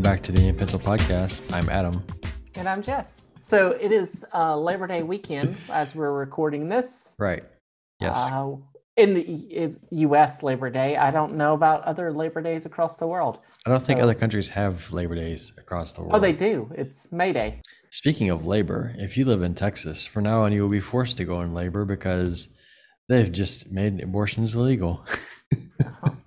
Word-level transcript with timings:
welcome 0.00 0.16
back 0.16 0.22
to 0.24 0.32
the 0.32 0.48
In 0.48 0.56
Pencil 0.56 0.78
Podcast. 0.78 1.42
I'm 1.52 1.68
Adam. 1.68 2.02
And 2.54 2.66
I'm 2.66 2.80
Jess. 2.80 3.32
So 3.40 3.72
it 3.72 3.92
is 3.92 4.24
uh, 4.32 4.56
Labor 4.56 4.86
Day 4.86 5.02
weekend 5.02 5.58
as 5.68 5.94
we're 5.94 6.12
recording 6.12 6.70
this. 6.70 7.14
Right. 7.18 7.44
Yes. 8.00 8.16
Uh, 8.16 8.56
in 8.96 9.12
the 9.12 9.76
U.S. 9.90 10.42
Labor 10.42 10.70
Day, 10.70 10.96
I 10.96 11.10
don't 11.10 11.34
know 11.34 11.52
about 11.52 11.82
other 11.82 12.14
Labor 12.14 12.40
Days 12.40 12.64
across 12.64 12.96
the 12.96 13.06
world. 13.06 13.40
I 13.66 13.70
don't 13.70 13.82
think 13.82 13.98
so- 13.98 14.04
other 14.04 14.14
countries 14.14 14.48
have 14.48 14.90
Labor 14.90 15.16
Days 15.16 15.52
across 15.58 15.92
the 15.92 16.00
world. 16.00 16.14
Oh, 16.14 16.18
they 16.18 16.32
do. 16.32 16.72
It's 16.74 17.12
May 17.12 17.34
Day. 17.34 17.60
Speaking 17.90 18.30
of 18.30 18.46
labor, 18.46 18.94
if 18.96 19.18
you 19.18 19.26
live 19.26 19.42
in 19.42 19.54
Texas, 19.54 20.06
for 20.06 20.22
now 20.22 20.44
on 20.44 20.52
you 20.54 20.62
will 20.62 20.70
be 20.70 20.80
forced 20.80 21.18
to 21.18 21.26
go 21.26 21.42
in 21.42 21.52
labor 21.52 21.84
because 21.84 22.48
they've 23.10 23.30
just 23.30 23.70
made 23.70 24.00
abortions 24.00 24.54
illegal. 24.54 25.04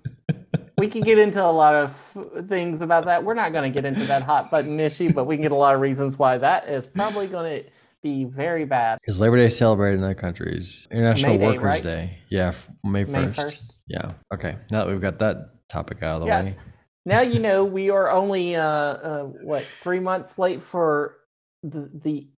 We 0.84 0.90
could 0.90 1.04
get 1.04 1.18
into 1.18 1.42
a 1.42 1.48
lot 1.48 1.74
of 1.74 2.46
things 2.46 2.82
about 2.82 3.06
that. 3.06 3.24
We're 3.24 3.32
not 3.32 3.52
going 3.52 3.64
to 3.64 3.74
get 3.74 3.86
into 3.86 4.04
that 4.04 4.22
hot 4.22 4.50
button 4.50 4.78
issue, 4.78 5.10
but 5.10 5.24
we 5.24 5.36
can 5.36 5.42
get 5.42 5.50
a 5.50 5.54
lot 5.54 5.74
of 5.74 5.80
reasons 5.80 6.18
why 6.18 6.36
that 6.36 6.68
is 6.68 6.86
probably 6.86 7.26
going 7.26 7.62
to 7.62 7.70
be 8.02 8.24
very 8.24 8.66
bad. 8.66 8.98
Is 9.04 9.18
Labor 9.18 9.38
Day 9.38 9.48
celebrated 9.48 9.96
in 9.96 10.04
other 10.04 10.12
countries? 10.12 10.86
International 10.90 11.32
May 11.32 11.38
Day, 11.38 11.46
Workers 11.46 11.64
right? 11.64 11.82
Day. 11.82 12.18
Yeah, 12.28 12.52
May 12.84 13.04
1st. 13.04 13.08
May 13.08 13.24
1st. 13.24 13.72
Yeah. 13.88 14.12
Okay. 14.34 14.56
Now 14.70 14.84
that 14.84 14.90
we've 14.90 15.00
got 15.00 15.18
that 15.20 15.68
topic 15.70 16.02
out 16.02 16.16
of 16.16 16.20
the 16.20 16.26
Yes. 16.26 16.54
way. 16.54 16.62
Now 17.06 17.20
you 17.22 17.38
know 17.38 17.64
we 17.64 17.88
are 17.88 18.10
only 18.10 18.54
uh, 18.54 18.62
uh 18.62 19.22
what 19.24 19.64
three 19.80 20.00
months 20.00 20.38
late 20.38 20.62
for 20.62 21.16
the 21.62 21.90
the 21.94 22.28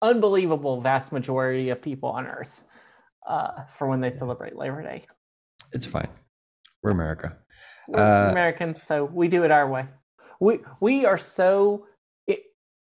unbelievable 0.00 0.80
vast 0.80 1.12
majority 1.12 1.68
of 1.68 1.82
people 1.82 2.08
on 2.08 2.26
Earth 2.26 2.64
uh, 3.26 3.64
for 3.64 3.86
when 3.86 4.00
they 4.00 4.10
celebrate 4.10 4.56
Labor 4.56 4.82
Day. 4.82 5.04
It's 5.72 5.84
fine. 5.84 6.08
We're 6.82 6.92
America. 6.92 7.36
We're 7.88 8.00
Uh, 8.00 8.30
Americans, 8.30 8.82
so 8.82 9.04
we 9.04 9.28
do 9.28 9.44
it 9.44 9.50
our 9.50 9.68
way. 9.68 9.86
We 10.40 10.60
we 10.80 11.06
are 11.06 11.18
so 11.18 11.86
it, 12.26 12.40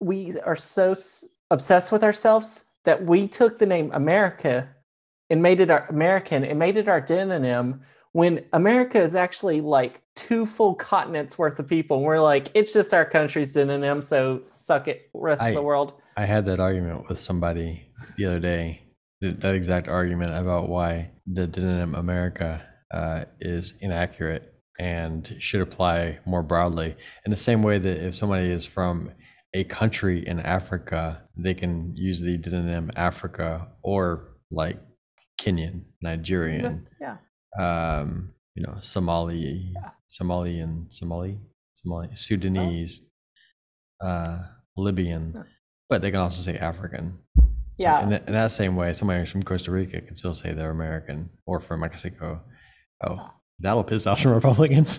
we 0.00 0.38
are 0.40 0.56
so 0.56 0.92
s- 0.92 1.36
obsessed 1.50 1.92
with 1.92 2.02
ourselves 2.04 2.74
that 2.84 3.04
we 3.04 3.26
took 3.26 3.58
the 3.58 3.66
name 3.66 3.90
America 3.92 4.68
and 5.30 5.42
made 5.42 5.60
it 5.60 5.70
our 5.70 5.86
American 5.88 6.44
and 6.44 6.58
made 6.58 6.76
it 6.76 6.88
our 6.88 7.00
demonym 7.00 7.80
when 8.12 8.44
America 8.52 8.98
is 9.00 9.14
actually 9.14 9.60
like 9.60 10.00
two 10.14 10.46
full 10.46 10.74
continents 10.74 11.36
worth 11.38 11.58
of 11.58 11.66
people. 11.66 11.96
And 11.96 12.06
we're 12.06 12.20
like, 12.20 12.48
it's 12.54 12.72
just 12.72 12.94
our 12.94 13.04
country's 13.04 13.54
demonym, 13.56 14.04
so 14.04 14.42
suck 14.46 14.86
it, 14.86 15.10
rest 15.14 15.42
I- 15.42 15.48
of 15.48 15.54
the 15.56 15.62
world. 15.62 15.94
I 16.16 16.26
had 16.26 16.46
that 16.46 16.60
argument 16.60 17.08
with 17.08 17.18
somebody 17.18 17.88
the 18.16 18.26
other 18.26 18.38
day. 18.40 18.82
That 19.20 19.54
exact 19.54 19.88
argument 19.88 20.34
about 20.36 20.68
why 20.68 21.10
the 21.26 21.48
demonym 21.48 21.98
America 21.98 22.62
uh, 22.92 23.24
is 23.40 23.74
inaccurate 23.80 24.53
and 24.78 25.36
should 25.39 25.61
apply 25.61 26.19
more 26.27 26.42
broadly. 26.42 26.97
In 27.25 27.30
the 27.30 27.36
same 27.36 27.62
way 27.62 27.78
that 27.78 28.06
if 28.06 28.14
somebody 28.14 28.48
is 28.50 28.64
from 28.67 29.11
a 29.55 29.64
country 29.64 30.27
in 30.27 30.41
Africa, 30.41 31.22
they 31.36 31.55
can 31.55 31.92
use 31.97 32.20
the 32.20 32.39
demonym 32.39 32.91
Africa 32.97 33.69
or 33.83 34.36
like 34.50 34.78
Kenyan, 35.41 35.83
Nigerian, 36.02 36.89
Yeah. 37.00 37.19
um, 37.58 38.34
you 38.55 38.62
know, 38.64 38.77
Somali, 38.80 39.72
Somalian, 40.08 40.92
Somali, 40.92 41.39
Somali, 41.75 42.08
Sudanese, 42.14 43.11
uh, 44.00 44.39
Libyan, 44.77 45.33
Yeah. 45.34 45.42
but 45.89 46.02
they 46.02 46.11
can 46.11 46.20
also 46.20 46.41
say 46.42 46.58
African. 46.58 47.19
So 47.36 47.45
Yeah. 47.78 48.02
in, 48.02 48.11
that- 48.11 48.27
in 48.27 48.33
that 48.33 48.52
same 48.52 48.75
way, 48.77 48.92
somebody 48.92 49.25
from 49.27 49.42
Costa 49.42 49.70
Rica 49.70 50.00
can 50.00 50.17
still 50.17 50.34
say 50.34 50.52
they're 50.52 50.70
American 50.70 51.30
or 51.47 51.61
from 51.61 51.80
Mexico. 51.80 52.42
Oh, 53.05 53.30
that'll 53.64 53.84
piss 53.84 54.06
off 54.06 54.20
some 54.20 54.32
Republicans. 54.32 54.98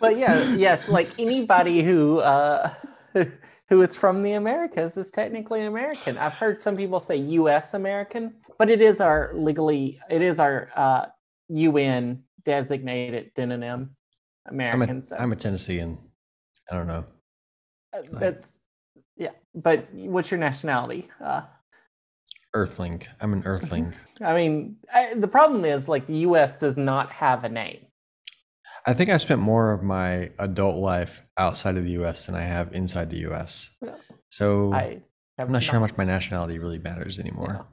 but 0.00 0.16
yeah, 0.16 0.54
yes, 0.54 0.88
like 0.88 1.10
anybody 1.18 1.82
who 1.82 2.18
uh, 2.18 2.70
who 3.68 3.82
is 3.82 3.96
from 3.96 4.22
the 4.22 4.32
Americas 4.32 4.96
is 4.96 5.10
technically 5.10 5.60
an 5.60 5.68
American. 5.68 6.18
I've 6.18 6.34
heard 6.34 6.58
some 6.58 6.76
people 6.76 7.00
say 7.00 7.16
U.S. 7.16 7.74
American, 7.74 8.34
but 8.58 8.68
it 8.70 8.80
is 8.80 9.00
our 9.00 9.32
legally, 9.34 10.00
it 10.10 10.22
is 10.22 10.40
our 10.40 10.70
uh, 10.76 11.06
UN 11.48 12.24
designated 12.44 13.34
demonym 13.34 13.90
I'm 14.46 14.54
American. 14.54 14.98
a, 14.98 15.02
so 15.02 15.16
I'm 15.16 15.32
a 15.32 15.36
Tennessean. 15.36 15.98
I 16.70 16.76
don't 16.76 16.86
know. 16.86 17.04
uh, 17.92 18.02
that's 18.12 18.62
yeah. 19.16 19.30
But 19.54 19.92
what's 19.92 20.30
your 20.30 20.40
nationality? 20.40 21.08
Uh, 21.20 21.42
Earthling. 22.54 23.02
I'm 23.20 23.32
an 23.32 23.42
Earthling. 23.44 23.92
I 24.22 24.34
mean, 24.34 24.76
I, 24.92 25.14
the 25.14 25.28
problem 25.28 25.64
is 25.64 25.88
like 25.88 26.06
the 26.06 26.18
U.S. 26.18 26.58
does 26.58 26.76
not 26.76 27.12
have 27.12 27.44
a 27.44 27.48
name. 27.48 27.86
I 28.86 28.94
think 28.94 29.10
I 29.10 29.16
spent 29.16 29.40
more 29.40 29.72
of 29.72 29.82
my 29.82 30.30
adult 30.38 30.76
life 30.76 31.22
outside 31.36 31.76
of 31.76 31.84
the 31.84 31.92
U.S. 31.92 32.26
than 32.26 32.34
I 32.34 32.42
have 32.42 32.72
inside 32.72 33.10
the 33.10 33.18
U.S. 33.18 33.70
So 34.30 34.72
I 34.72 35.02
I'm 35.38 35.52
not 35.52 35.62
sure 35.62 35.74
how 35.74 35.80
much 35.80 35.96
my 35.96 36.04
nationality 36.04 36.58
really 36.58 36.78
matters 36.78 37.18
anymore. 37.18 37.66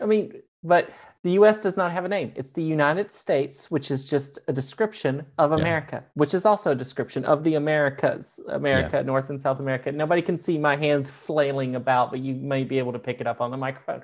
Yeah. 0.00 0.04
I 0.04 0.06
mean, 0.06 0.32
but 0.62 0.90
the 1.24 1.32
US 1.32 1.62
does 1.62 1.76
not 1.76 1.92
have 1.92 2.04
a 2.04 2.08
name. 2.08 2.32
It's 2.36 2.52
the 2.52 2.62
United 2.62 3.10
States, 3.12 3.70
which 3.70 3.90
is 3.90 4.08
just 4.08 4.38
a 4.48 4.52
description 4.52 5.24
of 5.38 5.50
Yeah. 5.50 5.58
America, 5.58 6.04
which 6.14 6.34
is 6.34 6.44
also 6.46 6.72
a 6.72 6.74
description 6.74 7.24
of 7.24 7.44
the 7.44 7.54
Americas, 7.54 8.40
America, 8.48 9.02
North 9.02 9.30
and 9.30 9.40
South 9.40 9.58
America. 9.58 9.90
Nobody 9.90 10.22
can 10.22 10.36
see 10.36 10.58
my 10.58 10.76
hands 10.76 11.10
flailing 11.10 11.74
about, 11.74 12.10
but 12.10 12.20
you 12.20 12.34
may 12.34 12.64
be 12.64 12.78
able 12.78 12.92
to 12.92 12.98
pick 12.98 13.20
it 13.20 13.26
up 13.26 13.40
on 13.40 13.50
the 13.50 13.56
microphone. 13.56 14.02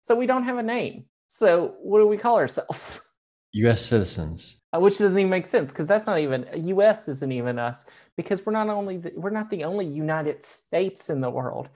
So 0.00 0.14
we 0.14 0.26
don't 0.26 0.44
have 0.44 0.58
a 0.58 0.62
name. 0.62 1.06
So 1.32 1.76
what 1.80 2.00
do 2.00 2.06
we 2.06 2.18
call 2.18 2.36
ourselves? 2.36 3.10
U.S. 3.52 3.86
citizens. 3.86 4.58
Uh, 4.74 4.80
Which 4.80 4.98
doesn't 4.98 5.18
even 5.18 5.30
make 5.30 5.46
sense 5.46 5.72
because 5.72 5.88
that's 5.88 6.06
not 6.06 6.18
even 6.18 6.46
U.S. 6.54 7.08
isn't 7.08 7.32
even 7.32 7.58
us 7.58 7.88
because 8.18 8.44
we're 8.44 8.52
not 8.52 8.68
only 8.68 8.98
the, 8.98 9.14
we're 9.16 9.30
not 9.30 9.48
the 9.48 9.64
only 9.64 9.86
United 9.86 10.44
States 10.44 11.08
in 11.08 11.22
the 11.22 11.30
world. 11.30 11.70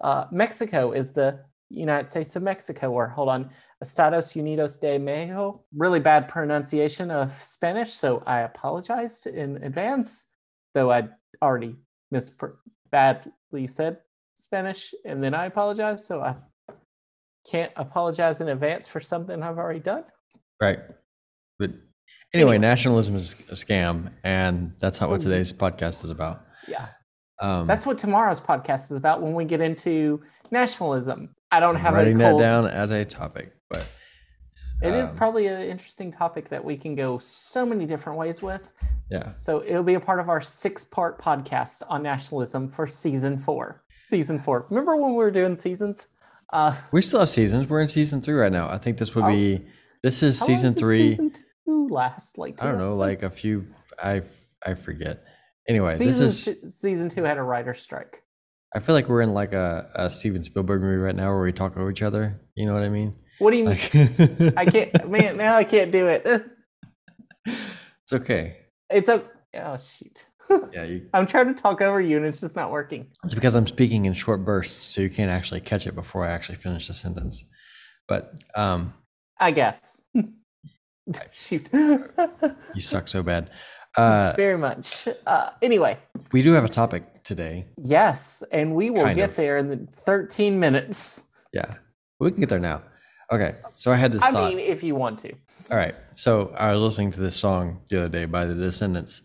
Uh, 0.00 0.26
Mexico 0.30 0.92
is 0.92 1.10
the 1.10 1.40
United 1.68 2.06
States 2.06 2.36
of 2.36 2.44
Mexico, 2.44 2.92
or 2.92 3.08
hold 3.08 3.28
on, 3.28 3.50
Estados 3.82 4.34
Unidos 4.34 4.80
de 4.80 4.98
Mexico. 4.98 5.64
Really 5.74 6.00
bad 6.00 6.28
pronunciation 6.28 7.10
of 7.10 7.32
Spanish, 7.42 7.92
so 7.92 8.22
I 8.24 8.40
apologize 8.42 9.26
in 9.26 9.56
advance. 9.64 10.30
Though 10.74 10.92
I 10.92 11.08
already 11.42 11.74
mispr 12.14 12.54
badly 12.92 13.66
said 13.66 13.98
Spanish, 14.34 14.94
and 15.04 15.24
then 15.24 15.34
I 15.34 15.46
apologize, 15.46 16.06
so 16.06 16.20
I 16.20 16.36
can't 17.50 17.72
apologize 17.76 18.40
in 18.40 18.48
advance 18.48 18.86
for 18.88 19.00
something 19.00 19.42
I've 19.42 19.58
already 19.58 19.80
done. 19.80 20.04
Right. 20.60 20.78
But 21.58 21.70
anyway, 22.32 22.54
Anyway. 22.54 22.58
nationalism 22.58 23.16
is 23.16 23.32
a 23.50 23.54
scam, 23.54 24.10
and 24.24 24.72
that's 24.78 25.00
not 25.00 25.10
what 25.10 25.20
today's 25.20 25.52
podcast 25.52 26.04
is 26.04 26.10
about. 26.10 26.46
Yeah. 26.68 26.88
Um, 27.40 27.66
That's 27.66 27.84
what 27.84 27.98
tomorrow's 27.98 28.40
podcast 28.40 28.92
is 28.92 28.96
about 28.96 29.20
when 29.20 29.34
we 29.34 29.44
get 29.44 29.60
into 29.60 30.22
nationalism. 30.52 31.34
I 31.50 31.58
don't 31.58 31.74
I'm 31.74 31.82
have 31.82 31.94
a 31.94 31.96
writing 31.96 32.18
that 32.18 32.38
down 32.38 32.66
as 32.68 32.90
a 32.92 33.04
topic, 33.04 33.52
but 33.68 33.84
It 34.80 34.94
is 34.94 35.10
um, 35.10 35.16
probably 35.16 35.48
an 35.48 35.62
interesting 35.62 36.12
topic 36.12 36.48
that 36.50 36.64
we 36.64 36.76
can 36.76 36.94
go 36.94 37.18
so 37.18 37.66
many 37.66 37.84
different 37.84 38.16
ways 38.18 38.42
with. 38.42 38.72
yeah. 39.10 39.32
So 39.38 39.64
it'll 39.66 39.82
be 39.82 39.94
a 39.94 40.00
part 40.00 40.20
of 40.20 40.28
our 40.28 40.40
six-part 40.40 41.20
podcast 41.20 41.82
on 41.88 42.02
nationalism 42.04 42.70
for 42.70 42.86
season 42.86 43.38
four. 43.40 43.82
Season 44.08 44.38
four. 44.38 44.66
Remember 44.70 44.94
when 44.96 45.10
we 45.10 45.16
were 45.24 45.30
doing 45.32 45.56
seasons? 45.56 46.14
Uh, 46.52 46.76
We 46.92 47.00
still 47.02 47.20
have 47.20 47.30
seasons. 47.30 47.68
We're 47.68 47.80
in 47.80 47.88
season 47.88 48.20
three 48.20 48.34
right 48.34 48.52
now. 48.52 48.68
I 48.68 48.78
think 48.78 48.98
this 48.98 49.14
would 49.14 49.24
Oh. 49.24 49.28
be 49.28 49.64
this 50.02 50.22
is 50.22 50.38
how 50.40 50.46
season 50.46 50.74
three. 50.74 51.10
Season 51.12 51.32
two 51.66 51.88
last 51.88 52.38
like 52.38 52.56
two 52.58 52.66
I 52.66 52.72
don't 52.72 52.78
know, 52.86 52.94
like 52.94 53.22
a 53.22 53.30
few. 53.30 53.66
I 54.02 54.22
I 54.64 54.74
forget. 54.74 55.24
Anyway, 55.68 55.90
season 55.92 56.26
this 56.26 56.46
is. 56.46 56.60
two, 56.60 56.66
season 56.68 57.08
two 57.08 57.22
had 57.24 57.38
a 57.38 57.42
writer 57.42 57.72
strike. 57.74 58.22
I 58.74 58.80
feel 58.80 58.94
like 58.94 59.08
we're 59.08 59.20
in 59.22 59.32
like 59.34 59.52
a, 59.52 59.90
a 59.94 60.10
Steven 60.10 60.42
Spielberg 60.44 60.80
movie 60.80 60.96
right 60.96 61.14
now 61.14 61.28
where 61.32 61.42
we 61.42 61.52
talk 61.52 61.76
over 61.76 61.90
each 61.90 62.02
other. 62.02 62.40
You 62.54 62.66
know 62.66 62.74
what 62.74 62.82
I 62.82 62.88
mean? 62.88 63.14
What 63.38 63.50
do 63.52 63.58
you 63.58 63.64
mean? 63.64 64.52
I 64.56 64.64
can't, 64.66 65.10
man. 65.10 65.36
Now 65.36 65.56
I 65.56 65.64
can't 65.64 65.90
do 65.90 66.06
it. 66.06 66.26
it's 67.46 68.12
okay. 68.12 68.56
It's 68.90 69.08
a 69.08 69.22
oh 69.54 69.76
shoot. 69.76 70.26
Yeah, 70.72 70.84
you, 70.84 71.06
I'm 71.12 71.26
trying 71.26 71.54
to 71.54 71.60
talk 71.62 71.80
over 71.82 72.00
you 72.00 72.16
and 72.16 72.24
it's 72.26 72.40
just 72.40 72.56
not 72.56 72.70
working. 72.70 73.06
it's 73.24 73.34
because 73.34 73.54
I'm 73.54 73.66
speaking 73.66 74.06
in 74.06 74.14
short 74.14 74.44
bursts, 74.44 74.92
so 74.94 75.00
you 75.00 75.10
can't 75.10 75.30
actually 75.30 75.60
catch 75.60 75.86
it 75.86 75.94
before 75.94 76.24
I 76.26 76.30
actually 76.30 76.56
finish 76.56 76.88
the 76.88 76.94
sentence. 76.94 77.44
But 78.08 78.32
um, 78.54 78.94
I 79.38 79.50
guess. 79.50 80.02
Shoot. 81.32 81.68
you 81.72 82.80
suck 82.82 83.08
so 83.08 83.22
bad. 83.22 83.50
Uh, 83.94 84.32
Very 84.38 84.56
much. 84.56 85.06
Uh, 85.26 85.50
anyway, 85.60 85.98
we 86.32 86.40
do 86.40 86.52
have 86.52 86.64
a 86.64 86.68
topic 86.68 87.22
today. 87.24 87.66
yes, 87.76 88.42
and 88.50 88.74
we 88.74 88.88
will 88.88 89.02
Kind 89.04 89.16
get 89.16 89.28
of. 89.30 89.36
there 89.36 89.58
in 89.58 89.68
the 89.68 89.86
13 89.92 90.58
minutes. 90.58 91.26
Yeah, 91.52 91.70
we 92.18 92.30
can 92.30 92.40
get 92.40 92.48
there 92.48 92.58
now. 92.58 92.82
Okay, 93.30 93.54
so 93.76 93.92
I 93.92 93.96
had 93.96 94.12
this 94.12 94.22
I 94.22 94.30
thought. 94.32 94.48
mean, 94.48 94.58
if 94.60 94.82
you 94.82 94.94
want 94.94 95.18
to. 95.18 95.32
All 95.70 95.76
right. 95.76 95.94
So 96.14 96.54
I 96.56 96.72
was 96.72 96.80
listening 96.80 97.10
to 97.12 97.20
this 97.20 97.36
song 97.36 97.82
the 97.90 97.98
other 97.98 98.08
day 98.08 98.24
by 98.24 98.46
the 98.46 98.54
Descendents. 98.54 99.20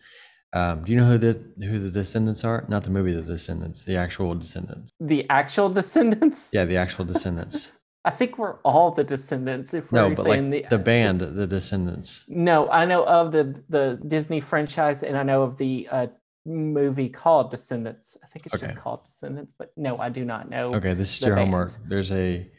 Um, 0.54 0.84
do 0.84 0.92
you 0.92 0.98
know 0.98 1.06
who 1.06 1.18
the 1.18 1.66
who 1.66 1.80
the 1.80 1.90
Descendents 1.90 2.44
are? 2.44 2.66
Not 2.68 2.84
the 2.84 2.90
movie 2.90 3.12
The 3.12 3.22
Descendants, 3.22 3.84
the 3.84 3.98
actual 3.98 4.34
Descendents. 4.36 4.92
The 5.00 5.30
actual 5.30 5.70
descendants? 5.74 6.52
Yeah, 6.54 6.66
the 6.66 6.78
actual 6.78 7.06
Descendents. 7.06 7.72
I 8.06 8.10
think 8.10 8.38
we're 8.38 8.56
all 8.62 8.92
the 8.92 9.04
descendants. 9.04 9.74
If 9.74 9.92
No, 9.92 10.04
we're 10.04 10.16
like 10.16 10.18
saying 10.20 10.50
the, 10.52 10.66
the 10.70 10.78
band, 10.78 11.20
The 11.20 11.46
Descendents. 11.46 12.24
no, 12.30 12.70
I 12.70 12.86
know 12.86 13.06
of 13.06 13.34
the 13.34 13.62
the 13.68 14.02
Disney 14.08 14.40
franchise, 14.40 15.04
and 15.04 15.18
I 15.18 15.24
know 15.24 15.42
of 15.42 15.58
the 15.58 15.90
uh, 15.92 16.08
movie 16.46 17.10
called 17.10 17.52
Descendants. 17.52 18.18
I 18.24 18.28
think 18.28 18.46
it's 18.46 18.58
just 18.58 18.78
called 18.78 19.04
Descendants, 19.04 19.54
but 19.54 19.74
no, 19.76 19.98
I 19.98 20.08
do 20.08 20.24
not 20.24 20.50
know. 20.50 20.74
Okay, 20.76 20.94
this 20.94 21.14
is 21.16 21.20
the 21.20 21.28
your 21.28 21.36
homework. 21.36 21.72
There's 21.86 22.12
a 22.14 22.50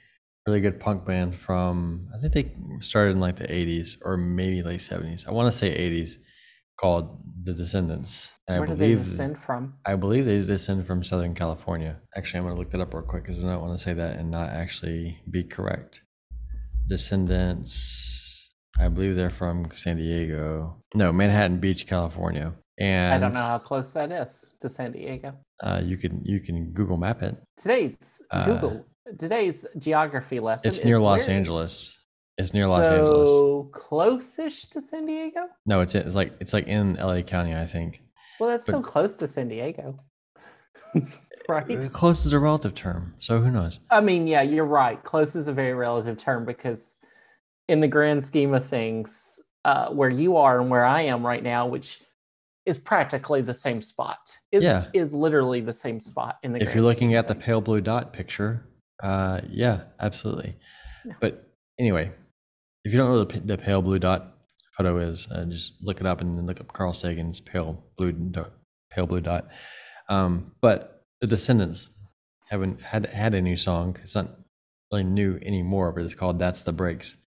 really 0.46 0.60
good 0.60 0.78
punk 0.80 1.06
band 1.06 1.34
from 1.34 2.08
I 2.14 2.18
think 2.18 2.32
they 2.34 2.52
started 2.80 3.12
in 3.12 3.20
like 3.20 3.36
the 3.36 3.48
80s 3.48 3.96
or 4.02 4.18
maybe 4.18 4.62
late 4.62 4.80
70s. 4.80 5.26
I 5.26 5.30
want 5.30 5.50
to 5.50 5.56
say 5.56 5.70
80s 5.70 6.16
called 6.78 7.18
The 7.44 7.52
Descendents. 7.52 8.30
And 8.48 8.60
Where 8.60 8.68
I 8.68 8.72
do 8.72 8.76
they 8.76 8.94
descend 8.94 9.38
from? 9.38 9.74
I 9.84 9.94
believe 9.96 10.24
they 10.24 10.40
descend 10.40 10.86
from 10.86 11.04
Southern 11.04 11.34
California. 11.34 12.00
Actually, 12.16 12.38
I'm 12.38 12.44
going 12.46 12.54
to 12.56 12.60
look 12.60 12.70
that 12.70 12.80
up 12.80 12.94
real 12.94 13.02
quick 13.02 13.24
because 13.24 13.42
I 13.44 13.48
don't 13.48 13.60
want 13.60 13.76
to 13.76 13.82
say 13.82 13.92
that 13.92 14.16
and 14.16 14.30
not 14.30 14.48
actually 14.50 15.18
be 15.30 15.44
correct. 15.44 16.00
Descendents, 16.88 18.50
I 18.80 18.88
believe 18.88 19.16
they're 19.16 19.30
from 19.30 19.70
San 19.74 19.96
Diego. 19.96 20.82
No, 20.94 21.12
Manhattan 21.12 21.58
Beach, 21.60 21.86
California. 21.86 22.54
And 22.78 23.12
I 23.12 23.18
don't 23.18 23.34
know 23.34 23.40
how 23.40 23.58
close 23.58 23.92
that 23.92 24.12
is 24.12 24.54
to 24.60 24.68
San 24.68 24.92
Diego. 24.92 25.34
Uh, 25.62 25.80
you 25.84 25.96
can 25.96 26.22
you 26.24 26.38
can 26.40 26.70
Google 26.72 26.96
Map 26.96 27.22
it. 27.22 27.36
Today's 27.56 28.22
Uh, 28.30 28.44
Google. 28.44 28.86
Today's 29.18 29.66
geography 29.78 30.38
lesson. 30.38 30.68
It's 30.68 30.84
near 30.84 30.98
Los 30.98 31.28
Angeles. 31.28 31.97
It's 32.38 32.54
near 32.54 32.66
Los 32.68 32.86
Angeles. 32.86 33.28
So 33.28 33.70
close-ish 33.72 34.66
to 34.66 34.80
San 34.80 35.06
Diego. 35.06 35.48
No, 35.66 35.80
it's 35.80 35.94
it's 35.94 36.14
like 36.14 36.34
it's 36.40 36.52
like 36.52 36.66
in 36.68 36.94
LA 36.94 37.22
County, 37.22 37.54
I 37.54 37.66
think. 37.66 38.00
Well, 38.40 38.48
that's 38.50 38.64
But- 38.66 38.72
so 38.72 38.82
close 38.82 39.16
to 39.16 39.26
San 39.26 39.48
Diego, 39.48 39.98
right? 41.48 41.70
Uh, 41.70 41.88
Close 41.88 42.24
is 42.24 42.32
a 42.32 42.38
relative 42.38 42.74
term, 42.74 43.14
so 43.18 43.40
who 43.40 43.50
knows? 43.50 43.80
I 43.90 44.00
mean, 44.00 44.26
yeah, 44.26 44.42
you're 44.42 44.64
right. 44.64 45.02
Close 45.02 45.34
is 45.34 45.48
a 45.48 45.52
very 45.52 45.74
relative 45.74 46.16
term 46.18 46.44
because, 46.44 47.00
in 47.68 47.80
the 47.80 47.88
grand 47.88 48.24
scheme 48.24 48.54
of 48.54 48.64
things, 48.64 49.40
uh, 49.64 49.88
where 49.90 50.10
you 50.10 50.36
are 50.36 50.60
and 50.60 50.70
where 50.70 50.84
I 50.84 51.02
am 51.02 51.26
right 51.26 51.42
now, 51.42 51.66
which 51.66 52.00
is 52.66 52.78
practically 52.78 53.40
the 53.40 53.54
same 53.54 53.82
spot, 53.82 54.18
is 54.52 54.62
Yeah. 54.62 54.86
is 54.94 55.12
literally 55.14 55.60
the 55.60 55.72
same 55.72 55.98
spot 56.00 56.36
in 56.44 56.52
the. 56.52 56.62
If 56.62 56.74
you're 56.74 56.84
looking 56.84 57.14
at 57.14 57.26
the 57.26 57.34
pale 57.34 57.60
blue 57.60 57.80
dot 57.80 58.12
picture, 58.12 58.64
uh, 59.02 59.40
yeah, 59.48 59.80
absolutely. 59.98 60.56
But 61.20 61.50
anyway, 61.78 62.12
if 62.88 62.94
you 62.94 62.98
don't 62.98 63.10
know 63.10 63.18
what 63.18 63.28
the, 63.28 63.40
the 63.40 63.58
pale 63.58 63.82
blue 63.82 63.98
dot 63.98 64.38
photo 64.74 64.96
is, 64.98 65.28
uh, 65.30 65.44
just 65.44 65.74
look 65.82 66.00
it 66.00 66.06
up 66.06 66.22
and 66.22 66.38
then 66.38 66.46
look 66.46 66.58
up 66.58 66.72
Carl 66.72 66.94
Sagan's 66.94 67.38
pale 67.38 67.84
blue 67.98 68.12
dot, 68.12 68.52
pale 68.90 69.06
blue 69.06 69.20
dot. 69.20 69.46
Um, 70.08 70.52
but 70.62 71.04
the 71.20 71.26
Descendents 71.26 71.90
haven't 72.48 72.80
had 72.80 73.04
had 73.04 73.34
a 73.34 73.42
new 73.42 73.58
song. 73.58 73.98
It's 74.02 74.14
not 74.14 74.38
really 74.90 75.04
new 75.04 75.38
anymore, 75.42 75.92
but 75.92 76.02
it's 76.02 76.14
called 76.14 76.38
"That's 76.38 76.62
the 76.62 76.72
Breaks." 76.72 77.18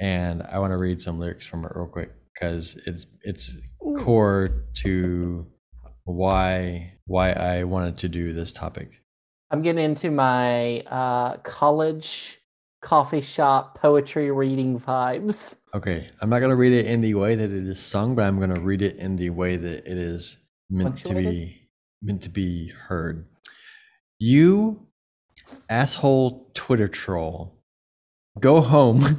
And 0.00 0.44
I 0.44 0.60
want 0.60 0.72
to 0.72 0.78
read 0.78 1.02
some 1.02 1.18
lyrics 1.18 1.44
from 1.44 1.64
it 1.64 1.72
real 1.74 1.88
quick 1.88 2.12
because 2.32 2.78
it's 2.86 3.06
it's 3.22 3.56
Ooh. 3.84 3.96
core 3.98 4.64
to 4.82 5.44
why 6.04 6.92
why 7.06 7.32
I 7.32 7.64
wanted 7.64 7.98
to 7.98 8.08
do 8.08 8.32
this 8.32 8.52
topic. 8.52 8.90
I'm 9.50 9.62
getting 9.62 9.84
into 9.84 10.12
my 10.12 10.82
uh, 10.82 11.38
college 11.38 12.38
coffee 12.84 13.22
shop 13.22 13.78
poetry 13.78 14.30
reading 14.30 14.78
vibes. 14.78 15.56
Okay, 15.74 16.06
I'm 16.20 16.28
not 16.28 16.40
gonna 16.40 16.54
read 16.54 16.74
it 16.74 16.84
in 16.84 17.00
the 17.00 17.14
way 17.14 17.34
that 17.34 17.50
it 17.50 17.66
is 17.66 17.80
sung, 17.80 18.14
but 18.14 18.26
I'm 18.26 18.38
gonna 18.38 18.60
read 18.60 18.82
it 18.82 18.96
in 18.96 19.16
the 19.16 19.30
way 19.30 19.56
that 19.56 19.90
it 19.90 19.98
is 19.98 20.36
meant 20.68 20.98
to 20.98 21.14
be 21.14 21.70
meant 22.02 22.22
to 22.24 22.28
be 22.28 22.68
heard. 22.68 23.26
You 24.18 24.86
asshole 25.70 26.50
Twitter 26.52 26.86
troll, 26.86 27.58
go 28.38 28.60
home. 28.60 29.16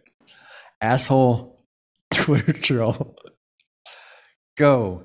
asshole 0.80 1.64
Twitter 2.12 2.52
troll, 2.52 3.16
go. 4.58 5.04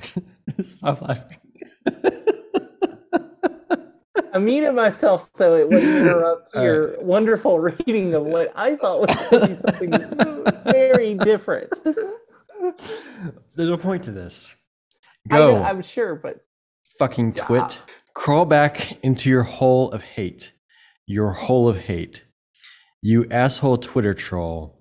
Stop 0.66 1.02
laughing. 1.02 1.38
I 4.34 4.38
muted 4.38 4.74
myself 4.74 5.30
so 5.34 5.54
it 5.56 5.68
wouldn't 5.68 5.96
interrupt 5.96 6.54
right. 6.54 6.64
your 6.64 7.00
wonderful 7.00 7.60
reading 7.86 8.14
of 8.14 8.24
what 8.24 8.52
I 8.56 8.74
thought 8.76 9.00
was 9.06 9.16
going 9.30 9.42
to 9.42 9.48
be 9.48 9.54
something 9.54 10.72
very 10.72 11.14
different. 11.14 11.72
There's 13.54 13.70
a 13.70 13.78
point 13.78 14.02
to 14.04 14.10
this. 14.10 14.56
I 15.30 15.36
Go. 15.38 15.52
know, 15.54 15.62
I'm 15.62 15.82
sure, 15.82 16.16
but 16.16 16.44
fucking 16.98 17.32
Stop. 17.32 17.46
twit. 17.46 17.78
Crawl 18.14 18.44
back 18.44 18.98
into 19.04 19.28
your 19.30 19.42
hole 19.44 19.90
of 19.92 20.02
hate. 20.02 20.52
Your 21.06 21.30
hole 21.30 21.68
of 21.68 21.76
hate. 21.78 22.24
You 23.02 23.26
asshole 23.30 23.78
Twitter 23.78 24.14
troll. 24.14 24.80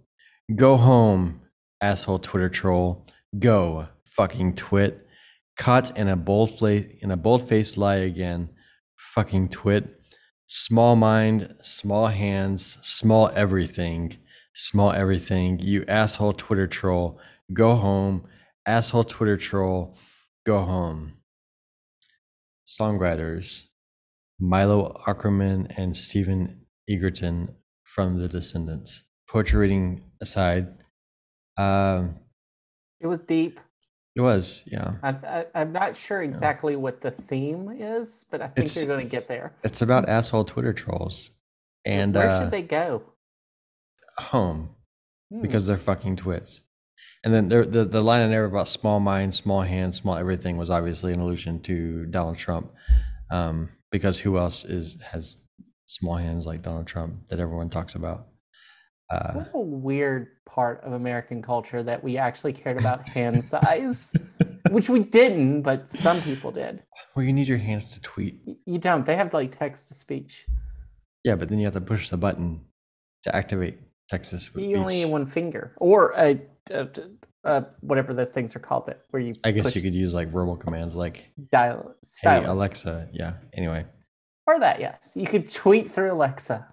Go 0.56 0.78
home, 0.78 1.42
asshole 1.82 2.20
Twitter 2.20 2.50
troll. 2.50 3.06
Go, 3.38 3.88
fucking 4.06 4.56
twit. 4.56 5.08
Caught 5.58 5.96
in 5.98 6.08
a 6.08 6.16
bold 6.16 6.58
fla- 6.58 6.72
in 7.02 7.12
a 7.12 7.18
bold 7.18 7.48
faced 7.48 7.78
lie 7.78 7.96
again. 7.98 8.50
Fucking 9.16 9.50
twit. 9.50 10.02
Small 10.46 10.96
mind, 10.96 11.56
small 11.62 12.08
hands, 12.08 12.80
small 12.82 13.32
everything. 13.36 14.18
Small 14.56 14.92
everything. 14.92 15.60
You 15.60 15.86
asshole 15.88 16.34
Twitter 16.34 16.68
troll. 16.68 17.20
Go 17.52 17.76
home, 17.76 18.28
asshole 18.66 19.04
Twitter 19.04 19.38
troll. 19.38 19.98
Go 20.46 20.60
home 20.60 21.14
songwriters 22.66 23.64
Milo 24.40 25.02
Aukerman 25.08 25.72
and 25.78 25.96
Stephen 25.96 26.66
Egerton 26.90 27.56
from 27.84 28.20
The 28.20 28.28
Descendents. 28.28 29.04
Poetry 29.30 29.60
reading 29.60 30.04
aside, 30.22 30.68
um, 31.58 32.16
it 33.00 33.08
was 33.08 33.22
deep. 33.22 33.60
It 34.16 34.22
was, 34.22 34.64
yeah. 34.68 34.94
I, 35.02 35.46
I'm 35.56 35.72
not 35.72 35.96
sure 35.98 36.22
exactly 36.22 36.76
what 36.76 37.02
the 37.02 37.12
theme 37.12 37.70
is, 37.72 38.26
but 38.32 38.42
I 38.42 38.46
think 38.48 38.66
It's- 38.68 38.78
you're 38.78 38.86
going 38.86 39.04
to 39.06 39.10
get 39.10 39.28
there. 39.28 39.54
It's 39.64 39.82
about 39.82 40.08
asshole 40.08 40.46
Twitter 40.46 40.74
trolls 40.74 41.32
and 41.86 42.14
Where 42.16 42.30
uh, 42.30 42.40
should 42.42 42.52
they 42.52 42.62
go? 42.62 43.04
home 44.18 44.70
Hmm. 45.32 45.42
because 45.42 45.66
they're 45.66 45.78
fucking 45.78 46.18
twits. 46.18 46.62
And 47.24 47.34
then 47.34 47.48
there, 47.50 47.66
the 47.66 47.86
the 47.86 48.02
line 48.02 48.22
in 48.22 48.30
there 48.32 48.46
about 48.46 48.68
small 48.68 49.00
mind, 49.00 49.34
small 49.34 49.62
hand, 49.62 49.96
small 49.96 50.16
everything 50.18 50.58
was 50.58 50.70
obviously 50.70 51.14
an 51.14 51.20
allusion 51.22 51.62
to 51.62 52.06
Donald 52.08 52.38
Trump, 52.38 52.72
um, 53.32 53.70
because 53.92 54.20
who 54.20 54.38
else 54.38 54.66
is 54.66 54.98
has 55.02 55.38
small 55.88 56.18
hands 56.18 56.46
like 56.46 56.62
Donald 56.62 56.86
Trump 56.86 57.30
that 57.30 57.40
everyone 57.40 57.70
talks 57.70 57.96
about? 57.96 58.28
Uh, 59.14 59.34
What 59.34 59.52
a 59.54 59.60
weird 59.60 60.28
part 60.46 60.82
of 60.84 60.94
American 60.94 61.42
culture 61.42 61.84
that 61.84 62.04
we 62.04 62.18
actually 62.18 62.54
cared 62.54 62.80
about 62.80 63.08
hand 63.18 63.44
size, 63.44 64.14
which 64.72 64.90
we 64.90 65.00
didn't, 65.02 65.62
but 65.62 65.88
some 65.88 66.22
people 66.22 66.52
did. 66.52 66.82
well, 67.16 67.24
you 67.26 67.34
need 67.34 67.48
your 67.48 67.60
hands 67.60 67.92
to 67.94 68.02
tweet. 68.02 68.40
You 68.66 68.80
don't. 68.80 69.06
They 69.06 69.16
have 69.16 69.34
like 69.34 69.52
text 69.52 69.88
to 69.90 69.94
speech. 69.94 70.46
Yeah, 71.24 71.36
but 71.36 71.48
then 71.50 71.60
you 71.60 71.66
have 71.66 71.74
to 71.76 71.82
push 71.82 72.10
the 72.10 72.18
button 72.18 72.62
to 73.24 73.36
activate 73.36 73.78
text 74.10 74.32
Texas. 74.32 74.50
You 74.56 74.78
only 74.78 75.04
need 75.04 75.12
one 75.12 75.26
finger, 75.28 75.74
or 75.78 76.14
a, 76.18 76.42
a, 76.72 76.88
a 77.44 77.66
whatever 77.82 78.14
those 78.14 78.32
things 78.32 78.56
are 78.56 78.60
called 78.60 78.88
that 78.88 79.02
where 79.12 79.22
you. 79.22 79.34
I 79.44 79.52
guess 79.52 79.76
you 79.76 79.82
could 79.82 79.94
use 79.94 80.14
like 80.14 80.30
verbal 80.30 80.58
commands 80.58 80.96
like 80.96 81.30
dial 81.52 81.96
"Hey. 82.24 82.44
Alexa." 82.44 83.08
Yeah. 83.14 83.34
Anyway, 83.54 83.86
or 84.48 84.60
that. 84.60 84.80
Yes, 84.80 85.14
you 85.16 85.26
could 85.26 85.50
tweet 85.52 85.90
through 85.92 86.12
Alexa. 86.12 86.68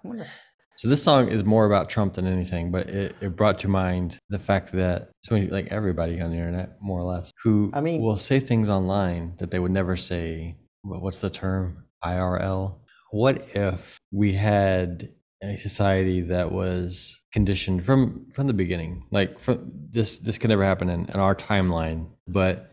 So 0.81 0.87
this 0.87 1.03
song 1.03 1.27
is 1.27 1.43
more 1.43 1.67
about 1.67 1.91
Trump 1.91 2.15
than 2.15 2.25
anything, 2.25 2.71
but 2.71 2.89
it, 2.89 3.15
it 3.21 3.35
brought 3.35 3.59
to 3.59 3.67
mind 3.67 4.17
the 4.29 4.39
fact 4.39 4.71
that 4.71 5.11
so 5.23 5.35
many, 5.35 5.45
like 5.45 5.67
everybody 5.67 6.19
on 6.19 6.31
the 6.31 6.37
internet, 6.37 6.81
more 6.81 6.99
or 6.99 7.03
less, 7.03 7.29
who 7.43 7.69
I 7.71 7.81
mean- 7.81 8.01
will 8.01 8.17
say 8.17 8.39
things 8.39 8.67
online 8.67 9.35
that 9.37 9.51
they 9.51 9.59
would 9.59 9.69
never 9.69 9.95
say. 9.95 10.57
What's 10.81 11.21
the 11.21 11.29
term? 11.29 11.83
IRL. 12.03 12.79
What 13.11 13.43
if 13.53 13.99
we 14.11 14.33
had 14.33 15.09
a 15.43 15.55
society 15.57 16.21
that 16.21 16.51
was 16.51 17.15
conditioned 17.31 17.85
from 17.85 18.31
from 18.33 18.47
the 18.47 18.53
beginning 18.53 19.05
like 19.11 19.39
from 19.39 19.71
this 19.91 20.17
this 20.19 20.37
could 20.37 20.49
never 20.49 20.63
happen 20.63 20.89
in, 20.89 21.05
in 21.05 21.19
our 21.19 21.33
timeline 21.35 22.07
but 22.27 22.71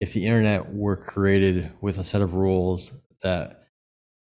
if 0.00 0.12
the 0.12 0.24
internet 0.24 0.72
were 0.72 0.96
created 0.96 1.72
with 1.80 1.98
a 1.98 2.04
set 2.04 2.22
of 2.22 2.34
rules 2.34 2.92
that 3.22 3.64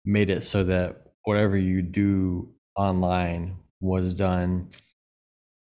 made 0.06 0.30
it 0.30 0.46
so 0.46 0.64
that 0.64 1.02
whatever 1.24 1.58
you 1.58 1.82
do 1.82 2.54
online 2.76 3.58
was 3.80 4.14
done 4.14 4.70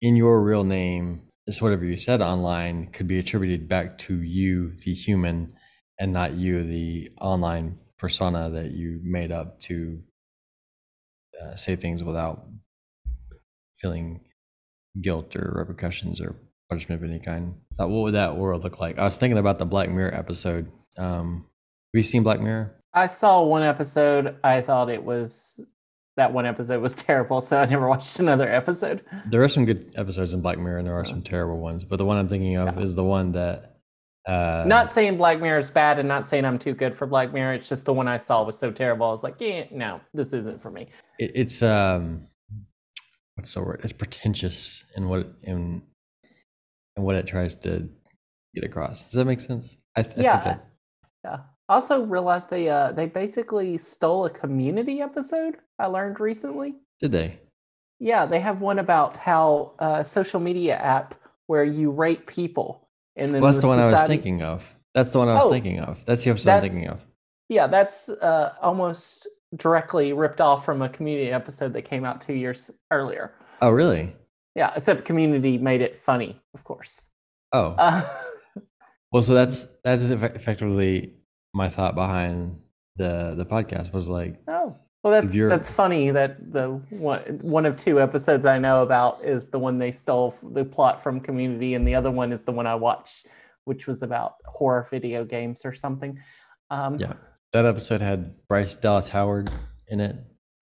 in 0.02 0.16
your 0.16 0.42
real 0.42 0.64
name 0.64 1.22
is 1.46 1.60
whatever 1.60 1.84
you 1.84 1.96
said 1.96 2.20
online 2.20 2.86
could 2.92 3.08
be 3.08 3.18
attributed 3.18 3.68
back 3.68 3.98
to 3.98 4.22
you 4.22 4.72
the 4.84 4.92
human 4.92 5.52
and 5.98 6.12
not 6.12 6.34
you 6.34 6.64
the 6.64 7.10
online 7.20 7.78
persona 7.98 8.50
that 8.50 8.70
you 8.70 9.00
made 9.02 9.32
up 9.32 9.60
to 9.60 10.00
uh, 11.42 11.56
say 11.56 11.76
things 11.76 12.02
without 12.02 12.46
feeling 13.80 14.20
guilt 15.00 15.36
or 15.36 15.52
repercussions 15.56 16.20
or 16.20 16.36
punishment 16.68 17.02
of 17.02 17.10
any 17.10 17.18
kind. 17.18 17.54
Thought, 17.76 17.90
what 17.90 18.02
would 18.02 18.14
that 18.14 18.36
world 18.36 18.64
look 18.64 18.80
like? 18.80 18.98
I 18.98 19.04
was 19.04 19.16
thinking 19.16 19.38
about 19.38 19.58
the 19.58 19.66
Black 19.66 19.90
Mirror 19.90 20.14
episode. 20.14 20.70
Um, 20.98 21.46
have 21.92 21.98
you 21.98 22.02
seen 22.02 22.22
Black 22.22 22.40
Mirror? 22.40 22.76
I 22.94 23.06
saw 23.06 23.42
one 23.42 23.62
episode. 23.62 24.36
I 24.42 24.60
thought 24.60 24.90
it 24.90 25.02
was 25.02 25.60
that 26.20 26.32
one 26.34 26.44
episode 26.46 26.80
was 26.82 26.94
terrible, 27.06 27.40
so 27.40 27.56
I 27.58 27.64
never 27.66 27.88
watched 27.88 28.18
another 28.20 28.48
episode. 28.48 29.02
There 29.26 29.42
are 29.42 29.48
some 29.48 29.64
good 29.64 29.92
episodes 29.96 30.32
in 30.34 30.42
Black 30.42 30.58
Mirror, 30.58 30.78
and 30.78 30.86
there 30.86 30.94
are 30.98 31.04
some 31.06 31.22
terrible 31.22 31.58
ones. 31.58 31.82
But 31.82 31.96
the 31.96 32.04
one 32.04 32.18
I'm 32.18 32.28
thinking 32.28 32.56
of 32.56 32.76
Yeah. 32.76 32.82
is 32.82 32.94
the 32.94 33.04
one 33.04 33.32
that. 33.32 33.78
Uh, 34.28 34.64
not 34.66 34.92
saying 34.92 35.16
Black 35.16 35.40
Mirror 35.40 35.58
is 35.60 35.70
bad, 35.70 35.98
and 35.98 36.06
not 36.06 36.24
saying 36.26 36.44
I'm 36.44 36.58
too 36.58 36.74
good 36.74 36.94
for 36.94 37.06
Black 37.06 37.32
Mirror. 37.32 37.54
It's 37.54 37.68
just 37.70 37.86
the 37.86 37.94
one 37.94 38.06
I 38.06 38.18
saw 38.18 38.44
was 38.44 38.58
so 38.58 38.70
terrible. 38.70 39.06
I 39.06 39.10
was 39.10 39.22
like, 39.22 39.36
yeah, 39.38 39.64
no, 39.70 40.00
this 40.12 40.32
isn't 40.34 40.60
for 40.60 40.70
me. 40.70 40.88
it, 41.18 41.32
it's 41.34 41.62
um, 41.62 42.26
what's 43.36 43.54
the 43.54 43.62
word? 43.62 43.80
It's 43.82 43.94
pretentious 43.94 44.84
in 44.96 45.08
what 45.08 45.20
it- 45.20 45.32
in 45.42 45.82
and 46.96 47.04
what 47.06 47.16
it 47.16 47.26
tries 47.26 47.54
to 47.54 47.88
get 48.54 48.64
across. 48.64 49.04
Does 49.04 49.12
that 49.12 49.24
make 49.24 49.40
sense? 49.40 49.76
I, 49.96 50.02
th- 50.02 50.18
I 50.18 50.22
Yeah. 50.22 50.38
think 50.40 50.44
that, 50.44 50.66
Yeah. 51.24 51.38
Also 51.68 52.04
realized 52.04 52.50
they 52.50 52.68
uh 52.68 52.90
they 52.92 53.06
basically 53.06 53.78
stole 53.78 54.24
a 54.26 54.30
community 54.30 55.00
episode. 55.00 55.56
I 55.80 55.86
learned 55.86 56.20
recently. 56.20 56.74
did 57.00 57.12
they? 57.12 57.38
Yeah, 57.98 58.24
they 58.26 58.40
have 58.40 58.60
one 58.60 58.78
about 58.78 59.16
how 59.16 59.72
uh, 59.78 60.02
social 60.02 60.40
media 60.40 60.76
app 60.76 61.14
where 61.46 61.64
you 61.64 61.90
rate 61.90 62.26
people, 62.26 62.88
and 63.16 63.34
then 63.34 63.42
Well, 63.42 63.52
that's 63.52 63.62
the, 63.62 63.68
one 63.68 63.78
I 63.80 63.90
was 63.90 64.02
thinking 64.02 64.42
of. 64.42 64.74
That's 64.94 65.10
the 65.12 65.18
one 65.18 65.28
I 65.28 65.34
was 65.34 65.42
Oh, 65.44 65.50
thinking 65.50 65.80
of. 65.80 65.98
That's 66.06 66.24
the 66.24 66.30
episode 66.30 66.50
I'm 66.50 66.62
thinking 66.68 66.88
of. 66.88 67.04
Yeah, 67.48 67.66
that's 67.66 68.08
uh, 68.08 68.54
almost 68.62 69.28
directly 69.56 70.12
ripped 70.12 70.40
off 70.40 70.64
from 70.64 70.80
a 70.82 70.88
community 70.88 71.30
episode 71.32 71.72
that 71.72 71.82
came 71.82 72.04
out 72.04 72.20
two 72.20 72.34
years 72.34 72.70
earlier. 72.90 73.34
Oh, 73.60 73.70
really? 73.70 74.14
Yeah, 74.54 74.72
except 74.74 75.04
community 75.04 75.58
made 75.58 75.80
it 75.80 75.96
funny, 75.96 76.40
of 76.54 76.64
course. 76.64 77.06
Oh, 77.52 77.74
Uh, 77.78 78.02
well, 79.12 79.22
so 79.22 79.34
that's 79.34 79.66
that's 79.84 80.02
effectively 80.02 81.14
my 81.52 81.68
thought 81.68 81.94
behind 81.94 82.60
the 82.96 83.34
the 83.36 83.44
podcast 83.44 83.92
was 83.92 84.08
like, 84.08 84.40
oh, 84.48 84.76
well, 85.02 85.12
that's 85.12 85.38
that's 85.48 85.70
funny 85.70 86.10
that 86.10 86.52
the 86.52 86.68
one 86.90 87.20
one 87.42 87.66
of 87.66 87.76
two 87.76 88.00
episodes 88.00 88.44
I 88.44 88.58
know 88.58 88.82
about 88.82 89.22
is 89.24 89.48
the 89.48 89.58
one 89.58 89.78
they 89.78 89.90
stole 89.90 90.34
the 90.42 90.64
plot 90.64 91.02
from 91.02 91.20
Community, 91.20 91.74
and 91.74 91.86
the 91.88 91.94
other 91.94 92.10
one 92.10 92.32
is 92.32 92.44
the 92.44 92.52
one 92.52 92.66
I 92.66 92.74
watched, 92.74 93.26
which 93.64 93.86
was 93.86 94.02
about 94.02 94.34
horror 94.44 94.86
video 94.90 95.24
games 95.24 95.64
or 95.64 95.72
something. 95.72 96.18
Um, 96.70 96.98
Yeah. 96.98 97.14
that 97.52 97.64
episode 97.66 98.00
had 98.00 98.34
Bryce 98.46 98.74
Dallas 98.74 99.08
Howard 99.08 99.50
in 99.88 100.00
it, 100.00 100.16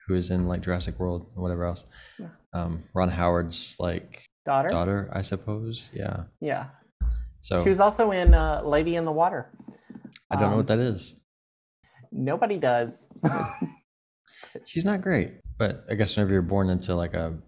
who 0.07 0.15
is 0.15 0.31
in 0.31 0.47
like 0.47 0.61
Jurassic 0.63 0.99
World 0.99 1.27
and 1.35 1.43
whatever 1.43 1.65
else. 1.65 1.85
Yeah. 2.19 2.29
Um, 2.53 2.85
Ron 2.95 3.11
Howard's 3.11 3.75
like 3.79 4.25
daughter. 4.45 4.69
daughter, 4.71 5.11
I 5.13 5.23
suppose. 5.23 5.91
Yeah. 5.93 6.25
Yeah, 6.41 6.67
So 7.41 7.63
she 7.63 7.69
was 7.69 7.81
also 7.81 8.11
in 8.13 8.35
uh, 8.35 8.63
Lady 8.65 8.97
in 8.97 9.05
the 9.05 9.13
Water. 9.13 9.51
I 10.31 10.37
don't 10.37 10.45
know 10.45 10.51
um, 10.53 10.57
what 10.59 10.67
that 10.69 10.79
is. 10.79 11.21
Nobody 12.13 12.57
does. 12.57 13.19
She's 14.67 14.85
not 14.85 15.01
great, 15.01 15.33
but 15.59 15.85
I 15.91 15.95
guess 15.95 16.17
whenever 16.17 16.33
you're 16.33 16.43
born 16.43 16.71
into 16.71 16.95
like 16.95 17.15
a 17.15 17.39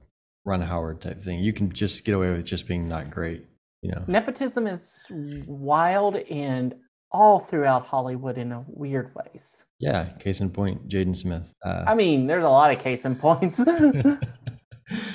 Ron 0.45 0.63
Howard 0.63 1.01
type 1.01 1.23
thing, 1.23 1.39
you 1.41 1.53
can 1.53 1.73
just 1.73 2.05
get 2.05 2.15
away 2.15 2.31
with 2.31 2.45
just 2.45 2.67
being 2.67 2.89
not 2.89 3.11
great. 3.11 3.45
You 3.83 3.93
know. 3.93 4.05
Nepotism 4.07 4.67
is 4.67 5.07
wild 5.11 6.17
and 6.17 6.75
all 7.13 7.39
throughout 7.41 7.87
Hollywood 7.87 8.39
in 8.39 8.53
a 8.53 8.65
weird 8.67 9.13
ways. 9.15 9.65
Yeah. 9.79 10.11
Case 10.19 10.41
in 10.41 10.51
point, 10.51 10.89
Jaden 10.89 11.17
Smith. 11.17 11.53
Uh, 11.65 11.85
I 11.87 11.95
mean, 11.95 12.27
there's 12.27 12.45
a 12.45 12.49
lot 12.49 12.71
of 12.73 12.79
case 12.79 13.05
in 13.05 13.17
points. 13.17 13.59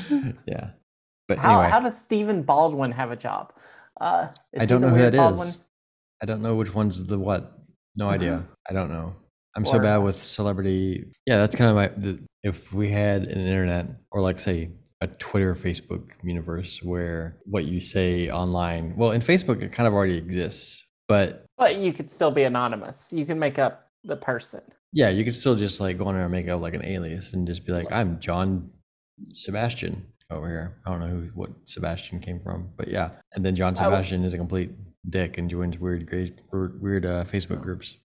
yeah. 0.46 0.72
But 1.27 1.38
how, 1.39 1.60
anyway, 1.60 1.70
how 1.70 1.80
does 1.80 2.00
Stephen 2.00 2.44
Baldwin 2.44 2.92
have 2.92 3.12
a 3.12 3.15
job? 3.15 3.54
Uh, 4.00 4.27
is 4.54 4.62
I 4.63 4.65
don't 4.65 4.82
know 4.82 4.89
who 4.89 4.96
weird 4.96 5.13
that 5.13 5.18
Baldwin? 5.18 5.48
is. 5.48 5.60
I 6.22 6.25
don't 6.25 6.42
know 6.42 6.56
which 6.56 6.74
one's 6.74 7.04
the 7.04 7.18
what. 7.18 7.58
No 7.96 8.10
idea. 8.10 8.44
I 8.70 8.74
don't 8.74 8.89
know. 8.89 9.15
I'm 9.56 9.66
so 9.66 9.80
bad 9.80 9.98
with 9.98 10.22
celebrity. 10.24 11.06
Yeah, 11.26 11.38
that's 11.38 11.56
kind 11.56 11.70
of 11.70 11.76
my. 11.76 11.88
The, 11.96 12.20
if 12.44 12.74
we 12.74 12.92
had 12.92 13.24
an 13.24 13.40
internet, 13.40 13.88
or 14.12 14.22
like 14.22 14.40
say 14.40 14.72
a 15.02 15.08
Twitter, 15.08 15.56
Facebook 15.56 16.10
universe, 16.24 16.82
where 16.84 17.38
what 17.46 17.66
you 17.66 17.80
say 17.82 18.30
online, 18.30 18.96
well, 18.98 19.12
in 19.12 19.22
Facebook 19.22 19.62
it 19.62 19.72
kind 19.72 19.88
of 19.88 19.94
already 19.94 20.18
exists, 20.18 20.86
but 21.08 21.46
But 21.58 21.78
you 21.78 21.94
could 21.94 22.10
still 22.10 22.32
be 22.32 22.44
anonymous. 22.44 23.14
You 23.14 23.26
can 23.26 23.40
make 23.40 23.58
up 23.60 23.88
the 24.04 24.18
person. 24.18 24.62
yeah, 24.94 25.10
you 25.10 25.24
could 25.26 25.36
still 25.36 25.56
just 25.56 25.80
like 25.80 25.98
go 25.98 26.06
on 26.06 26.14
there 26.16 26.24
and 26.24 26.32
make 26.32 26.48
up 26.48 26.62
like 26.62 26.74
an 26.74 26.86
alias 26.86 27.34
and 27.34 27.48
just 27.48 27.66
be 27.66 27.72
like, 27.72 27.92
I'm 27.92 28.20
John 28.20 28.70
Sebastian 29.34 30.06
over 30.32 30.48
here. 30.48 30.78
I 30.86 30.92
don't 30.92 31.00
know 31.00 31.08
who 31.08 31.30
what 31.34 31.52
Sebastian 31.66 32.20
came 32.20 32.40
from, 32.40 32.70
but 32.78 32.88
yeah. 32.88 33.12
And 33.34 33.46
then 33.46 33.56
John 33.56 33.76
Sebastian 33.76 34.24
is 34.24 34.34
a 34.34 34.38
complete 34.38 34.72
dick 35.10 35.38
and 35.38 35.50
joins 35.50 35.78
weird, 35.80 36.08
great, 36.08 36.40
weird, 36.52 36.82
weird 36.82 37.06
uh, 37.06 37.24
Facebook 37.26 37.62
groups. 37.62 37.98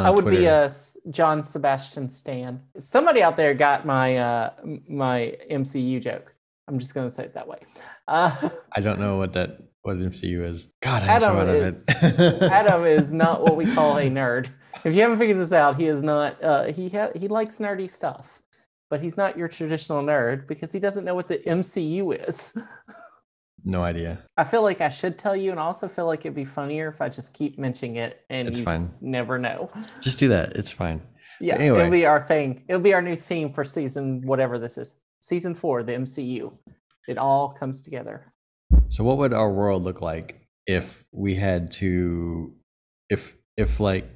I 0.00 0.10
would 0.10 0.24
be 0.26 0.46
a 0.46 0.70
John 1.10 1.42
Sebastian 1.42 2.08
Stan. 2.08 2.60
Somebody 2.78 3.22
out 3.22 3.36
there 3.36 3.54
got 3.54 3.84
my 3.84 4.16
uh, 4.16 4.50
my 4.88 5.36
MCU 5.50 6.00
joke. 6.00 6.34
I'm 6.68 6.78
just 6.78 6.94
gonna 6.94 7.10
say 7.10 7.24
it 7.24 7.34
that 7.34 7.46
way. 7.46 7.58
Uh, 8.08 8.48
I 8.74 8.80
don't 8.80 8.98
know 8.98 9.18
what 9.18 9.32
that 9.34 9.58
what 9.82 9.98
MCU 9.98 10.48
is. 10.48 10.68
God, 10.80 11.02
I'm 11.02 11.20
so 11.20 11.26
Adam 11.28 11.36
out 11.38 11.48
of 11.48 11.54
it. 11.56 12.42
Adam 12.42 12.84
is 12.86 13.12
not 13.12 13.42
what 13.42 13.56
we 13.56 13.72
call 13.74 13.98
a 13.98 14.08
nerd. 14.08 14.48
If 14.84 14.94
you 14.94 15.02
haven't 15.02 15.18
figured 15.18 15.38
this 15.38 15.52
out, 15.52 15.78
he 15.78 15.86
is 15.86 16.02
not. 16.02 16.42
Uh, 16.42 16.64
he 16.72 16.88
ha- 16.88 17.10
he 17.14 17.28
likes 17.28 17.58
nerdy 17.58 17.90
stuff, 17.90 18.42
but 18.90 19.00
he's 19.02 19.16
not 19.16 19.36
your 19.36 19.48
traditional 19.48 20.02
nerd 20.02 20.46
because 20.46 20.72
he 20.72 20.78
doesn't 20.78 21.04
know 21.04 21.14
what 21.14 21.28
the 21.28 21.38
MCU 21.38 22.28
is. 22.28 22.56
no 23.64 23.82
idea. 23.82 24.18
I 24.36 24.44
feel 24.44 24.62
like 24.62 24.80
I 24.80 24.88
should 24.88 25.18
tell 25.18 25.36
you, 25.36 25.50
and 25.50 25.60
I 25.60 25.64
also 25.64 25.88
feel 25.88 26.06
like 26.06 26.20
it'd 26.20 26.34
be 26.34 26.44
funnier 26.44 26.88
if 26.88 27.00
I 27.00 27.08
just 27.08 27.32
keep 27.34 27.58
mentioning 27.58 27.96
it 27.96 28.20
and 28.30 28.48
It's 28.48 28.58
you 28.58 28.64
fine. 28.64 28.80
never 29.00 29.38
know. 29.38 29.70
Just 30.00 30.18
do 30.18 30.28
that. 30.28 30.56
It's 30.56 30.70
fine. 30.72 31.02
Yeah, 31.40 31.56
anyway. 31.56 31.80
it'll 31.80 31.90
be 31.90 32.06
our 32.06 32.20
thing. 32.20 32.64
It'll 32.68 32.80
be 32.80 32.94
our 32.94 33.02
new 33.02 33.16
theme 33.16 33.52
for 33.52 33.64
season 33.64 34.22
whatever 34.24 34.58
this 34.58 34.78
is. 34.78 35.00
Season 35.20 35.54
four, 35.54 35.82
the 35.82 35.92
MCU. 35.92 36.56
It 37.08 37.18
all 37.18 37.52
comes 37.52 37.82
together. 37.82 38.32
So 38.88 39.02
what 39.04 39.18
would 39.18 39.32
our 39.32 39.50
world 39.50 39.82
look 39.82 40.00
like 40.00 40.40
if 40.66 41.04
we 41.12 41.34
had 41.34 41.72
to 41.72 42.54
if 43.10 43.36
if 43.56 43.80
like 43.80 44.08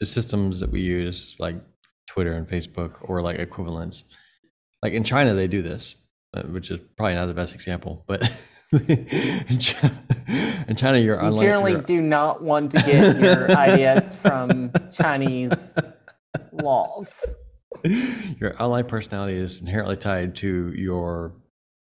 the 0.00 0.06
systems 0.06 0.60
that 0.60 0.70
we 0.70 0.80
use 0.80 1.36
like 1.38 1.56
Twitter 2.08 2.32
and 2.32 2.46
Facebook 2.48 3.08
or 3.08 3.22
like 3.22 3.38
equivalents 3.38 4.04
like 4.82 4.92
in 4.92 5.04
China 5.04 5.34
they 5.34 5.46
do 5.46 5.62
this 5.62 5.94
uh, 6.34 6.42
which 6.42 6.70
is 6.72 6.80
probably 6.96 7.14
not 7.14 7.26
the 7.26 7.34
best 7.34 7.54
example 7.54 8.04
but 8.08 8.20
in, 8.88 9.58
China, 10.76 10.98
you're 10.98 11.22
You 11.22 11.34
generally 11.36 11.72
you're- 11.72 11.84
do 11.84 12.00
not 12.00 12.42
want 12.42 12.72
to 12.72 12.78
get 12.78 13.20
your 13.20 13.50
ideas 13.56 14.14
from 14.16 14.72
Chinese 14.90 15.78
laws. 16.52 17.36
your 17.84 18.60
online 18.62 18.86
personality 18.86 19.36
is 19.36 19.60
inherently 19.60 19.96
tied 19.96 20.34
to 20.36 20.72
your 20.74 21.32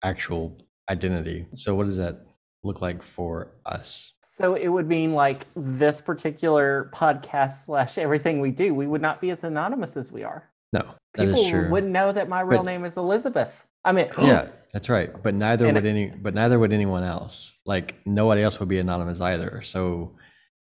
actual 0.04 0.58
identity. 0.90 1.46
So 1.56 1.76
what 1.76 1.86
does 1.86 1.98
that 1.98 2.26
look 2.64 2.82
like 2.82 3.02
for 3.04 3.52
us? 3.66 4.14
So 4.24 4.56
it 4.56 4.68
would 4.68 4.88
mean 4.88 5.14
like 5.14 5.46
this 5.56 6.02
particular 6.02 6.90
podcast 6.94 7.66
slash 7.66 7.98
everything 7.98 8.40
we 8.42 8.52
do, 8.52 8.74
we 8.74 8.88
would 8.88 9.02
not 9.02 9.22
be 9.22 9.30
as 9.32 9.44
anonymous 9.44 9.96
as 9.98 10.12
we 10.12 10.24
are. 10.24 10.50
No, 10.74 10.86
that 11.16 11.28
is 11.28 11.34
People 11.36 11.50
true. 11.50 11.70
wouldn't 11.70 11.92
know 11.92 12.12
that 12.12 12.30
my 12.30 12.42
real 12.42 12.60
But- 12.64 12.66
name 12.72 12.86
is 12.86 12.98
Elizabeth. 12.98 13.66
I 13.84 13.92
mean, 13.92 14.10
yeah, 14.20 14.50
that's 14.74 14.90
right. 14.90 15.12
But 15.22 15.34
neither 15.34 15.72
would 15.72 15.86
any. 15.86 16.08
But 16.10 16.34
neither 16.34 16.60
would 16.60 16.74
anyone 16.74 17.04
else. 17.04 17.58
Like 17.66 17.96
nobody 18.06 18.42
else 18.44 18.60
would 18.60 18.70
be 18.70 18.80
anonymous 18.80 19.22
either. 19.22 19.62
So 19.64 20.16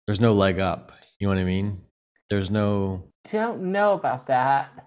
there's 0.07 0.21
no 0.21 0.35
leg 0.35 0.59
up. 0.59 0.93
You 1.19 1.27
know 1.27 1.35
what 1.35 1.41
I 1.41 1.45
mean? 1.45 1.83
There's 2.31 2.51
no. 2.51 3.05
don't 3.31 3.73
know 3.73 3.95
about 3.95 4.27
that. 4.27 4.85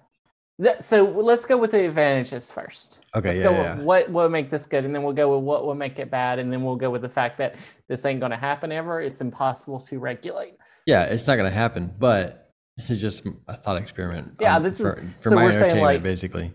So 0.79 1.05
let's 1.05 1.45
go 1.45 1.57
with 1.57 1.71
the 1.71 1.87
advantages 1.87 2.51
first. 2.51 3.03
Okay, 3.15 3.29
Let's 3.29 3.39
yeah, 3.39 3.45
go 3.45 3.51
yeah. 3.51 3.75
with 3.75 3.83
what 3.83 4.11
will 4.11 4.29
make 4.29 4.51
this 4.51 4.67
good, 4.67 4.85
and 4.85 4.93
then 4.93 5.01
we'll 5.01 5.13
go 5.13 5.35
with 5.35 5.43
what 5.43 5.65
will 5.65 5.73
make 5.73 5.97
it 5.97 6.11
bad, 6.11 6.37
and 6.37 6.53
then 6.53 6.63
we'll 6.63 6.75
go 6.75 6.91
with 6.91 7.01
the 7.01 7.09
fact 7.09 7.39
that 7.39 7.55
this 7.89 8.05
ain't 8.05 8.19
going 8.19 8.29
to 8.29 8.37
happen 8.37 8.71
ever. 8.71 9.01
It's 9.01 9.21
impossible 9.21 9.79
to 9.79 9.97
regulate. 9.97 10.57
Yeah, 10.85 11.03
it's 11.03 11.27
not 11.27 11.35
gonna 11.35 11.49
happen. 11.49 11.93
But 11.97 12.51
this 12.77 12.89
is 12.89 13.01
just 13.01 13.25
a 13.47 13.57
thought 13.57 13.77
experiment. 13.77 14.35
Yeah, 14.39 14.55
um, 14.55 14.63
this 14.63 14.79
is- 14.79 14.93
for, 14.93 15.01
for 15.21 15.29
so 15.29 15.35
my 15.35 15.45
we're 15.45 15.51
saying, 15.51 15.63
entertainment, 15.63 15.95
like- 15.95 16.03
basically. 16.03 16.53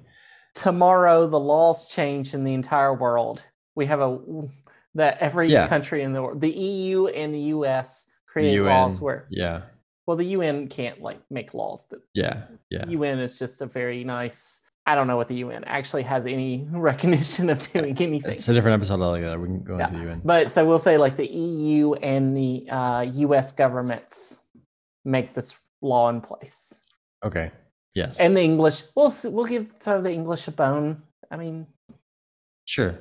Tomorrow, 0.57 1.27
the 1.27 1.39
laws 1.41 1.85
change 1.85 2.33
in 2.35 2.43
the 2.45 2.55
entire 2.55 2.95
world. 2.95 3.45
We 3.75 3.85
have 3.87 4.01
a 4.01 4.19
that 4.95 5.19
every 5.19 5.49
Yeah. 5.53 5.69
country 5.69 6.03
in 6.03 6.15
the 6.15 6.23
world, 6.23 6.41
the 6.41 6.51
EU 6.51 7.09
and 7.09 7.35
the 7.35 7.45
US, 7.57 8.11
create 8.27 8.55
UN. 8.55 8.73
laws 8.73 8.99
where 8.99 9.27
Yeah, 9.29 9.63
well, 10.07 10.17
the 10.17 10.25
UN 10.37 10.69
can't 10.69 11.03
like 11.03 11.21
make 11.31 11.53
laws. 11.53 11.87
that 11.91 12.01
yeah, 12.15 12.45
yeah. 12.71 12.87
UN 12.89 13.19
is 13.19 13.39
just 13.39 13.61
a 13.61 13.67
very 13.67 14.03
nice. 14.05 14.63
I 14.87 14.95
don't 14.95 15.09
know 15.09 15.17
what 15.19 15.29
the 15.29 15.35
UN 15.45 15.63
actually 15.65 16.05
has 16.05 16.25
any 16.27 16.67
recognition 16.73 17.51
of 17.51 17.59
doing 17.59 17.95
anything. 18.01 18.37
It's 18.39 18.49
a 18.49 18.55
different 18.55 18.81
episode 18.81 19.03
altogether. 19.03 19.39
We 19.39 19.49
can 19.49 19.63
go 19.63 19.77
Yeah, 19.77 19.89
into 19.89 19.99
the 19.99 20.05
UN. 20.09 20.23
But 20.25 20.53
so 20.53 20.65
we'll 20.67 20.79
say 20.79 20.97
like 20.97 21.17
the 21.17 21.27
EU 21.27 21.93
and 21.95 22.35
the 22.35 22.67
uh, 22.71 23.01
US 23.27 23.53
governments 23.53 24.49
make 25.05 25.35
this 25.35 25.61
law 25.83 26.09
in 26.09 26.23
place, 26.23 26.83
Okay. 27.23 27.51
Yes. 27.97 28.21
and 28.21 28.37
the 28.37 28.43
English 28.43 28.83
we'll 28.95 29.13
we'll 29.25 29.47
give 29.47 29.73
throw 29.73 30.03
the 30.03 30.13
English 30.13 30.47
a 30.49 30.53
bone. 30.53 31.03
I 31.31 31.37
mean, 31.37 31.67
sure. 32.67 32.99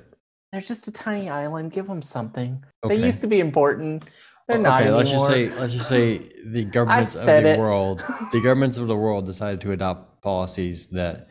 they're 0.51 0.61
just 0.61 0.87
a 0.87 0.91
tiny 0.91 1.29
island. 1.29 1.73
Give 1.73 1.85
them 1.85 2.01
something. 2.01 2.63
Okay. 2.83 2.95
They 2.95 3.05
used 3.05 3.21
to 3.21 3.27
be 3.27 3.41
important. 3.41 4.05
They're 4.47 4.57
okay, 4.57 4.85
not 4.85 4.97
let's 4.97 5.09
just 5.09 5.27
say 5.27 5.49
let's 5.59 5.73
just 5.73 5.89
say 5.89 6.17
the 6.45 6.63
governments 6.63 7.15
of 7.15 7.25
the 7.25 7.45
it. 7.49 7.59
world, 7.59 8.03
the 8.31 8.39
governments 8.43 8.77
of 8.77 8.87
the 8.87 8.95
world 8.95 9.25
decided 9.25 9.59
to 9.61 9.73
adopt 9.73 10.21
policies 10.21 10.87
that 10.91 11.27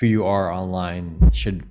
who 0.00 0.06
you 0.06 0.24
are 0.26 0.50
online 0.50 1.30
should 1.32 1.64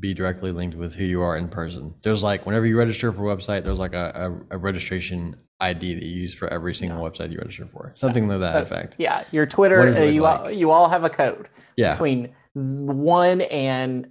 be 0.00 0.14
directly 0.14 0.52
linked 0.52 0.76
with 0.76 0.94
who 0.94 1.04
you 1.04 1.22
are 1.22 1.36
in 1.36 1.48
person. 1.48 1.94
There's 2.02 2.22
like 2.22 2.46
whenever 2.46 2.66
you 2.66 2.78
register 2.78 3.12
for 3.12 3.28
a 3.28 3.36
website, 3.36 3.64
there's 3.64 3.80
like 3.80 3.94
a, 3.94 4.44
a, 4.50 4.56
a 4.56 4.58
registration 4.58 5.36
ID 5.60 5.94
that 5.94 6.04
you 6.04 6.22
use 6.22 6.34
for 6.34 6.48
every 6.48 6.74
single 6.74 6.98
website 6.98 7.30
you 7.32 7.38
register 7.38 7.68
for. 7.72 7.92
Something 7.94 8.28
to 8.28 8.38
that 8.38 8.62
effect. 8.62 8.96
Yeah, 8.98 9.24
your 9.30 9.46
Twitter, 9.46 9.78
What 9.78 9.86
does 9.86 9.98
it 9.98 10.08
uh, 10.08 10.10
you 10.10 10.26
all, 10.26 10.50
you 10.50 10.70
all 10.70 10.88
have 10.88 11.04
a 11.04 11.10
code 11.10 11.48
Yeah. 11.76 11.92
between 11.92 12.34
one 12.54 13.40
and 13.42 14.08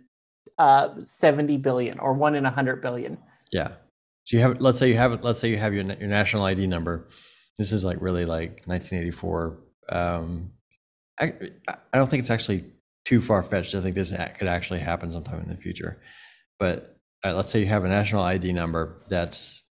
uh, 0.57 0.89
seventy 1.01 1.57
billion, 1.57 1.99
or 1.99 2.13
one 2.13 2.35
in 2.35 2.45
a 2.45 2.51
hundred 2.51 2.81
billion. 2.81 3.17
Yeah. 3.51 3.73
So 4.25 4.37
you 4.37 4.43
have, 4.43 4.61
let's 4.61 4.79
say 4.79 4.87
you 4.87 4.95
have, 4.95 5.23
let's 5.23 5.39
say 5.39 5.49
you 5.49 5.57
have 5.57 5.73
your 5.73 5.83
your 5.83 6.07
national 6.07 6.43
ID 6.43 6.67
number. 6.67 7.07
This 7.57 7.71
is 7.71 7.83
like 7.83 7.97
really 8.01 8.25
like 8.25 8.63
1984. 8.65 9.59
Um, 9.89 10.51
I 11.19 11.33
I 11.67 11.97
don't 11.97 12.09
think 12.09 12.21
it's 12.21 12.29
actually 12.29 12.65
too 13.05 13.21
far 13.21 13.43
fetched. 13.43 13.75
I 13.75 13.81
think 13.81 13.95
this 13.95 14.11
could 14.11 14.47
actually 14.47 14.79
happen 14.79 15.11
sometime 15.11 15.41
in 15.41 15.49
the 15.49 15.57
future. 15.57 16.01
But 16.59 16.97
uh, 17.25 17.33
let's 17.35 17.51
say 17.51 17.59
you 17.59 17.65
have 17.67 17.83
a 17.83 17.89
national 17.89 18.23
ID 18.23 18.53
number 18.53 19.03
that's. 19.09 19.62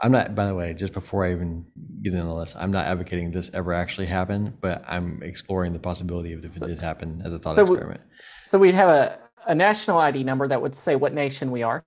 I'm 0.00 0.12
not. 0.12 0.34
By 0.34 0.46
the 0.46 0.54
way, 0.54 0.74
just 0.74 0.92
before 0.92 1.24
I 1.24 1.32
even 1.32 1.64
get 2.02 2.14
into 2.14 2.34
this, 2.40 2.54
I'm 2.58 2.70
not 2.70 2.86
advocating 2.86 3.30
this 3.30 3.50
ever 3.54 3.72
actually 3.72 4.06
happen, 4.06 4.56
but 4.60 4.84
I'm 4.86 5.22
exploring 5.22 5.72
the 5.72 5.78
possibility 5.78 6.32
of 6.32 6.44
if 6.44 6.56
it 6.56 6.66
did 6.66 6.78
happen 6.78 7.22
as 7.24 7.32
a 7.32 7.38
thought 7.38 7.54
so 7.54 7.64
we- 7.64 7.76
experiment. 7.76 8.00
So 8.46 8.58
we'd 8.58 8.74
have 8.74 8.88
a, 8.88 9.18
a 9.46 9.54
national 9.54 9.98
ID 9.98 10.24
number 10.24 10.46
that 10.48 10.60
would 10.60 10.74
say 10.74 10.96
what 10.96 11.14
nation 11.14 11.50
we 11.50 11.62
are. 11.62 11.84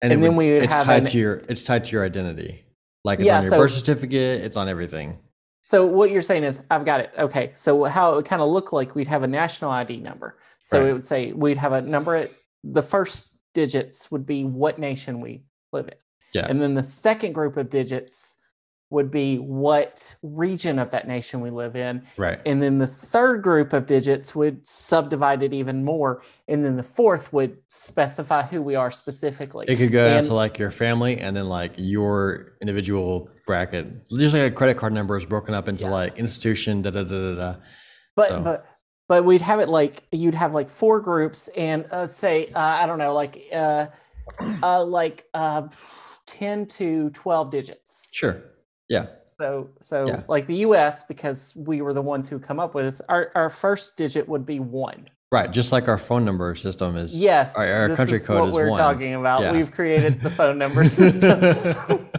And, 0.00 0.12
and 0.12 0.22
then 0.22 0.36
we 0.36 0.52
would 0.52 0.64
it's 0.64 0.72
have 0.72 0.84
tied 0.84 1.02
an- 1.02 1.04
to 1.06 1.18
your 1.18 1.34
it's 1.48 1.64
tied 1.64 1.84
to 1.86 1.92
your 1.92 2.04
identity. 2.04 2.64
Like 3.04 3.18
it's 3.20 3.26
Yeah, 3.26 3.36
on 3.36 3.42
your 3.42 3.50
so- 3.50 3.58
birth 3.58 3.72
certificate, 3.72 4.42
it's 4.42 4.56
on 4.56 4.68
everything. 4.68 5.18
So 5.64 5.86
what 5.86 6.10
you're 6.10 6.22
saying 6.22 6.42
is, 6.42 6.64
I've 6.72 6.84
got 6.84 6.98
it. 7.00 7.12
Okay. 7.16 7.52
So 7.54 7.84
how 7.84 8.12
it 8.12 8.16
would 8.16 8.24
kind 8.24 8.42
of 8.42 8.48
look 8.48 8.72
like 8.72 8.96
we'd 8.96 9.06
have 9.06 9.22
a 9.22 9.28
national 9.28 9.70
ID 9.70 9.98
number. 9.98 10.38
So 10.58 10.80
Right. 10.80 10.90
it 10.90 10.92
would 10.92 11.04
say 11.04 11.32
we'd 11.32 11.56
have 11.56 11.72
a 11.72 11.80
number. 11.80 12.16
At, 12.16 12.32
the 12.64 12.82
first 12.82 13.38
digits 13.54 14.10
would 14.10 14.26
be 14.26 14.44
what 14.44 14.80
nation 14.80 15.20
we 15.20 15.44
live 15.72 15.86
in. 15.86 15.94
Yeah. 16.32 16.46
And 16.48 16.60
then 16.60 16.74
the 16.74 16.82
second 16.82 17.32
group 17.32 17.56
of 17.56 17.70
digits 17.70 18.38
would 18.90 19.10
be 19.10 19.36
what 19.36 20.14
region 20.22 20.78
of 20.78 20.90
that 20.90 21.08
nation 21.08 21.40
we 21.40 21.48
live 21.48 21.76
in. 21.76 22.02
Right. 22.18 22.38
And 22.44 22.62
then 22.62 22.76
the 22.76 22.86
third 22.86 23.42
group 23.42 23.72
of 23.72 23.86
digits 23.86 24.34
would 24.36 24.66
subdivide 24.66 25.42
it 25.42 25.54
even 25.54 25.82
more. 25.82 26.22
And 26.46 26.62
then 26.62 26.76
the 26.76 26.82
fourth 26.82 27.32
would 27.32 27.56
specify 27.68 28.42
who 28.42 28.60
we 28.60 28.74
are 28.74 28.90
specifically. 28.90 29.64
It 29.66 29.76
could 29.76 29.92
go 29.92 30.06
down 30.06 30.22
to 30.24 30.34
like 30.34 30.58
your 30.58 30.70
family 30.70 31.16
and 31.18 31.34
then 31.34 31.48
like 31.48 31.72
your 31.78 32.52
individual 32.60 33.30
bracket. 33.46 33.86
Usually 34.10 34.42
a 34.42 34.50
credit 34.50 34.76
card 34.76 34.92
number 34.92 35.16
is 35.16 35.24
broken 35.24 35.54
up 35.54 35.68
into 35.68 35.84
Yeah. 35.84 35.90
like 35.90 36.18
institution, 36.18 36.82
da 36.82 36.90
da 36.90 37.02
da 37.04 37.08
da 37.08 37.34
da. 37.34 37.54
but 38.14 38.28
So- 38.28 38.40
but 38.42 38.66
but 39.08 39.24
we'd 39.24 39.40
have 39.40 39.60
it 39.60 39.68
like 39.70 40.02
you'd 40.12 40.34
have 40.34 40.52
like 40.54 40.68
four 40.68 41.00
groups 41.00 41.48
and 41.48 41.86
uh, 41.90 42.06
say 42.06 42.48
uh, 42.48 42.58
I 42.58 42.86
don't 42.86 42.98
know 42.98 43.14
like 43.14 43.42
uh, 43.52 43.86
uh, 44.62 44.84
like 44.84 45.24
uh, 45.34 45.68
ten 46.32 46.66
to 46.66 47.10
twelve 47.10 47.50
digits. 47.50 48.10
Sure. 48.14 48.42
Yeah. 48.88 49.06
So 49.40 49.68
so 49.80 50.06
Yeah. 50.06 50.22
like 50.28 50.46
the 50.46 50.56
U.S. 50.66 51.04
because 51.04 51.54
we 51.56 51.82
were 51.82 51.92
the 51.92 52.02
ones 52.02 52.28
who 52.28 52.38
come 52.38 52.60
up 52.60 52.74
with 52.74 52.84
this. 52.86 53.00
Our 53.08 53.30
our 53.34 53.50
first 53.50 53.96
digit 53.96 54.28
would 54.28 54.46
be 54.46 54.60
one. 54.60 55.06
Right. 55.30 55.50
Just 55.50 55.72
like 55.72 55.88
our 55.88 55.96
phone 55.98 56.24
number 56.26 56.54
system 56.56 56.96
is 56.96 57.18
Yes, 57.18 57.56
our, 57.58 57.88
our 57.88 57.96
country 57.96 58.16
is 58.16 58.26
code 58.26 58.40
what 58.40 58.48
is 58.50 58.54
we're 58.54 58.68
one. 58.70 58.78
talking 58.78 59.14
about. 59.14 59.40
Yeah. 59.42 59.52
We've 59.52 59.72
created 59.72 60.20
the 60.20 60.28
phone 60.30 60.58
number 60.58 60.84
system. 61.00 61.40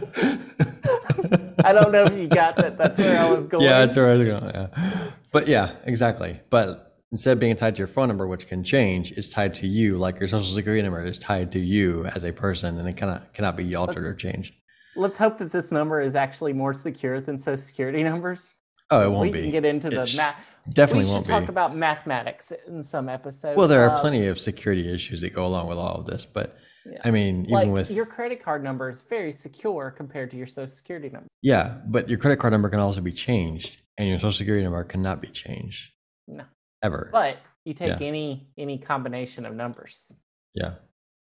I 1.64 1.72
don't 1.72 1.92
know 1.92 2.04
if 2.04 2.12
you 2.18 2.28
got 2.28 2.56
that. 2.56 2.76
That's 2.76 2.98
where 2.98 3.18
I 3.18 3.30
was 3.30 3.46
going. 3.46 3.64
Yeah, 3.64 3.78
that's 3.80 3.96
where 3.96 4.10
I 4.10 4.14
was 4.16 4.26
going. 4.26 4.44
Yeah. 4.54 5.10
But 5.32 5.48
yeah, 5.48 5.76
exactly. 5.84 6.40
But 6.50 6.83
instead 7.14 7.32
of 7.32 7.38
being 7.38 7.54
tied 7.54 7.74
to 7.76 7.78
your 7.78 7.86
phone 7.86 8.08
number, 8.08 8.26
which 8.26 8.48
can 8.48 8.64
change, 8.64 9.12
it's 9.12 9.30
tied 9.30 9.54
to 9.54 9.66
you, 9.68 9.96
like 9.96 10.18
your 10.18 10.28
social 10.28 10.52
security 10.52 10.82
number 10.82 11.04
is 11.06 11.18
tied 11.18 11.52
to 11.52 11.60
you 11.60 12.04
as 12.06 12.24
a 12.24 12.32
person 12.32 12.76
and 12.78 12.88
it 12.88 12.96
cannot 12.96 13.32
cannot 13.32 13.56
be 13.56 13.74
altered 13.76 14.02
Let's- 14.02 14.06
or 14.08 14.14
changed. 14.14 14.52
Let's 14.96 15.18
hope 15.18 15.38
that 15.38 15.50
this 15.52 15.70
number 15.72 16.00
is 16.00 16.14
actually 16.14 16.52
more 16.52 16.74
secure 16.74 17.20
than 17.20 17.36
Social 17.38 17.56
Security 17.56 18.02
numbers. 18.04 18.56
Oh, 18.90 19.00
it 19.00 19.10
won't 19.10 19.22
we 19.22 19.30
be. 19.32 19.42
can 19.42 19.50
get 19.50 19.64
into 19.64 19.90
the 19.90 20.12
math. 20.16 20.38
Definitely 20.70 21.04
we 21.04 21.06
should 21.06 21.12
won't 21.14 21.26
talk 21.26 21.46
be. 21.46 21.52
about 21.56 21.74
mathematics 21.76 22.52
in 22.68 22.82
some 22.82 23.08
episode. 23.08 23.56
well, 23.56 23.66
there 23.68 23.82
are 23.88 23.96
Uh, 23.96 24.00
plenty 24.00 24.26
of 24.26 24.38
security 24.38 24.92
issues 24.92 25.20
that 25.22 25.32
go 25.34 25.46
along 25.46 25.68
with 25.68 25.78
all 25.78 25.96
of 26.00 26.06
this, 26.06 26.24
but 26.24 26.56
Yeah. 26.86 26.98
I 27.04 27.10
mean, 27.10 27.40
even 27.42 27.50
Like 27.52 27.68
with 27.70 27.90
your 27.90 28.06
credit 28.06 28.42
card 28.44 28.62
number 28.62 28.88
is 28.90 29.02
very 29.02 29.32
secure 29.32 29.90
compared 29.90 30.30
to 30.32 30.36
your 30.36 30.46
social 30.46 30.68
security 30.68 31.08
number. 31.08 31.28
yeah, 31.42 31.78
but 31.86 32.08
your 32.08 32.18
credit 32.18 32.38
card 32.40 32.52
number 32.52 32.68
can 32.68 32.78
also 32.80 33.00
be 33.00 33.12
changed, 33.12 33.70
and 33.98 34.08
your 34.08 34.18
social 34.18 34.32
security 34.32 34.62
number 34.64 34.82
cannot 34.84 35.20
be 35.22 35.28
changed 35.28 35.90
No. 36.28 36.44
Ever. 36.84 37.08
But 37.12 37.38
you 37.64 37.74
take 37.74 38.00
Yeah. 38.00 38.06
any 38.06 38.48
any 38.58 38.78
combination 38.78 39.46
of 39.46 39.54
numbers 39.54 40.12
yeah, 40.54 40.74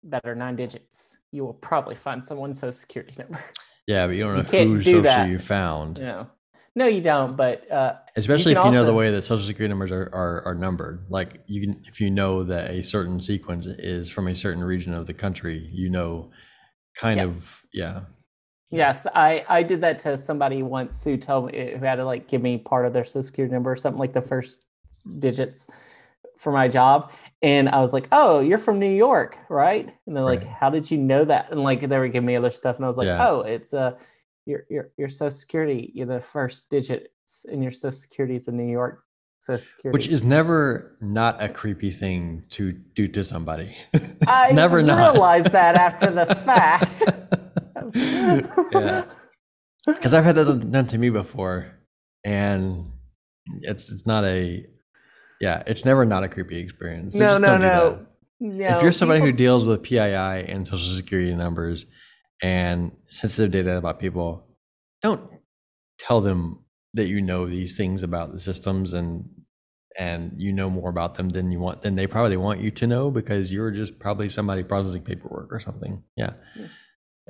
that 0.03 0.25
are 0.25 0.33
nine 0.35 0.55
digits, 0.55 1.17
you 1.31 1.45
will 1.45 1.53
probably 1.53 1.95
find 1.95 2.25
someone's 2.25 2.59
social 2.59 2.71
security 2.71 3.13
number. 3.19 3.39
yeah, 3.87 4.07
but 4.07 4.13
you 4.15 4.23
don't 4.23 4.35
know 4.35 4.41
whose 4.43 4.85
do 4.85 4.91
social 4.91 5.03
that. 5.03 5.27
you 5.29 5.39
found, 5.39 5.99
no. 5.99 6.27
No, 6.73 6.85
you 6.87 7.01
don't, 7.01 7.35
but 7.35 7.69
uh, 7.69 7.95
especially 8.15 8.53
if 8.53 8.57
can 8.59 8.67
you 8.67 8.71
know 8.71 8.85
the 8.85 8.93
way 8.93 9.11
that 9.11 9.23
social 9.23 9.45
security 9.45 9.67
numbers 9.69 9.91
are, 9.91 10.09
are 10.13 10.41
are 10.45 10.55
numbered. 10.55 11.05
Like 11.09 11.41
you 11.45 11.59
can, 11.67 11.83
if 11.85 11.99
you 11.99 12.09
know 12.09 12.43
that 12.45 12.69
a 12.69 12.81
certain 12.81 13.21
sequence 13.21 13.65
is 13.65 14.09
from 14.09 14.29
a 14.29 14.35
certain 14.35 14.63
region 14.63 14.93
of 14.93 15.05
the 15.05 15.13
country, 15.13 15.67
you 15.69 15.89
know, 15.89 16.31
kind 16.95 17.17
Yes. 17.17 17.25
of 17.27 17.65
yeah, 17.73 18.01
Yes, 18.69 19.05
I 19.13 19.43
I 19.49 19.63
did 19.63 19.81
that 19.81 19.99
to 19.99 20.15
somebody 20.15 20.63
once 20.63 21.03
who 21.03 21.17
told 21.17 21.51
me 21.51 21.71
who 21.77 21.85
had 21.85 21.95
to 21.95 22.05
like 22.05 22.29
give 22.29 22.41
me 22.41 22.57
part 22.57 22.85
of 22.85 22.93
their 22.93 23.03
social 23.03 23.23
security 23.23 23.53
number 23.53 23.69
or 23.69 23.75
something 23.75 23.99
like 23.99 24.13
the 24.13 24.21
first 24.21 24.65
digits 25.19 25.69
for 26.37 26.51
my 26.51 26.67
job, 26.67 27.11
and 27.41 27.69
I 27.69 27.79
was 27.79 27.93
like, 27.93 28.07
"Oh, 28.11 28.39
you're 28.39 28.57
from 28.57 28.79
New 28.79 28.89
York, 28.89 29.37
right?" 29.49 29.87
And 30.07 30.15
they're 30.15 30.23
like, 30.23 30.41
Right. 30.41 30.49
"How 30.59 30.69
did 30.69 30.89
you 30.89 30.97
know 30.97 31.23
that?" 31.25 31.51
And 31.51 31.61
like 31.63 31.81
they 31.87 31.97
were 31.99 32.07
giving 32.07 32.25
me 32.27 32.35
other 32.35 32.51
stuff, 32.51 32.77
and 32.77 32.85
I 32.85 32.87
was 32.87 32.97
like, 32.97 33.05
Yeah. 33.07 33.27
"Oh, 33.29 33.41
it's 33.41 33.73
uh, 33.73 33.97
your 34.45 34.65
your 34.69 34.89
your 34.97 35.07
social 35.09 35.31
security, 35.31 35.91
you're 35.93 36.07
the 36.07 36.19
first 36.19 36.69
digits 36.69 37.45
in 37.45 37.61
your 37.61 37.71
social 37.71 37.91
security 37.91 38.35
is 38.35 38.47
in 38.47 38.57
New 38.57 38.71
York 38.71 39.03
social 39.39 39.63
security." 39.63 39.93
which 39.95 40.07
is 40.07 40.23
never 40.23 40.97
not 40.99 41.41
a 41.43 41.47
creepy 41.47 41.91
thing 41.91 42.43
to 42.49 42.71
do 42.71 43.07
to 43.09 43.23
somebody. 43.23 43.75
I 44.27 44.51
never 44.51 44.81
not. 44.81 44.97
realized 45.13 45.51
that 45.51 45.75
after 45.75 46.09
the 46.09 46.25
fact. 46.47 47.03
yeah. 48.73 49.03
because 49.87 50.13
I've 50.13 50.23
had 50.23 50.35
that 50.35 50.71
done 50.71 50.87
to 50.87 50.97
me 50.97 51.09
before, 51.11 51.71
and 52.23 52.91
it's 53.61 53.91
it's 53.91 54.05
not 54.07 54.23
a 54.25 54.65
yeah, 55.41 55.63
it's 55.65 55.83
never 55.83 56.05
not 56.05 56.23
a 56.23 56.29
creepy 56.29 56.59
experience. 56.59 57.15
No, 57.15 57.37
no, 57.37 57.57
no, 57.57 58.05
no. 58.39 58.77
if 58.77 58.83
you're 58.83 58.91
somebody 58.91 59.21
who 59.21 59.31
deals 59.31 59.65
with 59.65 59.83
PII 59.83 59.97
and 59.97 60.67
social 60.67 60.93
security 60.95 61.33
numbers 61.33 61.85
and 62.41 62.91
sensitive 63.09 63.51
data 63.51 63.75
about 63.75 63.99
people, 63.99 64.45
don't 65.01 65.29
tell 65.99 66.21
them 66.21 66.63
that 66.93 67.07
you 67.07 67.21
know 67.21 67.47
these 67.47 67.75
things 67.75 68.03
about 68.03 68.33
the 68.33 68.39
systems 68.39 68.93
and 68.93 69.27
and 69.97 70.33
you 70.37 70.53
know 70.53 70.69
more 70.69 70.89
about 70.89 71.15
them 71.15 71.29
than 71.29 71.51
you 71.51 71.59
want 71.59 71.81
than 71.81 71.95
they 71.95 72.07
probably 72.07 72.37
want 72.37 72.61
you 72.61 72.71
to 72.71 72.87
know 72.87 73.11
because 73.11 73.51
you're 73.51 73.71
just 73.71 73.99
probably 73.99 74.29
somebody 74.29 74.63
processing 74.63 75.01
paperwork 75.01 75.51
or 75.51 75.59
something. 75.59 76.03
Yeah. 76.15 76.33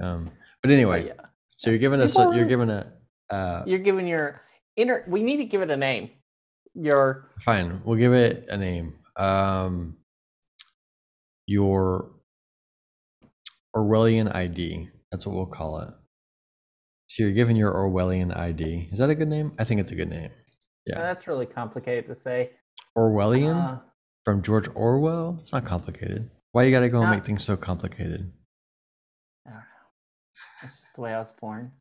Um, 0.01 0.31
but 0.61 0.71
anyway, 0.71 1.07
yeah. 1.07 1.13
so 1.57 1.69
you're 1.69 1.79
giving 1.79 2.01
us 2.01 2.15
People 2.15 2.35
you're 2.35 2.45
giving 2.45 2.69
a 2.69 2.91
uh, 3.29 3.63
You're 3.65 3.79
giving 3.79 4.05
your 4.05 4.41
inner. 4.75 5.05
We 5.07 5.23
need 5.23 5.37
to 5.37 5.45
give 5.45 5.61
it 5.61 5.71
a 5.71 5.77
name. 5.77 6.11
Your 6.73 7.29
Fine, 7.41 7.81
we'll 7.83 7.97
give 7.97 8.13
it 8.13 8.45
a 8.49 8.57
name. 8.57 8.95
Um, 9.17 9.97
your 11.47 12.11
Orwellian 13.75 14.33
ID. 14.33 14.89
That's 15.11 15.25
what 15.25 15.35
we'll 15.35 15.45
call 15.47 15.79
it. 15.79 15.89
So 17.07 17.23
you're 17.23 17.33
given 17.33 17.55
your 17.57 17.73
Orwellian 17.73 18.35
ID. 18.35 18.89
Is 18.91 18.99
that 18.99 19.09
a 19.09 19.15
good 19.15 19.27
name? 19.27 19.51
I 19.59 19.65
think 19.65 19.81
it's 19.81 19.91
a 19.91 19.95
good 19.95 20.09
name. 20.09 20.29
Yeah. 20.85 20.99
that's 20.99 21.27
really 21.27 21.45
complicated 21.45 22.05
to 22.07 22.15
say. 22.15 22.51
Orwellian 22.97 23.55
Uh, 23.55 23.79
from 24.23 24.41
George 24.41 24.67
Orwell. 24.73 25.37
It's 25.41 25.51
not 25.51 25.65
complicated. 25.65 26.29
Why 26.53 26.63
you 26.63 26.71
got 26.71 26.79
to 26.81 26.89
go 26.89 27.01
and 27.01 27.11
make 27.11 27.25
things 27.25 27.43
so 27.43 27.55
complicated? 27.55 28.31
I 29.45 29.49
don't 29.49 29.59
know. 29.59 29.63
That's 30.61 30.79
just 30.79 30.95
the 30.95 31.01
way 31.01 31.13
I 31.13 31.17
was 31.17 31.31
born. 31.33 31.71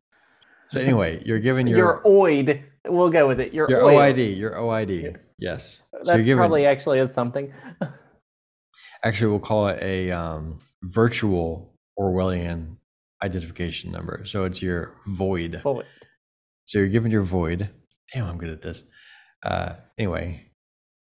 So 0.71 0.79
anyway, 0.79 1.21
you're 1.25 1.39
giving 1.39 1.67
your 1.67 1.77
Your, 1.77 2.01
oid. 2.05 2.63
We'll 2.87 3.09
go 3.09 3.27
with 3.27 3.41
it. 3.41 3.53
Your, 3.53 3.69
your 3.69 3.81
oid. 3.81 4.15
OID. 4.15 4.37
Your 4.37 4.51
OID. 4.51 5.17
Yes. 5.37 5.81
That 6.03 6.15
given. 6.19 6.37
probably 6.37 6.65
actually 6.65 6.99
is 6.99 7.13
something. 7.13 7.51
Actually, 9.03 9.31
we'll 9.31 9.39
call 9.39 9.67
it 9.67 9.83
a 9.83 10.11
um, 10.11 10.59
virtual 10.83 11.73
Orwellian 11.99 12.77
identification 13.21 13.91
number. 13.91 14.21
So 14.25 14.45
it's 14.45 14.61
your 14.61 14.95
void. 15.07 15.59
Void. 15.61 15.85
So 16.63 16.79
you're 16.79 16.87
given 16.87 17.11
your 17.11 17.23
void. 17.23 17.69
Damn, 18.13 18.27
I'm 18.27 18.37
good 18.37 18.51
at 18.51 18.61
this. 18.61 18.85
Uh, 19.43 19.73
anyway, 19.97 20.45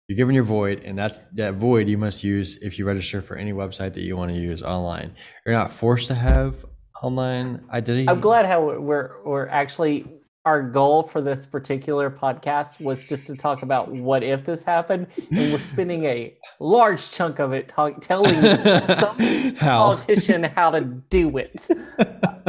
you're 0.08 0.16
given 0.16 0.36
your 0.36 0.46
void, 0.46 0.84
and 0.86 0.98
that's 0.98 1.18
that 1.34 1.56
void 1.56 1.90
you 1.90 1.98
must 1.98 2.24
use 2.24 2.58
if 2.62 2.80
you 2.80 2.86
register 2.86 3.22
for 3.22 3.36
any 3.36 3.52
website 3.52 3.94
that 3.96 4.04
you 4.04 4.16
want 4.16 4.32
to 4.32 4.38
use 4.38 4.64
online. 4.64 5.16
You're 5.46 5.56
not 5.56 5.74
forced 5.74 6.08
to 6.08 6.16
have 6.16 6.64
online 7.02 7.64
identity. 7.72 8.10
I'm 8.10 8.20
glad 8.20 8.46
how 8.46 8.80
we're 8.80 9.24
we're 9.24 9.48
actually 9.48 10.06
our 10.46 10.62
goal 10.64 11.04
for 11.04 11.22
this 11.22 11.46
particular 11.46 12.10
podcast 12.10 12.82
was 12.82 13.04
just 13.04 13.28
to 13.28 13.36
talk 13.36 13.62
about 13.62 13.92
what 13.92 14.24
if 14.24 14.46
this 14.46 14.64
happened, 14.64 15.08
and 15.32 15.52
we're 15.52 15.60
spending 15.60 16.06
a 16.06 16.36
large 16.60 17.12
chunk 17.12 17.40
of 17.40 17.54
it 17.54 17.68
talk, 17.68 18.00
telling 18.02 18.34
some 18.80 19.18
How? 19.56 19.80
politician 19.80 20.44
how 20.44 20.72
to 20.72 20.82
do 20.82 21.38
it. 21.38 21.70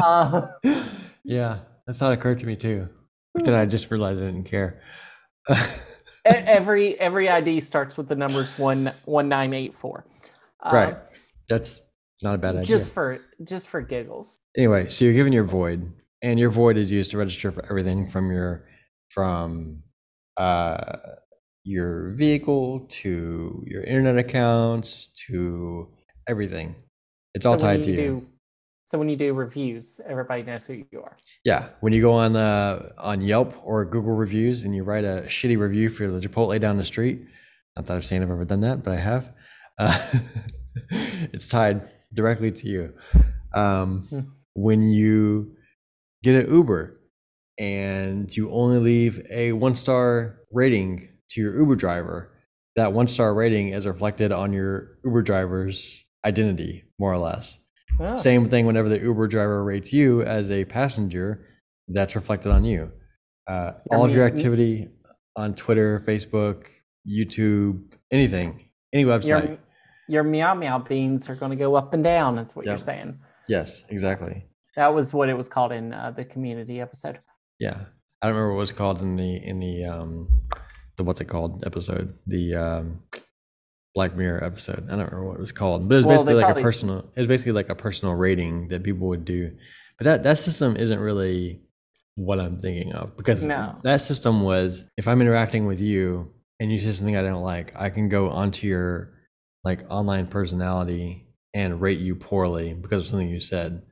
Uh, 0.03 0.47
yeah, 1.25 1.59
that 1.87 1.93
thought 1.93 2.13
occurred 2.13 2.41
to 2.41 2.47
me 2.47 2.57
too. 2.57 2.89
But 3.35 3.45
then 3.45 3.53
I 3.53 3.67
just 3.67 3.91
realized 3.91 4.23
I 4.23 4.27
didn't 4.27 4.45
care. 4.45 4.81
every 6.25 6.99
every 6.99 7.29
ID 7.29 7.61
starts 7.61 7.99
with 7.99 8.09
the 8.09 8.17
numbers 8.17 8.59
one 8.59 8.95
one 9.05 9.29
nine 9.29 9.53
eight 9.53 9.75
four. 9.75 10.07
Uh, 10.61 10.71
right. 10.73 10.97
That's 11.51 11.83
not 12.23 12.35
a 12.35 12.39
bad 12.39 12.57
idea. 12.57 12.65
Just 12.65 12.93
for 12.93 13.19
just 13.45 13.69
for 13.69 13.81
giggles. 13.81 14.39
anyway, 14.57 14.89
so 14.89 15.05
you're 15.05 15.15
given 15.15 15.33
your 15.33 15.45
void, 15.45 15.93
and 16.23 16.39
your 16.39 16.51
void 16.51 16.77
is 16.77 16.91
used 16.93 17.11
to 17.13 17.19
register 17.19 17.51
for 17.53 17.65
everything 17.67 18.09
from 18.09 18.31
your 18.33 18.67
from 19.11 19.83
uh 20.37 20.97
your 21.65 22.11
vehicle 22.13 22.87
to 22.89 23.63
your 23.67 23.83
internet 23.85 24.17
accounts 24.19 25.13
to 25.27 25.89
everything. 26.29 26.75
It's 27.35 27.45
all 27.47 27.59
So 27.59 27.67
when 27.67 27.77
tied 27.77 27.85
to 27.85 27.91
you. 27.91 27.97
do- 27.97 28.27
so 28.87 28.99
when 28.99 29.09
you 29.09 29.15
do 29.17 29.33
reviews, 29.35 30.01
everybody 30.09 30.43
knows 30.43 30.67
who 30.67 30.83
you 30.91 31.01
are. 31.03 31.17
Yeah, 31.45 31.69
when 31.79 31.93
you 31.93 32.01
go 32.03 32.13
on 32.13 32.35
uh, 32.37 32.89
on 32.99 33.21
Yelp 33.21 33.55
or 33.63 33.85
Google 33.85 34.15
reviews 34.15 34.65
and 34.65 34.75
you 34.75 34.83
write 34.83 35.05
a 35.05 35.23
shitty 35.29 35.57
review 35.57 35.91
for 35.91 36.09
the 36.11 36.19
Chipotle 36.19 36.59
down 36.59 36.77
the 36.77 36.85
street, 36.85 37.21
not 37.77 37.87
that 37.87 37.97
I've 37.97 38.05
seen 38.05 38.21
I've 38.21 38.31
ever 38.33 38.45
done 38.45 38.63
that, 38.63 38.83
but 38.83 38.93
I 38.93 38.97
have. 38.97 39.33
Uh, 39.79 39.97
it's 40.91 41.47
tied 41.49 41.89
directly 42.13 42.51
to 42.53 42.69
you. 42.69 42.93
Um, 43.55 44.07
Hmm. 44.11 44.21
when 44.55 44.83
you 44.83 45.57
get 46.23 46.35
an 46.45 46.53
Uber 46.55 47.01
and 47.59 48.35
you 48.37 48.51
only 48.51 48.79
leave 48.79 49.25
a 49.31 49.53
one 49.53 49.77
star 49.77 50.37
rating 50.53 51.09
to 51.31 51.41
your 51.41 51.57
Uber 51.59 51.77
driver, 51.77 52.31
that 52.77 52.93
one 52.93 53.09
star 53.09 53.35
rating 53.35 53.69
is 53.69 53.87
reflected 53.87 54.33
on 54.33 54.53
your 54.53 54.99
Uber 55.05 55.23
driver's 55.23 56.05
identity, 56.25 56.85
more 56.99 57.13
or 57.13 57.19
less. 57.19 57.65
Oh, 57.99 58.17
Same 58.17 58.49
thing 58.49 58.67
whenever 58.67 58.89
the 58.89 59.01
Uber 59.01 59.27
driver 59.29 59.63
rates 59.65 59.93
you 59.93 60.23
as 60.23 60.51
a 60.51 60.65
passenger, 60.65 61.45
that's 61.89 62.15
reflected 62.15 62.51
on 62.53 62.65
you. 62.65 62.93
Uh, 63.49 63.73
all 63.91 64.05
of 64.05 64.15
your 64.15 64.25
activity 64.25 64.89
on 65.37 65.55
Twitter, 65.55 66.01
Facebook, 66.07 66.67
YouTube, 67.09 67.83
anything, 68.13 68.65
any 68.93 69.05
website. 69.05 69.59
Your 70.11 70.25
MeowMeowBeenz 70.25 71.29
are 71.29 71.35
going 71.37 71.51
to 71.51 71.57
go 71.57 71.75
up 71.77 71.95
and 71.95 72.03
down. 72.03 72.39
Is 72.39 72.55
what 72.57 72.67
you're 72.67 72.77
saying. 72.77 73.19
yes, 73.49 73.85
exactly. 73.89 74.45
That 74.77 74.95
was 74.95 75.13
what 75.15 75.29
it 75.29 75.35
was 75.37 75.49
called 75.49 75.73
in 75.73 75.93
uh, 75.93 76.11
the 76.11 76.25
community 76.25 76.81
episode. 76.81 77.19
Yeah, 77.59 77.79
I 78.23 78.27
don't 78.27 78.35
remember 78.37 78.53
what 78.55 78.59
it 78.59 78.69
was 78.69 78.73
called 78.73 79.03
in 79.03 79.17
the 79.17 79.37
in 79.37 79.61
the 79.61 79.85
um 79.85 80.29
the 80.97 81.05
what's 81.05 81.21
it 81.21 81.27
called 81.27 81.65
episode 81.67 82.15
the 82.27 82.55
um 82.57 83.03
Black 83.95 84.17
Mirror 84.17 84.45
episode. 84.45 84.85
I 84.87 84.91
don't 84.97 84.99
remember 85.11 85.27
what 85.27 85.35
it 85.39 85.41
was 85.41 85.53
called, 85.53 85.89
but 85.89 85.95
it 85.95 85.97
was 85.99 86.07
Well, 86.07 86.17
basically 86.17 86.35
like 86.35 86.45
probably- 86.47 86.63
a 86.63 86.65
personal. 86.65 86.99
It 87.15 87.21
was 87.21 87.27
basically 87.27 87.53
like 87.53 87.69
a 87.69 87.75
personal 87.75 88.15
rating 88.15 88.69
that 88.69 88.83
people 88.83 89.09
would 89.09 89.25
do, 89.25 89.53
but 89.99 90.05
that 90.05 90.23
that 90.25 90.39
system 90.39 90.77
isn't 90.77 90.99
really 90.99 91.61
what 92.17 92.39
I'm 92.41 92.59
thinking 92.59 92.93
of 92.93 93.17
because 93.17 93.45
No. 93.47 93.77
that 93.83 94.01
system 94.03 94.43
was 94.43 94.83
if 94.97 95.07
I'm 95.09 95.21
interacting 95.21 95.67
with 95.67 95.81
you 95.81 96.33
and 96.59 96.71
you 96.73 96.79
say 96.79 96.93
something 96.93 97.17
I 97.17 97.23
don't 97.23 97.43
like, 97.43 97.73
I 97.77 97.91
can 97.91 98.09
go 98.09 98.29
onto 98.31 98.67
your 98.67 99.13
like 99.65 99.85
online 99.91 100.27
personality 100.27 101.27
and 101.55 101.81
rate 101.81 102.01
you 102.01 102.15
poorly 102.15 102.75
because 102.75 103.03
of 103.03 103.07
something 103.09 103.29
you 103.29 103.41
said. 103.41 103.83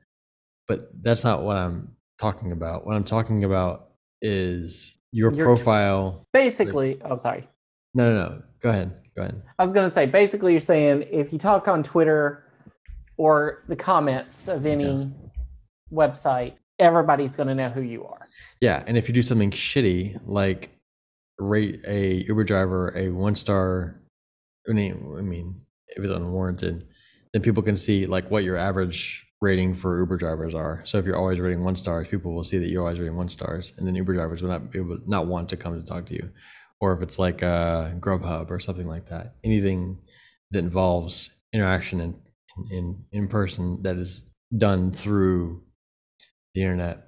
But 0.67 0.89
that's 1.01 1.23
not 1.23 1.43
what 1.43 1.57
I'm 1.57 1.95
talking 2.19 2.51
about. 2.51 2.85
What 2.85 2.95
I'm 2.95 3.03
talking 3.03 3.43
about 3.43 3.89
is 4.21 4.97
your 5.11 5.33
Your 5.33 5.45
profile. 5.45 6.27
Basically, 6.33 7.01
oh 7.03 7.17
sorry, 7.17 7.47
No, 7.93 8.13
no, 8.13 8.29
no. 8.29 8.41
Go 8.61 8.69
ahead. 8.69 8.93
Go 9.15 9.23
ahead. 9.23 9.41
I 9.57 9.63
was 9.63 9.71
going 9.71 9.85
to 9.85 9.89
say 9.89 10.05
basically 10.05 10.51
you're 10.51 10.61
saying 10.61 11.05
if 11.11 11.33
you 11.33 11.39
talk 11.39 11.67
on 11.67 11.83
Twitter 11.83 12.45
or 13.17 13.63
the 13.67 13.75
comments 13.75 14.47
of 14.47 14.65
any 14.65 15.11
website, 15.91 16.53
everybody's 16.77 17.35
going 17.35 17.47
to 17.47 17.55
know 17.55 17.69
who 17.69 17.81
you 17.81 18.05
are. 18.05 18.25
Yeah, 18.61 18.83
and 18.85 18.97
if 18.97 19.07
you 19.07 19.13
do 19.13 19.21
something 19.21 19.51
shitty 19.51 20.19
like 20.25 20.69
rate 21.37 21.81
a 21.87 22.25
Uber 22.27 22.43
driver 22.43 22.93
a 22.95 23.09
one 23.09 23.35
star, 23.35 23.98
I 24.69 24.73
mean, 24.73 25.15
I 25.17 25.21
mean, 25.21 25.61
if 25.87 26.03
it's 26.03 26.13
unwarranted, 26.13 26.87
then 27.33 27.41
people 27.41 27.63
can 27.63 27.77
see 27.77 28.05
like 28.05 28.29
what 28.29 28.43
your 28.43 28.57
average 28.57 29.25
rating 29.41 29.73
for 29.75 29.99
Uber 29.99 30.17
drivers 30.17 30.53
are. 30.53 30.81
So 30.85 30.97
if 30.97 31.05
you're 31.05 31.15
always 31.15 31.39
rating 31.39 31.63
one 31.63 31.75
stars, 31.75 32.07
people 32.07 32.33
will 32.33 32.43
see 32.43 32.57
that 32.57 32.69
you're 32.69 32.83
always 32.83 32.99
rating 32.99 33.15
one 33.15 33.29
stars, 33.29 33.73
and 33.77 33.87
then 33.87 33.95
Uber 33.95 34.13
drivers 34.13 34.41
will 34.41 34.49
not 34.49 34.71
be 34.71 34.79
able, 34.79 34.99
not 35.07 35.27
want 35.27 35.49
to 35.49 35.57
come 35.57 35.79
to 35.79 35.85
talk 35.87 36.05
to 36.07 36.13
you. 36.13 36.29
Or 36.81 36.93
if 36.93 37.01
it's 37.01 37.19
like 37.19 37.41
uh, 37.43 37.91
Grubhub 37.99 38.51
or 38.51 38.59
something 38.59 38.87
like 38.87 39.09
that, 39.09 39.35
anything 39.43 39.99
that 40.51 40.59
involves 40.59 41.31
interaction 41.53 41.99
in 41.99 42.15
in 42.71 43.05
in 43.11 43.27
person 43.27 43.81
that 43.83 43.97
is 43.97 44.23
done 44.55 44.91
through 44.91 45.63
the 46.55 46.61
internet. 46.61 47.05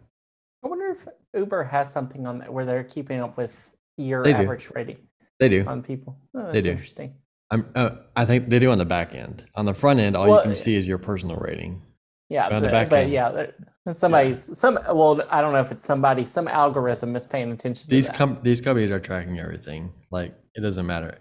I 0.64 0.68
wonder 0.68 0.92
if 0.92 1.08
Uber 1.36 1.64
has 1.64 1.92
something 1.92 2.28
on 2.28 2.40
that 2.40 2.54
where 2.54 2.66
they're 2.66 2.84
keeping 2.84 3.20
up 3.20 3.38
with 3.38 3.76
your 3.98 4.24
They 4.24 4.34
do. 4.34 4.40
average 4.44 4.70
rating 4.76 4.98
They 5.40 5.50
do. 5.50 5.66
on 5.66 5.82
people. 5.84 6.18
Oh, 6.36 6.44
that's 6.44 6.54
They 6.54 6.62
do. 6.62 6.72
interesting. 6.72 7.16
I'm, 7.52 7.70
uh, 7.76 7.90
I 8.16 8.26
think 8.26 8.50
they 8.50 8.60
do 8.60 8.72
on 8.72 8.78
the 8.78 8.86
back 8.86 9.14
end. 9.14 9.46
On 9.56 9.66
the 9.66 9.74
front 9.74 10.00
end, 10.00 10.16
all 10.16 10.28
Well, 10.28 10.38
you 10.38 10.44
can 10.44 10.56
see 10.56 10.76
is 10.76 10.88
your 10.88 10.98
personal 10.98 11.36
rating. 11.36 11.82
Yeah, 12.30 12.50
But 12.50 12.62
but, 12.62 12.72
back 12.72 12.90
but 12.90 13.04
end. 13.04 13.12
yeah, 13.12 13.48
somebody's 13.92 14.58
some. 14.58 14.80
Well, 14.94 15.22
I 15.30 15.42
don't 15.42 15.52
know 15.52 15.60
if 15.60 15.72
it's 15.72 15.84
somebody. 15.84 16.24
Some 16.24 16.48
algorithm 16.48 17.16
is 17.18 17.28
paying 17.28 17.52
attention 17.52 17.84
to 17.84 17.90
These 17.90 18.08
that. 18.08 18.16
com- 18.16 18.40
these 18.42 18.62
companies 18.62 18.90
are 18.90 19.02
tracking 19.02 19.38
everything. 19.40 19.92
Like 20.12 20.34
it 20.56 20.62
doesn't 20.62 20.86
matter. 20.86 21.18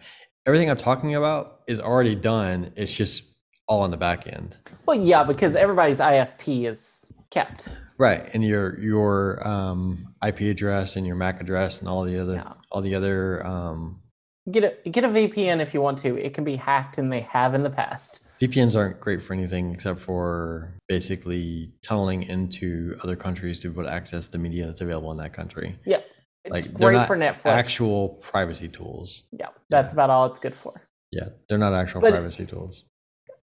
Everything 0.46 0.70
I'm 0.70 0.76
talking 0.76 1.16
about 1.16 1.60
is 1.66 1.80
already 1.80 2.14
done. 2.14 2.72
It's 2.76 2.94
just 2.94 3.24
all 3.66 3.80
on 3.82 3.90
the 3.90 3.96
back 3.96 4.26
end, 4.26 4.56
well, 4.86 4.98
yeah, 4.98 5.22
because 5.22 5.54
everybody's 5.54 6.00
ISP 6.00 6.66
is 6.68 7.12
kept. 7.30 7.68
right? 7.98 8.28
And 8.34 8.44
your 8.44 8.78
your 8.80 9.46
um, 9.46 10.14
IP 10.26 10.40
address 10.42 10.94
and 10.96 11.06
your 11.06 11.14
MAC 11.16 11.40
address 11.40 11.80
and 11.80 11.88
all 11.88 12.02
the 12.04 12.18
other 12.20 12.34
Yeah. 12.34 12.52
all 12.72 12.82
the 12.82 12.94
other 12.96 13.44
um, 13.46 14.00
Get 14.50 14.64
a 14.84 14.88
get 14.88 15.04
a 15.04 15.08
VPN 15.08 15.60
if 15.60 15.74
you 15.74 15.82
want 15.82 15.98
to. 15.98 16.16
It 16.16 16.32
can 16.32 16.44
be 16.44 16.56
hacked, 16.56 16.96
and 16.96 17.12
they 17.12 17.20
have 17.20 17.54
in 17.54 17.62
the 17.62 17.68
past. 17.70 18.26
VPNs 18.40 18.74
aren't 18.74 18.98
great 18.98 19.22
for 19.22 19.34
anything 19.34 19.72
except 19.72 20.00
for 20.00 20.72
basically 20.88 21.72
tunneling 21.82 22.22
into 22.22 22.96
other 23.02 23.16
countries 23.16 23.60
to 23.60 23.68
be 23.68 23.74
able 23.74 23.84
to 23.84 23.92
access 23.94 24.28
the 24.28 24.38
media 24.38 24.64
that's 24.66 24.80
available 24.80 25.10
in 25.12 25.18
that 25.18 25.34
country. 25.34 25.78
Yeah, 25.84 25.98
it's 26.44 26.52
Like, 26.68 26.74
great 26.74 26.94
not 26.96 27.06
for 27.06 27.16
Netflix. 27.18 27.46
Actual 27.46 28.08
privacy 28.22 28.68
tools. 28.68 29.24
Yeah, 29.30 29.48
that's 29.68 29.92
about 29.92 30.08
all 30.08 30.24
it's 30.24 30.38
good 30.38 30.54
for. 30.54 30.88
Yeah, 31.12 31.28
they're 31.48 31.58
not 31.58 31.74
actual 31.74 32.00
But- 32.00 32.12
privacy 32.14 32.46
tools. 32.46 32.84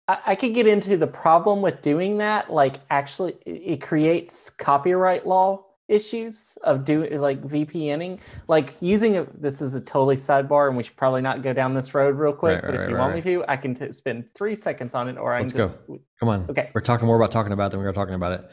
I, 0.06 0.18
I 0.26 0.34
could 0.36 0.54
get 0.54 0.66
into 0.68 0.96
the 0.96 1.06
problem 1.08 1.60
with 1.60 1.82
doing 1.82 2.18
that. 2.18 2.52
Like, 2.52 2.76
actually, 2.90 3.36
it 3.46 3.80
creates 3.82 4.48
copyright 4.48 5.26
law 5.26 5.64
issues 5.88 6.56
of 6.64 6.84
doing 6.84 7.18
like 7.20 7.42
VPNing. 7.42 8.20
Like 8.48 8.74
using 8.80 9.16
a. 9.16 9.26
This 9.34 9.60
is 9.60 9.74
a 9.74 9.84
totally 9.84 10.16
sidebar, 10.16 10.68
and 10.68 10.76
we 10.76 10.82
should 10.82 10.96
probably 10.96 11.22
not 11.22 11.42
go 11.42 11.52
down 11.52 11.74
this 11.74 11.94
road 11.94 12.16
real 12.16 12.32
quick. 12.32 12.62
Right, 12.62 12.62
but 12.62 12.68
right, 12.68 12.74
if 12.74 12.80
right, 12.80 12.90
you 12.90 12.96
want 12.96 13.14
me 13.14 13.20
to, 13.22 13.44
I 13.48 13.56
can 13.56 13.74
t- 13.74 13.92
spend 13.92 14.26
three 14.34 14.54
seconds 14.54 14.94
on 14.94 15.08
it, 15.08 15.16
or 15.16 15.32
I 15.32 15.40
Let's 15.40 15.52
can 15.52 15.60
go. 15.60 15.66
just. 15.66 15.86
Come 16.20 16.28
on. 16.28 16.46
Okay. 16.48 16.70
We're 16.74 16.80
talking 16.80 17.06
more 17.06 17.16
about 17.16 17.30
talking 17.30 17.52
about 17.52 17.70
than 17.70 17.80
we 17.80 17.86
are 17.86 17.92
talking 17.92 18.14
about 18.14 18.32
it. 18.32 18.50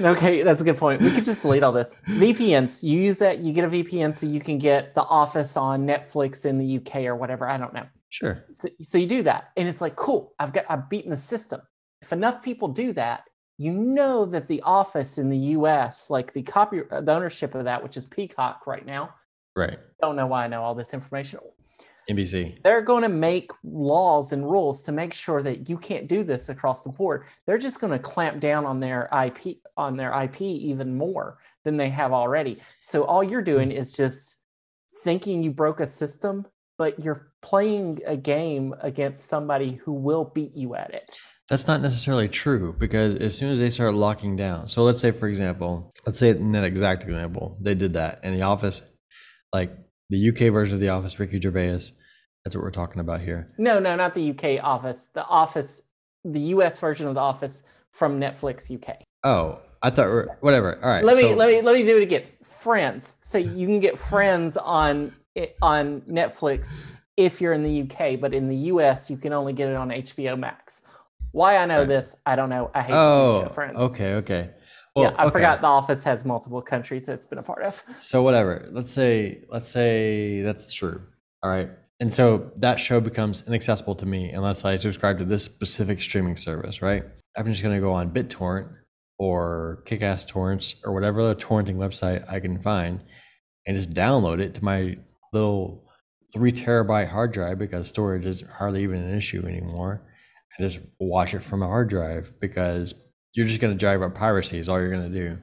Okay, 0.00 0.42
that's 0.42 0.60
a 0.60 0.64
good 0.64 0.76
point. 0.76 1.00
We 1.00 1.12
could 1.12 1.24
just 1.24 1.42
delete 1.42 1.62
all 1.62 1.70
this. 1.70 1.94
VPNs. 2.08 2.82
You 2.82 3.00
use 3.00 3.18
that. 3.18 3.38
You 3.38 3.52
get 3.52 3.64
a 3.64 3.68
VPN 3.68 4.12
so 4.12 4.26
you 4.26 4.40
can 4.40 4.58
get 4.58 4.94
The 4.94 5.04
Office 5.04 5.56
on 5.56 5.86
Netflix 5.86 6.44
in 6.44 6.58
the 6.58 6.78
UK 6.78 7.04
or 7.04 7.14
whatever. 7.14 7.48
I 7.48 7.58
don't 7.58 7.72
know. 7.72 7.86
Sure. 8.08 8.44
So, 8.52 8.68
so 8.80 8.98
you 8.98 9.06
do 9.06 9.22
that, 9.22 9.50
and 9.56 9.68
it's 9.68 9.80
like, 9.80 9.96
cool. 9.96 10.34
I've 10.38 10.52
got. 10.52 10.64
I've 10.68 10.88
beaten 10.88 11.10
the 11.10 11.16
system. 11.16 11.60
If 12.02 12.12
enough 12.12 12.42
people 12.42 12.68
do 12.68 12.92
that, 12.92 13.24
you 13.58 13.72
know 13.72 14.24
that 14.26 14.48
the 14.48 14.60
Office 14.62 15.18
in 15.18 15.28
the 15.28 15.38
U.S., 15.38 16.10
like 16.10 16.32
the 16.32 16.42
copy, 16.42 16.80
uh, 16.90 17.00
the 17.00 17.12
ownership 17.12 17.54
of 17.54 17.64
that, 17.64 17.82
which 17.82 17.96
is 17.96 18.06
Peacock 18.06 18.66
right 18.66 18.84
now. 18.84 19.14
Right. 19.56 19.78
Don't 20.00 20.16
know 20.16 20.26
why 20.26 20.44
I 20.44 20.48
know 20.48 20.62
all 20.62 20.74
this 20.74 20.92
information. 20.92 21.38
NBC. 22.10 22.62
They're 22.62 22.82
going 22.82 23.02
to 23.02 23.08
make 23.08 23.50
laws 23.62 24.32
and 24.32 24.48
rules 24.48 24.82
to 24.82 24.92
make 24.92 25.14
sure 25.14 25.42
that 25.42 25.68
you 25.68 25.78
can't 25.78 26.06
do 26.06 26.22
this 26.22 26.48
across 26.48 26.84
the 26.84 26.90
board. 26.90 27.24
They're 27.46 27.58
just 27.58 27.80
going 27.80 27.92
to 27.92 27.98
clamp 27.98 28.40
down 28.40 28.66
on 28.66 28.80
their 28.80 29.08
IP 29.24 29.58
on 29.76 29.96
their 29.96 30.12
IP 30.22 30.42
even 30.42 30.96
more 30.96 31.38
than 31.64 31.76
they 31.76 31.88
have 31.88 32.12
already. 32.12 32.58
So 32.78 33.04
all 33.04 33.24
you're 33.24 33.42
doing 33.42 33.72
is 33.72 33.96
just 33.96 34.42
thinking 35.02 35.42
you 35.42 35.50
broke 35.50 35.80
a 35.80 35.86
system, 35.86 36.46
but 36.78 37.02
you're 37.02 37.32
playing 37.42 38.00
a 38.06 38.16
game 38.16 38.74
against 38.80 39.26
somebody 39.26 39.72
who 39.72 39.92
will 39.92 40.24
beat 40.24 40.54
you 40.54 40.74
at 40.74 40.92
it. 40.94 41.18
That's 41.48 41.66
not 41.66 41.82
necessarily 41.82 42.28
true 42.28 42.74
because 42.78 43.16
as 43.16 43.36
soon 43.36 43.50
as 43.52 43.58
they 43.58 43.68
start 43.68 43.94
locking 43.94 44.34
down, 44.34 44.68
so 44.68 44.82
let's 44.82 45.00
say, 45.00 45.10
for 45.10 45.28
example, 45.28 45.92
let's 46.06 46.18
say 46.18 46.30
in 46.30 46.52
that 46.52 46.64
exact 46.64 47.04
example, 47.04 47.58
they 47.60 47.74
did 47.74 47.92
that 47.92 48.20
in 48.22 48.34
The 48.34 48.42
Office, 48.42 48.82
like 49.52 49.76
the 50.08 50.28
UK 50.30 50.52
version 50.52 50.74
of 50.74 50.80
The 50.80 50.88
Office, 50.88 51.18
Ricky 51.18 51.40
Gervais. 51.40 51.90
That's 52.44 52.56
what 52.56 52.62
we're 52.62 52.70
talking 52.70 53.00
about 53.00 53.20
here. 53.20 53.52
No, 53.58 53.78
no, 53.78 53.94
not 53.96 54.14
the 54.14 54.30
UK 54.30 54.62
office. 54.62 55.08
The 55.08 55.24
office, 55.24 55.90
the 56.24 56.40
US 56.40 56.78
version 56.78 57.06
of 57.08 57.14
the 57.14 57.20
office 57.20 57.64
from 57.90 58.20
Netflix 58.20 58.70
UK. 58.74 58.96
Oh, 59.22 59.60
I 59.82 59.90
thought 59.90 60.26
whatever. 60.40 60.82
All 60.82 60.90
right. 60.90 61.04
let 61.04 61.16
me 61.16 61.22
so- 61.22 61.34
let 61.34 61.48
me 61.48 61.60
let 61.62 61.74
me 61.74 61.82
do 61.84 61.96
it 61.98 62.02
again. 62.02 62.24
Friends. 62.42 63.16
So 63.22 63.38
you 63.38 63.66
can 63.66 63.80
get 63.80 63.98
Friends 63.98 64.56
on 64.56 65.14
eh, 65.36 65.48
on 65.62 66.02
Netflix 66.02 66.80
if 67.16 67.40
you're 67.40 67.52
in 67.52 67.62
the 67.62 67.82
UK, 67.82 68.18
but 68.20 68.34
in 68.34 68.48
the 68.48 68.56
US 68.72 69.10
you 69.10 69.16
can 69.16 69.32
only 69.32 69.52
get 69.52 69.68
it 69.68 69.76
on 69.76 69.90
HBO 69.90 70.38
Max. 70.38 70.82
Why 71.34 71.56
I 71.56 71.66
know 71.66 71.84
this, 71.84 72.20
I 72.24 72.36
don't 72.36 72.48
know. 72.48 72.70
I 72.74 72.82
hate 72.82 72.92
the 72.92 72.96
TV 72.96 73.14
Oh, 73.34 73.42
show 73.42 73.48
Friends. 73.48 73.76
okay, 73.76 74.14
okay. 74.14 74.50
yeah, 74.94 75.08
I 75.18 75.24
okay. 75.24 75.32
forgot 75.32 75.60
The 75.62 75.66
Office 75.66 76.04
has 76.04 76.24
multiple 76.24 76.62
countries 76.62 77.06
that 77.06 77.14
it's 77.14 77.26
been 77.26 77.38
a 77.38 77.42
part 77.42 77.62
of. 77.64 77.82
So 77.98 78.22
whatever. 78.22 78.68
Let's 78.70 78.92
say 78.92 79.42
let's 79.48 79.68
say 79.68 80.42
that's 80.42 80.72
true. 80.72 81.02
All 81.42 81.50
right. 81.50 81.70
And 81.98 82.14
so 82.14 82.52
that 82.58 82.78
show 82.78 83.00
becomes 83.00 83.42
inaccessible 83.48 83.96
to 83.96 84.06
me 84.06 84.30
unless 84.30 84.64
I 84.64 84.76
subscribe 84.76 85.18
to 85.18 85.24
this 85.24 85.42
specific 85.42 86.00
streaming 86.00 86.36
service, 86.36 86.80
right? 86.80 87.02
I'm 87.36 87.46
just 87.46 87.64
gonna 87.64 87.80
go 87.80 87.92
on 87.92 88.10
BitTorrent 88.10 88.68
or 89.18 89.82
Kickass 89.86 90.28
Torrents 90.28 90.76
or 90.84 90.92
whatever 90.94 91.20
other 91.20 91.34
torrenting 91.34 91.76
website 91.76 92.30
I 92.30 92.38
can 92.38 92.62
find 92.62 93.00
and 93.66 93.76
just 93.76 93.92
download 93.92 94.40
it 94.40 94.54
to 94.54 94.64
my 94.64 94.98
little 95.32 95.82
three 96.32 96.52
terabyte 96.52 97.08
hard 97.08 97.32
drive 97.32 97.58
because 97.58 97.88
storage 97.88 98.24
is 98.24 98.44
hardly 98.58 98.84
even 98.84 99.00
an 99.02 99.16
issue 99.16 99.44
anymore. 99.48 100.00
And 100.58 100.70
just 100.70 100.84
watch 101.00 101.34
it 101.34 101.40
from 101.42 101.62
a 101.62 101.66
hard 101.66 101.88
drive 101.90 102.32
because 102.40 102.94
you're 103.32 103.46
just 103.46 103.60
gonna 103.60 103.74
drive 103.74 104.02
up 104.02 104.14
piracy 104.14 104.58
is 104.58 104.68
all 104.68 104.80
you're 104.80 104.90
gonna 104.90 105.08
do. 105.08 105.38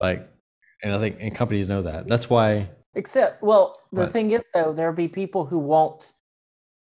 Like 0.00 0.28
and 0.82 0.92
I 0.94 0.98
think 0.98 1.16
and 1.20 1.34
companies 1.34 1.68
know 1.68 1.82
that. 1.82 2.06
That's 2.08 2.28
why 2.30 2.70
Except, 2.96 3.42
well, 3.42 3.76
the 3.92 4.02
What? 4.02 4.12
thing 4.12 4.30
is, 4.30 4.44
though, 4.54 4.72
there'll 4.72 4.94
be 4.94 5.08
people 5.08 5.46
who 5.46 5.58
won't 5.58 6.12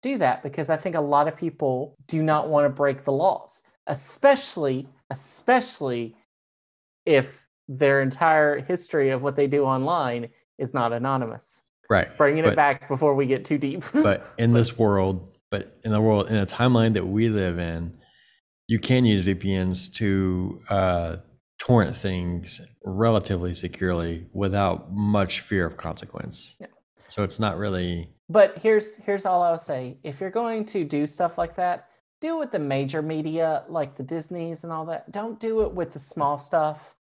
do 0.02 0.18
that 0.18 0.40
because 0.44 0.70
I 0.70 0.76
think 0.76 0.94
a 0.94 1.00
lot 1.00 1.26
of 1.26 1.37
people 1.37 1.96
do 2.07 2.22
not 2.22 2.48
want 2.48 2.64
to 2.64 2.68
break 2.68 3.02
the 3.02 3.11
laws, 3.11 3.64
especially, 3.88 4.87
especially 5.11 6.14
if 7.05 7.46
their 7.68 8.00
entire 8.02 8.61
history 8.61 9.11
of 9.11 9.20
what 9.22 9.35
they 9.35 9.48
do 9.48 9.64
online 9.64 10.29
is 10.59 10.72
not 10.72 10.92
anonymous. 10.92 11.62
right. 11.90 12.16
Bringing 12.16 12.44
But- 12.44 12.52
it 12.52 12.57
back 12.57 12.87
before 12.88 13.14
we 13.16 13.26
get 13.26 13.44
too 13.44 13.59
deep. 13.59 13.83
But 13.92 14.24
in 14.38 14.52
this 14.52 14.79
world, 14.79 15.36
but 15.51 15.79
in 15.85 15.93
the 15.93 16.01
world 16.01 16.29
in 16.29 16.37
a 16.37 16.47
timeline 16.47 16.95
that 16.95 17.07
we 17.07 17.29
live 17.29 17.59
in, 17.59 17.97
you 18.67 18.79
can 18.79 19.05
use 19.05 19.25
VPNs 19.25 19.93
to 19.95 20.61
uh, 20.69 21.17
torrent 21.59 21.97
things 21.97 22.61
relatively 22.85 23.55
securely 23.55 24.27
without 24.33 24.93
much 24.93 25.41
fear 25.41 25.67
of 25.67 25.77
consequence. 25.77 26.57
Yeah. 26.61 26.67
So 27.07 27.23
it's 27.23 27.39
not 27.39 27.57
really 27.57 28.11
But 28.29 28.59
here's 28.59 28.97
here's 28.97 29.27
all 29.27 29.43
I'll 29.43 29.59
say. 29.59 29.99
If 30.03 30.21
you're 30.21 30.31
going 30.31 30.65
to 30.67 30.85
do 30.85 31.07
stuff 31.07 31.39
like 31.39 31.55
that, 31.57 31.89
do 32.21 32.37
it 32.37 32.39
with 32.41 32.53
the 32.53 32.59
major 32.59 33.03
media 33.03 33.65
like 33.69 33.97
the 33.97 34.03
Disneys 34.03 34.65
and 34.65 34.73
all 34.73 34.87
that. 34.87 35.11
Don't 35.13 35.39
do 35.39 35.63
it 35.63 35.73
with 35.73 35.93
the 35.93 35.99
small 35.99 36.39
stuff. 36.39 36.95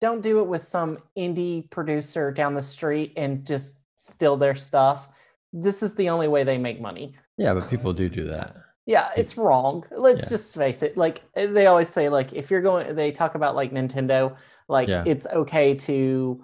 Don't 0.00 0.22
do 0.22 0.38
it 0.38 0.46
with 0.46 0.60
some 0.60 0.98
indie 1.16 1.68
producer 1.70 2.30
down 2.30 2.54
the 2.54 2.62
street 2.62 3.14
and 3.16 3.44
just 3.44 3.80
steal 3.96 4.36
their 4.36 4.54
stuff. 4.54 5.08
This 5.52 5.82
is 5.82 5.94
the 5.94 6.10
only 6.10 6.28
way 6.28 6.44
they 6.44 6.58
make 6.58 6.80
money. 6.80 7.14
yeah, 7.36 7.54
but 7.54 7.68
people 7.70 7.92
do 7.92 8.08
do 8.08 8.28
that. 8.28 8.54
Yeah, 8.86 9.10
it's 9.16 9.36
wrong. 9.36 9.84
Let's 9.90 10.24
Yeah. 10.24 10.28
just 10.36 10.54
face 10.56 10.82
it. 10.82 10.96
Like 10.96 11.22
eh, 11.36 11.46
they 11.46 11.66
always 11.66 11.88
say, 11.88 12.08
like 12.08 12.32
if 12.32 12.50
you're 12.50 12.62
going, 12.62 12.94
they 12.96 13.12
talk 13.12 13.34
about 13.34 13.54
like 13.54 13.70
Nintendo. 13.72 14.36
Like 14.68 14.88
Yeah. 14.88 15.04
it's 15.06 15.26
okay 15.26 15.74
to 15.74 16.42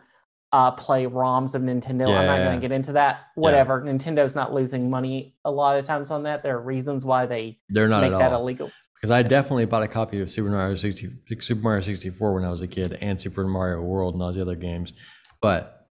uh, 0.52 0.70
play 0.70 1.04
ROMs 1.06 1.54
of 1.56 1.62
Nintendo. 1.62 2.06
I'm 2.06 2.26
not 2.26 2.36
Yeah. 2.36 2.44
going 2.44 2.54
to 2.54 2.60
get 2.60 2.70
into 2.70 2.92
that. 2.92 3.22
Whatever. 3.34 3.80
Nintendo's 3.82 4.36
not 4.36 4.52
losing 4.54 4.88
money 4.88 5.34
a 5.44 5.50
lot 5.50 5.76
of 5.78 5.84
times 5.84 6.12
on 6.12 6.22
that. 6.24 6.44
There 6.44 6.56
are 6.56 6.60
reasons 6.60 7.04
why 7.04 7.26
they 7.26 7.58
They're 7.70 7.88
not 7.88 8.02
make 8.02 8.16
that 8.16 8.32
all. 8.32 8.42
illegal. 8.42 8.70
Because 8.94 9.10
I 9.10 9.22
definitely 9.24 9.64
bought 9.64 9.82
a 9.82 9.88
copy 9.88 10.20
of 10.20 10.30
Super 10.30 10.50
Mario 10.50 10.76
60, 10.76 11.10
Super 11.40 11.60
Mario 11.60 11.80
64 11.82 12.34
when 12.34 12.44
I 12.44 12.50
was 12.50 12.62
a 12.62 12.68
kid, 12.68 12.96
and 13.00 13.20
Super 13.20 13.42
Mario 13.44 13.80
World 13.82 14.14
and 14.14 14.22
all 14.22 14.32
the 14.32 14.40
other 14.42 14.54
games. 14.54 14.92
But 15.42 15.88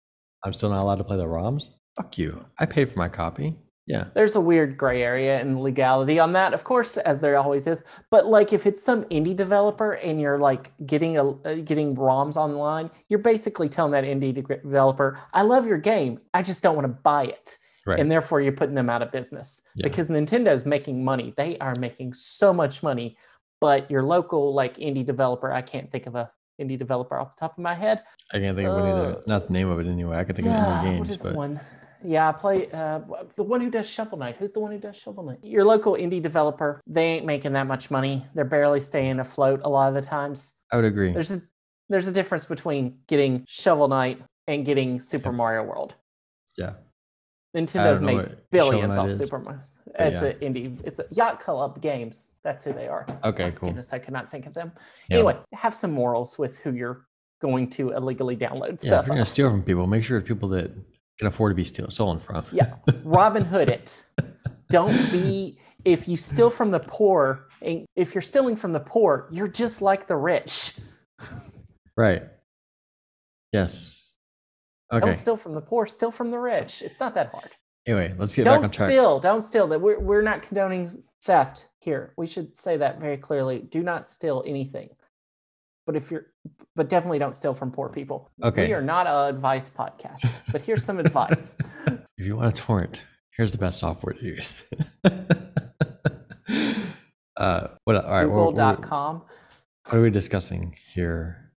I'm 0.43 0.55
still 0.55 0.71
not 0.71 0.83
allowed 0.83 0.99
to 0.99 1.05
play 1.05 1.19
the 1.19 1.27
ROMs. 1.27 1.69
Fuck 1.97 2.19
you! 2.19 2.45
I 2.59 2.67
paid 2.67 2.91
for 2.91 2.99
my 2.99 3.09
copy. 3.09 3.57
Yeah, 3.89 4.07
There's 4.15 4.35
a 4.35 4.41
weird 4.41 4.77
gray 4.77 5.01
area 5.05 5.41
in 5.41 5.61
legality 5.61 6.19
on 6.19 6.33
that, 6.33 6.53
of 6.53 6.65
course, 6.65 6.97
as 6.97 7.21
there 7.21 7.37
always 7.37 7.69
is. 7.69 7.85
But 8.11 8.27
like, 8.27 8.53
if 8.53 8.67
it's 8.67 8.83
some 8.83 9.05
indie 9.05 9.37
developer 9.37 9.93
and 9.93 10.21
you're 10.21 10.39
like 10.39 10.73
getting 10.85 11.17
a 11.19 11.31
uh, 11.31 11.55
getting 11.65 11.95
ROMs 11.95 12.37
online, 12.37 12.91
you're 13.09 13.21
basically 13.21 13.69
telling 13.69 13.93
that 13.93 14.03
indie 14.03 14.35
de- 14.35 14.43
developer, 14.43 15.21
"I 15.33 15.43
love 15.43 15.67
your 15.69 15.79
game, 15.79 16.19
I 16.35 16.43
just 16.43 16.65
don't 16.65 16.75
want 16.75 16.87
to 16.87 17.01
buy 17.03 17.27
it." 17.27 17.57
right. 17.87 18.01
and 18.01 18.11
therefore 18.11 18.41
you're 18.41 18.51
putting 18.53 18.75
them 18.75 18.91
out 18.91 19.01
of 19.03 19.13
business 19.13 19.69
Yeah. 19.77 19.85
because 19.87 20.11
Nintendo's 20.11 20.67
making 20.67 21.05
money. 21.05 21.33
They 21.37 21.57
are 21.59 21.77
making 21.79 22.15
so 22.15 22.53
much 22.53 22.83
money, 22.83 23.17
but 23.61 23.89
your 23.89 24.03
local 24.03 24.53
like 24.53 24.77
indie 24.79 25.07
developer, 25.07 25.53
I 25.53 25.63
can't 25.63 25.89
think 25.93 26.07
of 26.07 26.17
a 26.17 26.33
indie 26.61 26.77
developer 26.77 27.17
off 27.17 27.37
the 27.37 27.39
top 27.39 27.53
of 27.57 27.63
my 27.63 27.75
head. 27.75 28.03
I 28.33 28.41
can't 28.41 28.57
think 28.57 28.69
of 28.69 28.79
any 28.79 28.91
of 28.91 28.99
Uh, 28.99 29.03
the, 29.11 29.23
not 29.29 29.47
the 29.47 29.53
name 29.53 29.69
of 29.69 29.79
it 29.79 29.87
anyway. 29.87 30.17
I 30.19 30.25
can 30.25 30.35
think 30.35 30.49
yeah, 30.49 30.81
of 30.81 30.87
any 30.87 30.99
what 30.99 31.07
games, 31.07 31.11
is 31.11 31.23
the 31.23 31.29
but 31.31 31.37
one? 31.37 31.61
Yeah, 32.07 32.29
I 32.29 32.33
play 32.33 32.71
uh, 32.71 33.01
the 33.35 33.43
one 33.43 33.61
who 33.61 33.71
does 33.71 33.91
Shovel 33.91 34.17
Knight. 34.19 34.37
Who's 34.37 34.53
the 34.53 34.61
one 34.61 34.71
who 34.71 34.79
does 34.79 34.97
Shovel 34.97 35.25
Knight? 35.25 35.39
Your 35.43 35.65
local 35.65 35.95
indie 35.95 36.23
developer. 36.23 36.81
They 36.87 37.05
ain't 37.05 37.27
making 37.27 37.53
that 37.55 37.67
much 37.67 37.91
money. 37.91 38.25
They're 38.35 38.45
barely 38.45 38.81
staying 38.81 39.19
afloat 39.19 39.61
a 39.65 39.69
lot 39.69 39.89
of 39.89 39.95
the 39.95 40.03
times. 40.03 40.63
I 40.71 40.77
would 40.77 40.85
agree. 40.85 41.13
There's 41.13 41.33
a 41.33 41.41
there's 41.89 42.07
a 42.07 42.13
difference 42.13 42.45
between 42.45 42.99
getting 43.09 43.45
Shovel 43.49 43.89
Knight 43.89 44.23
and 44.47 44.65
getting 44.65 45.01
Super 45.01 45.33
Mario 45.33 45.65
World. 45.65 45.95
Yeah. 46.57 46.75
Nintendo's 47.57 48.01
made 48.01 48.37
billions 48.51 48.97
off 48.97 49.09
is, 49.09 49.17
Super 49.17 49.39
Mario. 49.39 49.61
It's 49.99 50.23
yeah. 50.23 50.29
a 50.29 50.35
indie. 50.35 50.79
It's 50.85 50.99
a 50.99 51.07
Yacht 51.11 51.41
Club 51.41 51.81
Games. 51.81 52.37
That's 52.45 52.63
who 52.65 52.73
they 52.73 52.87
are. 52.87 53.07
Okay, 53.25 53.53
cool. 53.53 53.71
Goodness, 53.71 53.93
I 53.93 53.99
could 53.99 54.13
not 54.13 54.31
think 54.31 54.47
of 54.47 54.55
them. 54.55 54.73
Yeah. 55.09 55.19
Anyway, 55.19 55.37
have 55.55 55.75
some 55.75 55.91
morals 55.91 56.39
with 56.39 56.59
who 56.61 56.73
you're 56.73 57.07
going 57.41 57.69
to 57.71 57.93
illegally 57.93 58.37
download 58.37 58.69
Yeah, 58.69 58.73
if 58.75 58.81
stuff. 58.81 59.07
you're 59.07 59.17
gonna 59.17 59.25
steal 59.25 59.51
from 59.51 59.63
people, 59.63 59.87
make 59.87 60.05
sure 60.05 60.19
it's 60.19 60.29
people 60.29 60.51
that 60.51 60.71
can 61.19 61.29
afford 61.29 61.51
to 61.51 61.55
be 61.55 61.65
steal, 61.65 61.91
stolen 61.91 62.19
from. 62.19 62.45
Yeah, 62.53 62.75
Robin 63.05 63.45
Hood 63.45 63.69
it. 63.69 64.05
Don't 64.71 65.11
be. 65.11 65.59
If 65.85 66.09
you 66.09 66.17
steal 66.17 66.51
from 66.51 66.73
the 66.73 66.81
poor, 66.81 67.49
and 67.63 67.87
if 67.95 68.15
you're 68.15 68.23
stealing 68.23 68.57
from 68.57 68.73
the 68.73 68.81
poor, 68.81 69.29
you're 69.31 69.49
just 69.49 69.83
like 69.83 70.07
the 70.07 70.17
rich. 70.17 70.79
Right. 71.97 72.25
Yes. 73.53 74.13
Okay. 74.93 75.05
Don't 75.07 75.15
steal 75.15 75.37
from 75.37 75.55
the 75.55 75.61
poor. 75.61 75.87
Steal 75.87 76.11
from 76.11 76.31
the 76.31 76.39
rich. 76.39 76.83
It's 76.83 77.01
not 77.01 77.15
that 77.15 77.31
hard. 77.31 77.57
Anyway, 77.87 78.15
let's 78.19 78.35
get 78.35 78.45
back 78.45 78.55
don't 78.55 78.65
on 78.65 78.71
track. 78.71 78.89
steal 78.89 79.21
don't 79.21 79.41
steal 79.41 79.69
that 79.69 79.81
we're, 79.81 80.01
we're 80.01 80.23
not 80.23 80.43
condoning 80.43 80.91
theft 81.23 81.69
here 81.81 82.13
we 82.17 82.27
should 82.27 82.57
say 82.57 82.77
that 82.77 83.01
very 83.01 83.17
clearly 83.17 83.61
do 83.61 83.83
not 83.83 84.05
steal 84.05 84.43
anything 84.45 84.89
but 85.87 85.95
if 85.95 86.11
you're 86.11 86.27
but 86.75 86.89
definitely 86.89 87.19
don't 87.19 87.35
steal 87.35 87.55
from 87.55 87.71
poor 87.71 87.89
people 87.89 88.31
Okay. 88.43 88.67
we 88.69 88.73
are 88.75 88.83
not 88.83 89.07
a 89.07 89.27
advice 89.27 89.69
podcast 89.71 90.43
but 90.53 90.61
here's 90.63 90.85
some 90.85 90.99
advice 90.99 91.57
If 92.19 92.25
you 92.27 92.37
want 92.37 92.59
a 92.59 92.63
torrent, 92.63 93.03
here's 93.37 93.53
the 93.53 93.59
best 93.59 93.79
software 93.79 94.15
to 94.15 94.25
use. 94.25 94.55
uh, 97.37 97.69
what? 97.85 97.97
All 97.97 98.11
right. 98.11 98.25
what- 98.27 98.37
what- 98.37 98.55
google.com 98.55 99.23
What 99.89 99.95
are 99.99 100.03
we 100.03 100.11
discussing 100.11 100.75
here? 100.93 101.53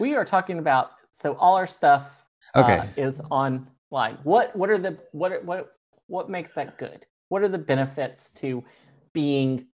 we 0.00 0.16
are 0.16 0.24
talking 0.24 0.58
about 0.58 0.90
so 1.10 1.34
all 1.36 1.54
our 1.56 1.66
stuff 1.66 2.26
Okay. 2.56 2.78
uh, 2.78 2.86
is 2.96 3.20
online 3.30 4.18
what 4.24 4.54
what 4.56 4.68
are 4.70 4.78
the 4.78 4.98
what 5.12 5.44
what 5.44 5.72
what 6.08 6.28
makes 6.28 6.54
that 6.54 6.76
good 6.78 7.06
what 7.28 7.42
are 7.42 7.48
the 7.48 7.58
benefits 7.58 8.32
to 8.32 8.64
being 9.12 9.66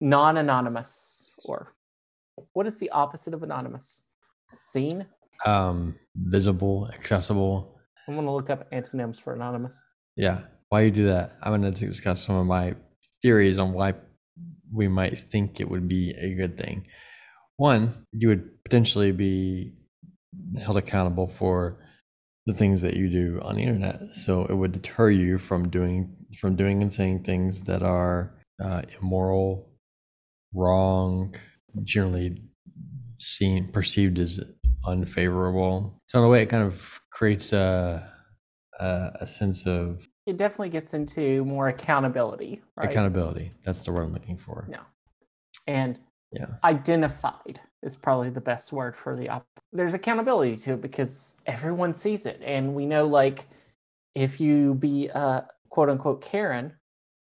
non-anonymous 0.00 1.30
or 1.44 1.73
what 2.52 2.66
is 2.66 2.78
the 2.78 2.90
opposite 2.90 3.34
of 3.34 3.42
anonymous 3.42 4.12
seen 4.58 5.06
Um, 5.46 5.96
visible, 6.16 6.88
accessible. 6.94 7.76
i'm 8.08 8.14
going 8.14 8.26
to 8.26 8.32
look 8.32 8.50
up 8.50 8.66
antonyms 8.72 9.18
for 9.18 9.34
anonymous 9.34 9.76
Yeah. 10.16 10.42
Why 10.70 10.82
you 10.82 10.90
do 10.90 11.06
that? 11.12 11.36
I'm 11.42 11.52
going 11.60 11.72
to 11.74 11.86
discuss 11.86 12.24
some 12.26 12.36
of 12.36 12.46
my 12.46 12.74
theories 13.22 13.58
on 13.58 13.72
why 13.72 13.94
we 14.72 14.88
might 14.88 15.18
think 15.30 15.60
it 15.60 15.68
would 15.68 15.86
be 15.88 16.10
a 16.18 16.34
good 16.34 16.56
thing. 16.58 16.86
One, 17.56 18.06
you 18.12 18.28
would 18.28 18.62
potentially 18.64 19.12
be 19.12 19.74
held 20.58 20.76
accountable 20.76 21.28
for 21.28 21.78
the 22.46 22.54
things 22.54 22.80
that 22.82 22.94
you 22.96 23.08
do 23.08 23.40
on 23.42 23.54
the 23.56 23.62
internet. 23.62 24.00
So 24.24 24.46
it 24.46 24.54
would 24.54 24.72
deter 24.72 25.10
you 25.10 25.38
from 25.38 25.68
doing 25.70 26.16
from 26.40 26.56
doing 26.56 26.82
and 26.82 26.92
saying 26.92 27.22
things 27.24 27.60
that 27.68 27.82
are 27.84 28.34
uh, 28.64 28.82
immoral, 29.00 29.68
wrong, 30.52 31.34
generally 31.82 32.42
seen 33.18 33.70
perceived 33.72 34.18
as 34.18 34.40
unfavorable. 34.86 36.00
So 36.06 36.18
in 36.18 36.24
a 36.24 36.28
way, 36.28 36.42
it 36.42 36.46
kind 36.46 36.62
of 36.64 37.00
creates 37.10 37.52
a 37.52 38.10
a, 38.80 39.10
a 39.20 39.26
sense 39.26 39.66
of 39.66 40.06
it 40.26 40.36
definitely 40.36 40.70
gets 40.70 40.94
into 40.94 41.44
more 41.44 41.68
accountability 41.68 42.62
right 42.76 42.90
accountability. 42.90 43.52
That's 43.64 43.84
the 43.84 43.92
word 43.92 44.02
I'm 44.04 44.12
looking 44.12 44.36
for. 44.36 44.66
Yeah. 44.70 44.80
and 45.66 45.98
Yeah. 46.32 46.46
identified 46.64 47.60
is 47.82 47.94
probably 47.96 48.30
the 48.30 48.40
best 48.40 48.72
word 48.72 48.96
for 48.96 49.14
the 49.16 49.28
op- 49.28 49.46
there's 49.72 49.94
accountability 49.94 50.56
to 50.56 50.72
it 50.72 50.80
because 50.80 51.38
everyone 51.46 51.92
sees 51.92 52.26
it 52.26 52.40
and 52.44 52.74
we 52.74 52.86
know 52.86 53.06
like 53.06 53.46
if 54.16 54.40
you 54.40 54.74
be 54.74 55.06
a 55.08 55.46
quote 55.68 55.88
unquote 55.90 56.20
karen 56.22 56.72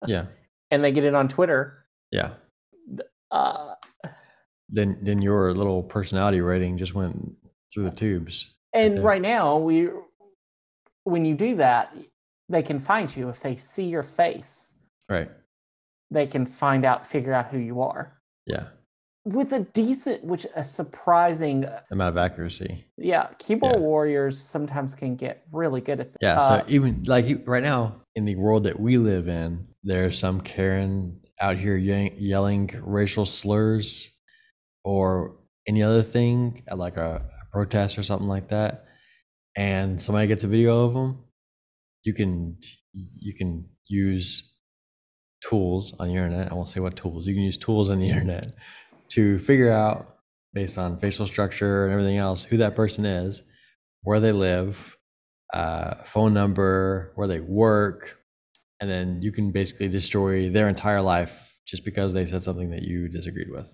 Yeah. 0.07 0.25
and 0.71 0.81
they 0.83 0.91
get 0.93 1.03
it 1.03 1.15
on 1.15 1.27
twitter 1.27 1.85
Yeah. 2.11 2.33
uh 3.31 3.73
then 4.69 4.97
then 5.01 5.21
your 5.21 5.53
little 5.53 5.83
personality 5.83 6.41
rating 6.41 6.77
just 6.77 6.93
went 6.95 7.35
through 7.73 7.83
the 7.85 7.91
tubes. 7.91 8.51
And 8.73 9.03
right 9.03 9.21
now, 9.21 9.57
we 9.57 9.89
when 11.03 11.23
you 11.25 11.35
do 11.35 11.55
that, 11.55 11.95
they 12.49 12.63
can 12.63 12.79
find 12.79 13.15
you 13.15 13.29
if 13.29 13.39
they 13.41 13.55
see 13.55 13.85
your 13.85 14.03
face. 14.03 14.83
Right. 15.09 15.29
They 16.11 16.27
can 16.27 16.45
find 16.45 16.83
out, 16.85 17.05
figure 17.05 17.33
out 17.33 17.47
who 17.47 17.57
you 17.59 17.81
are 17.81 18.19
Yeah. 18.47 18.67
with 19.23 19.53
a 19.53 19.59
decent, 19.59 20.23
which 20.23 20.45
a 20.55 20.63
surprising, 20.63 21.65
Amount 21.91 22.09
of 22.09 22.17
accuracy. 22.17 22.85
yeah. 22.97 23.27
Keyboard 23.37 23.73
Yeah. 23.75 23.79
warriors 23.79 24.39
sometimes 24.39 24.95
can 24.95 25.15
get 25.15 25.45
really 25.51 25.81
good 25.81 25.99
at 25.99 26.11
that. 26.13 26.19
Yeah. 26.21 26.37
Uh, 26.37 26.59
so 26.63 26.65
even 26.69 27.03
like 27.05 27.25
you- 27.27 27.41
right 27.45 27.63
now 27.63 28.01
in 28.15 28.25
the 28.25 28.35
world 28.35 28.63
that 28.63 28.79
we 28.79 28.97
live 28.97 29.27
in, 29.27 29.67
there's 29.83 30.17
some 30.17 30.41
Karen 30.41 31.21
out 31.39 31.57
here 31.57 31.75
ye- 31.77 32.13
yelling 32.17 32.71
racial 32.81 33.25
slurs 33.27 34.14
or 34.85 35.35
any 35.67 35.81
other 35.81 36.03
thing 36.03 36.63
like 36.71 36.95
a, 36.95 37.25
a 37.41 37.45
protest 37.51 37.97
or 37.97 38.03
something 38.03 38.27
like 38.27 38.49
that, 38.49 38.85
and 39.57 40.01
somebody 40.01 40.27
gets 40.27 40.43
a 40.45 40.47
video 40.47 40.85
of 40.85 40.93
them. 40.93 41.23
You 42.03 42.13
can 42.13 42.57
you 42.93 43.33
can 43.33 43.67
use 43.87 44.53
tools 45.41 45.93
on 45.99 46.07
the 46.07 46.13
internet. 46.13 46.51
I 46.51 46.55
won't 46.55 46.69
say 46.69 46.79
what 46.79 46.95
tools. 46.95 47.27
You 47.27 47.33
can 47.33 47.43
use 47.43 47.57
tools 47.57 47.89
on 47.89 47.99
the 47.99 48.09
internet 48.09 48.51
to 49.09 49.39
figure 49.39 49.71
out 49.71 50.17
based 50.53 50.77
on 50.77 50.99
facial 50.99 51.27
structure 51.27 51.85
and 51.85 51.93
everything 51.93 52.17
else 52.17 52.43
who 52.43 52.57
that 52.57 52.75
person 52.75 53.05
is, 53.05 53.43
where 54.03 54.19
they 54.19 54.31
live, 54.31 54.97
uh, 55.53 55.95
phone 56.05 56.33
number, 56.33 57.11
where 57.15 57.27
they 57.27 57.39
work, 57.39 58.17
and 58.79 58.89
then 58.89 59.21
you 59.21 59.31
can 59.31 59.51
basically 59.51 59.89
destroy 59.89 60.49
their 60.49 60.69
entire 60.69 61.01
life 61.01 61.33
just 61.67 61.83
because 61.83 62.13
they 62.13 62.25
said 62.25 62.43
something 62.43 62.69
that 62.69 62.83
you 62.83 63.09
disagreed 63.09 63.49
with. 63.49 63.71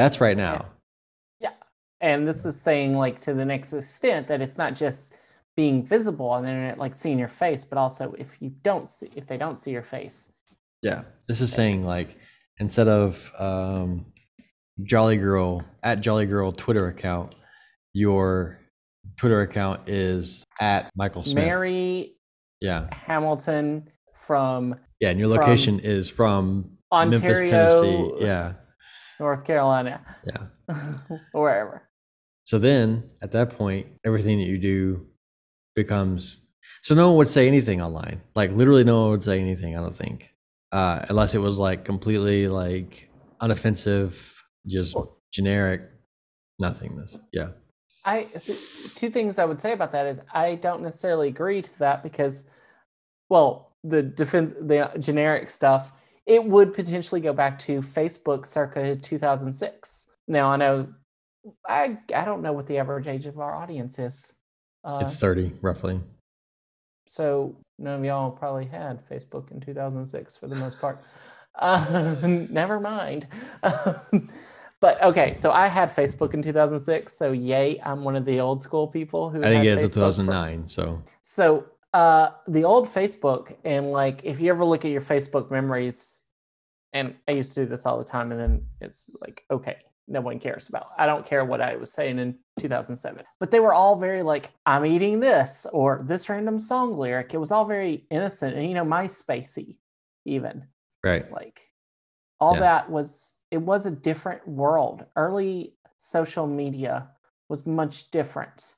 That's 0.00 0.18
right 0.18 0.36
now. 0.36 0.64
Yeah. 1.40 1.52
And 2.00 2.26
this 2.26 2.46
is 2.46 2.58
saying 2.58 2.96
like 2.96 3.18
to 3.20 3.34
the 3.34 3.44
next 3.44 3.74
extent 3.74 4.28
that 4.28 4.40
it's 4.40 4.56
not 4.56 4.74
just 4.74 5.14
being 5.56 5.84
visible 5.84 6.26
on 6.26 6.42
the 6.42 6.48
internet, 6.48 6.78
like 6.78 6.94
seeing 6.94 7.18
your 7.18 7.28
face, 7.28 7.66
but 7.66 7.76
also 7.76 8.14
if 8.14 8.40
you 8.40 8.48
don't 8.62 8.88
see, 8.88 9.10
if 9.14 9.26
they 9.26 9.36
don't 9.36 9.56
see 9.56 9.72
your 9.72 9.82
face, 9.82 10.40
Yeah, 10.80 11.02
this 11.28 11.42
is 11.42 11.52
saying 11.52 11.84
like 11.84 12.16
instead 12.58 12.88
of 12.88 13.30
um, 13.38 14.06
Jolly 14.84 15.18
Girl 15.18 15.62
at 15.82 16.00
Jolly 16.00 16.24
Girl 16.24 16.50
Twitter 16.50 16.86
account, 16.86 17.34
your 17.92 18.58
Twitter 19.18 19.42
account 19.42 19.86
is 19.86 20.42
at 20.62 20.90
Michael 20.96 21.24
Smith. 21.24 21.44
Mary 21.44 22.14
Yeah, 22.62 22.88
Hamilton 22.90 23.90
from 24.14 24.76
yeah, 24.98 25.10
and 25.10 25.18
your 25.18 25.28
location 25.28 25.78
is 25.78 26.08
from 26.08 26.78
Memphis, 26.90 27.22
Ontario, 27.22 27.50
Tennessee. 27.50 28.24
Yeah, 28.24 28.52
North 29.20 29.44
Carolina, 29.44 30.00
yeah. 30.24 30.46
or 31.32 31.42
wherever. 31.42 31.82
So 32.44 32.58
then 32.58 33.10
at 33.22 33.30
that 33.32 33.50
point, 33.50 33.86
everything 34.04 34.38
that 34.38 34.46
you 34.46 34.58
do 34.58 35.06
becomes 35.76 36.50
so 36.82 36.94
no 36.94 37.08
one 37.08 37.16
would 37.18 37.28
say 37.28 37.46
anything 37.46 37.80
online. 37.80 38.22
Like 38.34 38.52
literally 38.52 38.84
no 38.84 39.02
one 39.02 39.10
would 39.10 39.24
say 39.24 39.38
anything, 39.38 39.76
I 39.76 39.80
don't 39.80 39.96
think. 39.96 40.30
Uh, 40.72 41.04
unless 41.08 41.34
it 41.34 41.38
was 41.38 41.58
like 41.58 41.84
completely 41.84 42.48
like 42.48 43.10
unoffensive, 43.42 44.14
just 44.66 44.96
generic 45.32 45.82
nothingness. 46.58 47.18
Yeah. 47.32 47.50
I 48.04 48.28
so 48.36 48.54
two 48.94 49.10
things 49.10 49.38
I 49.38 49.44
would 49.44 49.60
say 49.60 49.72
about 49.72 49.92
that 49.92 50.06
is 50.06 50.20
I 50.32 50.54
don't 50.54 50.82
necessarily 50.82 51.28
agree 51.28 51.60
to 51.60 51.78
that 51.80 52.02
because, 52.02 52.48
well, 53.28 53.72
the 53.84 54.02
defense, 54.02 54.52
the 54.52 54.90
generic 54.98 55.50
stuff, 55.50 55.92
it 56.30 56.44
would 56.44 56.72
potentially 56.72 57.20
go 57.20 57.32
back 57.32 57.58
to 57.58 57.80
Facebook 57.80 58.46
circa 58.46 58.94
2006. 58.94 60.16
Now 60.28 60.52
I 60.52 60.56
know, 60.56 60.86
I 61.66 61.98
I 62.14 62.24
don't 62.24 62.40
know 62.42 62.52
what 62.52 62.66
the 62.68 62.78
average 62.78 63.08
age 63.08 63.26
of 63.26 63.40
our 63.40 63.52
audience 63.54 63.98
is, 63.98 64.38
uh, 64.84 65.00
It's 65.02 65.16
30 65.18 65.52
roughly. 65.60 66.00
so 67.06 67.56
none 67.78 67.98
of 67.98 68.04
y'all 68.04 68.30
probably 68.30 68.66
had 68.66 69.00
Facebook 69.08 69.50
in 69.50 69.58
2006 69.60 70.36
for 70.36 70.46
the 70.48 70.56
most 70.56 70.80
part. 70.80 71.02
Uh, 71.58 72.14
never 72.48 72.78
mind. 72.78 73.26
but 74.80 75.02
okay, 75.02 75.34
so 75.34 75.50
I 75.50 75.66
had 75.66 75.88
Facebook 75.90 76.32
in 76.32 76.42
2006. 76.42 77.12
So 77.12 77.32
yay, 77.32 77.80
I'm 77.84 78.04
one 78.04 78.14
of 78.14 78.24
the 78.24 78.38
old 78.40 78.60
school 78.62 78.86
people 78.86 79.30
who 79.30 79.38
I 79.38 79.48
didn't 79.48 79.56
had 79.56 79.62
get 79.64 79.78
it 79.78 79.80
Facebook 79.90 80.08
until 80.08 80.24
for- 80.24 80.30
2009. 80.30 80.68
So 80.68 81.02
so 81.22 81.64
uh, 81.92 82.30
the 82.46 82.64
old 82.64 82.86
Facebook, 82.86 83.56
and 83.64 83.90
like 83.92 84.22
if 84.24 84.40
you 84.40 84.50
ever 84.50 84.64
look 84.64 84.84
at 84.84 84.90
your 84.90 85.00
Facebook 85.00 85.50
memories, 85.50 86.24
and 86.92 87.14
I 87.28 87.32
used 87.32 87.54
to 87.54 87.62
do 87.62 87.66
this 87.66 87.86
all 87.86 87.98
the 87.98 88.04
time, 88.04 88.32
and 88.32 88.40
then 88.40 88.66
it's 88.80 89.10
like, 89.20 89.44
okay, 89.50 89.76
no 90.08 90.20
one 90.20 90.38
cares 90.38 90.68
about. 90.68 90.88
I 90.98 91.06
don't 91.06 91.24
care 91.24 91.44
what 91.44 91.60
I 91.60 91.76
was 91.76 91.92
saying 91.92 92.18
in 92.18 92.36
2007, 92.58 93.24
but 93.38 93.50
they 93.50 93.60
were 93.60 93.72
all 93.74 93.96
very 93.96 94.22
like, 94.22 94.50
I'm 94.66 94.84
eating 94.84 95.20
this 95.20 95.66
or 95.72 96.00
this 96.04 96.28
random 96.28 96.58
song 96.58 96.96
lyric. 96.96 97.32
It 97.32 97.38
was 97.38 97.52
all 97.52 97.64
very 97.64 98.06
innocent 98.10 98.56
and 98.56 98.66
you 98.68 98.74
know, 98.74 98.84
MySpacey, 98.84 99.76
even 100.24 100.66
right. 101.04 101.30
like 101.30 101.68
all 102.40 102.54
Yeah. 102.54 102.60
that 102.60 102.90
was. 102.90 103.36
It 103.50 103.58
was 103.58 103.86
a 103.86 103.90
different 103.94 104.46
world. 104.46 105.04
Early 105.16 105.74
social 105.96 106.46
media 106.46 107.10
was 107.48 107.66
much 107.66 108.10
different. 108.10 108.74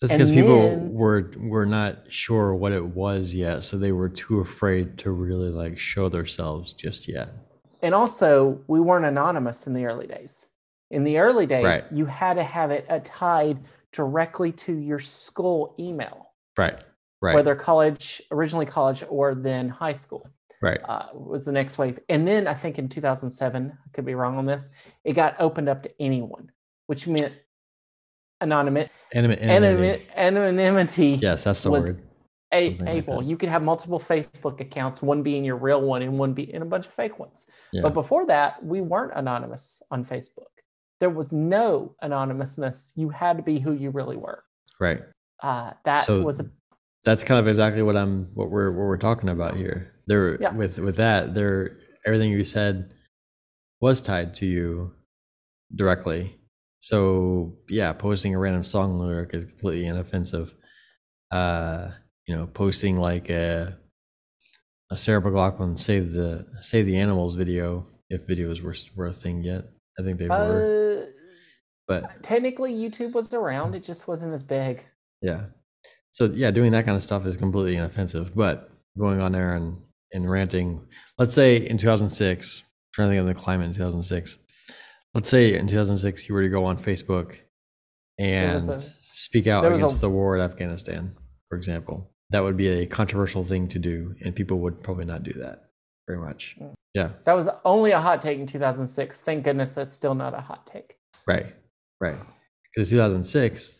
That's 0.00 0.12
because 0.12 0.30
people 0.30 0.76
were 0.76 1.30
were 1.38 1.64
not 1.64 2.12
sure 2.12 2.54
what 2.54 2.72
it 2.72 2.84
was 2.84 3.34
yet, 3.34 3.64
so 3.64 3.78
they 3.78 3.92
were 3.92 4.10
too 4.10 4.40
afraid 4.40 4.98
to 4.98 5.10
really 5.10 5.48
like 5.50 5.78
show 5.78 6.08
themselves 6.08 6.74
just 6.74 7.08
yet. 7.08 7.30
And 7.82 7.94
also, 7.94 8.60
we 8.68 8.80
weren't 8.80 9.06
anonymous 9.06 9.66
in 9.66 9.72
the 9.72 9.86
early 9.86 10.06
days. 10.06 10.50
In 10.90 11.02
the 11.04 11.18
early 11.18 11.46
days, 11.46 11.64
Right. 11.64 11.82
you 11.92 12.04
had 12.06 12.34
to 12.34 12.44
have 12.44 12.70
it 12.70 12.86
uh, 12.88 13.00
tied 13.04 13.58
directly 13.92 14.52
to 14.52 14.74
your 14.76 14.98
school 14.98 15.74
email, 15.78 16.32
Right. 16.56 16.78
Right. 17.22 17.34
whether 17.34 17.54
college, 17.54 18.22
originally 18.30 18.66
college, 18.66 19.02
or 19.08 19.34
then 19.34 19.68
high 19.68 19.92
school 19.94 20.28
right. 20.60 20.78
uh, 20.88 21.06
was 21.14 21.44
the 21.44 21.52
next 21.52 21.78
wave. 21.78 21.98
And 22.08 22.26
then 22.28 22.46
I 22.46 22.54
think 22.54 22.78
in 22.78 22.88
2007, 22.88 23.72
I 23.72 23.88
could 23.92 24.04
be 24.04 24.14
wrong 24.14 24.36
on 24.36 24.46
this, 24.46 24.70
it 25.04 25.14
got 25.14 25.34
opened 25.40 25.68
up 25.68 25.82
to 25.82 25.90
anyone, 26.00 26.50
which 26.86 27.06
meant 27.08 27.32
anonymity. 28.40 28.90
Anonymity. 29.14 29.42
anonymity. 29.42 30.06
Anonymity 30.16 31.06
Yes, 31.22 31.44
that's 31.44 31.62
the 31.62 31.70
word. 31.70 32.02
a- 32.52 32.68
something 32.76 32.86
like 32.86 32.96
able. 32.96 33.22
you 33.22 33.36
could 33.36 33.48
have 33.48 33.62
multiple 33.62 33.98
Facebook 33.98 34.60
accounts, 34.60 35.02
one 35.02 35.22
being 35.22 35.44
your 35.44 35.56
real 35.56 35.82
one 35.82 36.02
and 36.02 36.18
one 36.18 36.32
being 36.32 36.60
a 36.62 36.64
bunch 36.64 36.86
of 36.86 36.92
fake 36.92 37.18
ones. 37.18 37.48
Yeah. 37.72 37.82
But 37.82 37.94
before 37.94 38.26
that, 38.26 38.62
we 38.64 38.80
weren't 38.80 39.12
anonymous 39.16 39.82
on 39.90 40.04
Facebook. 40.04 40.44
There 41.00 41.10
was 41.10 41.32
no 41.32 41.94
anonymousness. 42.02 42.92
You 42.96 43.08
had 43.10 43.36
to 43.36 43.42
be 43.42 43.58
who 43.58 43.72
you 43.72 43.90
really 43.90 44.16
were. 44.16 44.42
right. 44.80 45.00
Uh, 45.42 45.72
that 45.84 46.04
So 46.04 46.22
was 46.22 46.40
a 46.40 46.44
That's 47.04 47.22
kind 47.22 47.38
of 47.38 47.46
exactly 47.46 47.82
what 47.82 47.94
I'm 47.96 48.30
what 48.34 48.50
we're 48.50 48.70
what 48.70 48.86
we're 48.86 48.96
talking 48.96 49.28
about 49.28 49.54
here. 49.56 49.92
There 50.06 50.40
Yeah. 50.40 50.52
with 50.52 50.78
with 50.78 50.96
that, 50.96 51.34
there 51.34 51.76
everything 52.06 52.30
you 52.30 52.44
said 52.44 52.94
was 53.82 54.00
tied 54.00 54.34
to 54.36 54.46
you 54.46 54.94
directly. 55.74 56.35
So 56.86 57.56
yeah, 57.68 57.92
posting 57.94 58.32
a 58.36 58.38
random 58.38 58.62
song 58.62 59.00
lyric 59.00 59.34
is 59.34 59.46
completely 59.46 59.86
inoffensive. 59.86 60.54
Uh, 61.32 61.88
you 62.28 62.36
know, 62.36 62.46
posting 62.46 62.96
like 62.96 63.28
a 63.28 63.76
a 64.92 64.96
Sarah 64.96 65.20
McLachlan 65.20 65.80
save 65.80 66.12
the 66.12 66.46
save 66.60 66.86
the 66.86 66.96
animals 66.96 67.34
video 67.34 67.88
if 68.08 68.24
videos 68.28 68.60
were 68.60 68.76
were 68.94 69.08
a 69.08 69.12
thing 69.12 69.42
yet. 69.42 69.64
I 69.98 70.04
think 70.04 70.18
they 70.18 70.28
were, 70.28 71.02
uh, 71.02 71.10
but 71.88 72.22
technically 72.22 72.72
YouTube 72.72 73.14
was 73.14 73.34
around. 73.34 73.74
It 73.74 73.82
just 73.82 74.06
wasn't 74.06 74.32
as 74.32 74.44
big. 74.44 74.86
Yeah. 75.20 75.46
So 76.12 76.26
yeah, 76.26 76.52
doing 76.52 76.70
that 76.70 76.84
kind 76.84 76.96
of 76.96 77.02
stuff 77.02 77.26
is 77.26 77.36
completely 77.36 77.74
inoffensive. 77.74 78.32
But 78.32 78.70
going 78.96 79.20
on 79.20 79.32
there 79.32 79.56
and, 79.56 79.76
and 80.12 80.30
ranting, 80.30 80.86
let's 81.18 81.34
say 81.34 81.56
in 81.56 81.78
2006, 81.78 82.62
trying 82.94 83.08
to 83.08 83.10
think 83.10 83.20
of 83.20 83.26
the 83.26 83.34
climate 83.34 83.66
in 83.66 83.74
2006. 83.74 84.38
Let's 85.16 85.30
say 85.30 85.54
in 85.54 85.66
2006 85.66 86.28
you 86.28 86.34
were 86.34 86.42
to 86.42 86.50
go 86.50 86.66
on 86.66 86.76
Facebook 86.78 87.38
and 88.18 88.60
a- 88.60 88.80
speak 89.12 89.46
out 89.46 89.64
was 89.64 89.72
a- 89.72 89.76
against 89.86 90.02
the 90.02 90.10
war 90.10 90.36
in 90.36 90.42
Afghanistan, 90.42 91.16
for 91.48 91.56
example. 91.56 92.10
That 92.30 92.40
would 92.40 92.58
be 92.58 92.68
a 92.68 92.86
controversial 92.86 93.42
thing 93.42 93.66
to 93.68 93.78
do, 93.78 94.14
and 94.22 94.36
people 94.36 94.58
would 94.60 94.82
probably 94.82 95.06
not 95.06 95.22
do 95.22 95.32
that 95.40 95.70
very 96.06 96.20
much. 96.20 96.56
Mm. 96.60 96.74
Yeah. 96.92 97.12
That 97.24 97.32
was 97.32 97.48
only 97.64 97.92
a 97.92 97.98
hot 97.98 98.20
take 98.20 98.38
in 98.38 98.46
2006. 98.46 99.22
Thank 99.22 99.44
goodness 99.44 99.72
that's 99.74 99.94
still 99.94 100.14
not 100.14 100.34
a 100.34 100.40
hot 100.42 100.66
take. 100.66 100.98
Right, 101.26 101.46
right. 101.98 102.16
Because 102.74 102.90
2006, 102.90 103.74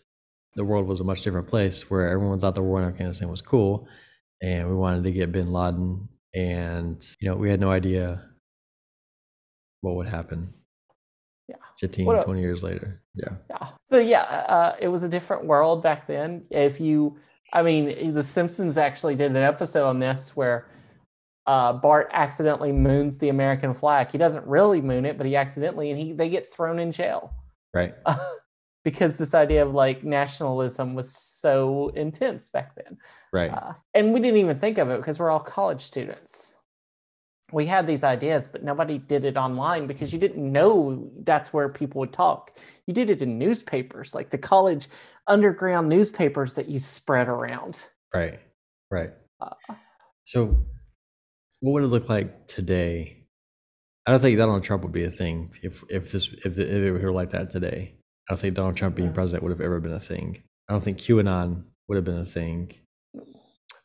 the 0.54 0.64
world 0.64 0.86
was 0.86 1.00
a 1.00 1.04
much 1.04 1.20
different 1.20 1.48
place 1.48 1.90
where 1.90 2.08
everyone 2.08 2.40
thought 2.40 2.54
the 2.54 2.62
war 2.62 2.80
in 2.80 2.88
Afghanistan 2.88 3.28
was 3.28 3.42
cool, 3.42 3.86
and 4.40 4.70
we 4.70 4.74
wanted 4.74 5.04
to 5.04 5.12
get 5.12 5.32
Bin 5.32 5.52
Laden, 5.52 6.08
and 6.34 7.06
you 7.20 7.28
know 7.28 7.36
we 7.36 7.50
had 7.50 7.60
no 7.60 7.70
idea 7.70 8.22
what 9.82 9.96
would 9.96 10.08
happen. 10.08 10.54
Yeah. 11.48 11.56
15, 11.78 12.08
a- 12.10 12.24
20 12.24 12.40
years 12.40 12.62
later. 12.62 13.02
Yeah, 13.14 13.36
Yeah. 13.50 13.68
So 13.84 13.98
yeah, 13.98 14.22
uh, 14.22 14.76
it 14.80 14.88
was 14.88 15.02
a 15.02 15.08
different 15.08 15.44
world 15.46 15.82
back 15.82 16.06
then. 16.06 16.44
If 16.50 16.80
you, 16.80 17.18
I 17.52 17.62
mean, 17.62 18.12
The 18.14 18.22
Simpsons 18.22 18.76
actually 18.76 19.14
did 19.14 19.30
an 19.30 19.36
episode 19.36 19.86
on 19.86 20.00
this 20.00 20.36
where 20.36 20.68
uh, 21.46 21.72
Bart 21.74 22.10
accidentally 22.12 22.72
moons 22.72 23.18
the 23.18 23.28
American 23.28 23.72
flag. 23.74 24.10
He 24.10 24.18
doesn't 24.18 24.44
really 24.46 24.80
moon 24.80 25.06
it, 25.06 25.16
but 25.16 25.26
he 25.26 25.36
accidentally, 25.36 25.90
and 25.92 25.98
he 26.00 26.12
they 26.12 26.28
get 26.28 26.46
thrown 26.50 26.78
in 26.80 26.90
jail 26.90 27.32
Right. 27.72 27.94
because 28.84 29.16
this 29.18 29.32
idea 29.34 29.64
of 29.64 29.72
like 29.72 30.02
nationalism 30.02 30.94
was 30.94 31.14
so 31.16 31.88
intense 31.94 32.50
back 32.50 32.74
then. 32.74 32.98
Right. 33.32 33.50
Uh, 33.52 33.74
and 33.94 34.12
we 34.12 34.18
didn't 34.20 34.40
even 34.40 34.58
think 34.58 34.78
of 34.78 34.90
it 34.90 34.96
because 34.96 35.20
we're 35.20 35.30
all 35.30 35.38
college 35.40 35.82
students. 35.82 36.56
We 37.52 37.66
had 37.66 37.86
these 37.86 38.02
ideas, 38.02 38.48
but 38.48 38.64
nobody 38.64 38.98
did 38.98 39.24
it 39.24 39.36
online 39.36 39.86
because 39.86 40.12
you 40.12 40.18
didn't 40.18 40.50
know 40.50 41.10
that's 41.22 41.52
where 41.52 41.68
people 41.68 42.00
would 42.00 42.12
talk. 42.12 42.56
You 42.86 42.94
did 42.94 43.08
it 43.08 43.22
in 43.22 43.38
newspapers, 43.38 44.14
like 44.14 44.30
the 44.30 44.38
college 44.38 44.88
underground 45.28 45.88
newspapers 45.88 46.54
that 46.54 46.68
you 46.68 46.78
spread 46.78 47.28
around. 47.28 47.88
Right. 48.12 48.40
Right. 48.90 49.10
Uh, 49.40 49.54
So, 50.24 50.56
what 51.60 51.72
would 51.72 51.84
it 51.84 51.88
look 51.88 52.08
like 52.08 52.48
today? 52.48 53.26
I 54.06 54.10
don't 54.10 54.20
think 54.20 54.38
Donald 54.38 54.64
Trump 54.64 54.82
would 54.82 54.92
be 54.92 55.04
a 55.04 55.10
thing 55.10 55.52
if 55.62 55.84
if 55.88 56.12
this 56.12 56.32
if, 56.44 56.58
if 56.58 56.58
it 56.58 56.92
were 56.92 57.12
like 57.12 57.30
that 57.30 57.50
today. 57.50 57.94
I 58.28 58.32
don't 58.32 58.40
think 58.40 58.54
Donald 58.54 58.76
Trump 58.76 58.96
being 58.96 59.12
president 59.12 59.44
would 59.44 59.50
have 59.50 59.60
ever 59.60 59.80
been 59.80 59.92
a 59.92 60.00
thing. 60.00 60.42
I 60.68 60.72
don't 60.72 60.82
think 60.82 60.98
QAnon 60.98 61.64
would 61.88 61.96
have 61.96 62.04
been 62.04 62.18
a 62.18 62.24
thing. 62.24 62.72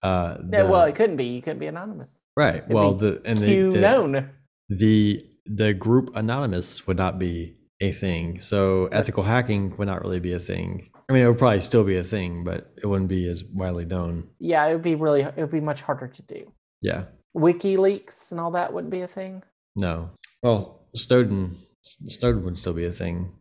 Uh, 0.03 0.37
the- 0.39 0.65
well, 0.65 0.83
it 0.83 0.95
couldn't 0.95 1.17
be. 1.17 1.25
You 1.25 1.41
couldn't 1.41 1.59
be 1.59 1.67
anonymous. 1.67 2.23
right. 2.35 2.55
it'd 2.55 2.71
Well, 2.73 2.93
the 2.93 3.21
and 3.25 3.37
the, 3.37 3.71
the, 3.71 3.79
known. 3.79 4.29
the 4.69 5.23
the 5.45 5.73
group 5.73 6.15
anonymous 6.15 6.87
would 6.87 6.97
not 6.97 7.19
be 7.19 7.57
a 7.81 7.91
thing. 7.91 8.39
So 8.41 8.87
That's 8.89 9.01
ethical 9.01 9.23
true. 9.23 9.31
hacking 9.31 9.77
would 9.77 9.87
not 9.87 10.01
really 10.03 10.19
be 10.19 10.33
a 10.33 10.39
thing. 10.39 10.89
I 11.09 11.13
mean, 11.13 11.23
it 11.23 11.27
would 11.27 11.37
probably 11.39 11.61
still 11.61 11.83
be 11.83 11.97
a 11.97 12.03
thing, 12.03 12.43
but 12.43 12.71
it 12.81 12.85
wouldn't 12.87 13.09
be 13.09 13.27
as 13.27 13.43
widely 13.43 13.85
known. 13.85 14.29
Yeah, 14.39 14.65
it 14.67 14.73
would 14.73 14.81
be 14.83 14.95
really. 14.95 15.21
It 15.21 15.35
would 15.37 15.51
be 15.51 15.59
much 15.59 15.81
harder 15.81 16.07
to 16.07 16.21
do. 16.23 16.51
Yeah. 16.81 17.05
WikiLeaks 17.35 18.31
and 18.31 18.39
all 18.39 18.51
that 18.51 18.71
wouldn't 18.73 18.91
be 18.91 19.01
a 19.01 19.07
thing. 19.07 19.43
No. 19.75 20.11
Well, 20.43 20.85
Snowden 20.95 21.57
Snowden 21.83 22.43
would 22.45 22.59
still 22.59 22.73
be 22.73 22.85
a 22.85 22.91
thing. 22.91 23.31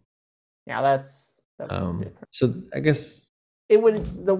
Yeah, 0.66 0.82
that's 0.82 1.40
that's 1.58 1.80
Um, 1.80 1.98
different. 1.98 2.28
so 2.32 2.54
I 2.74 2.80
guess 2.80 3.19
it 3.70 3.80
would 3.80 4.26
the 4.26 4.36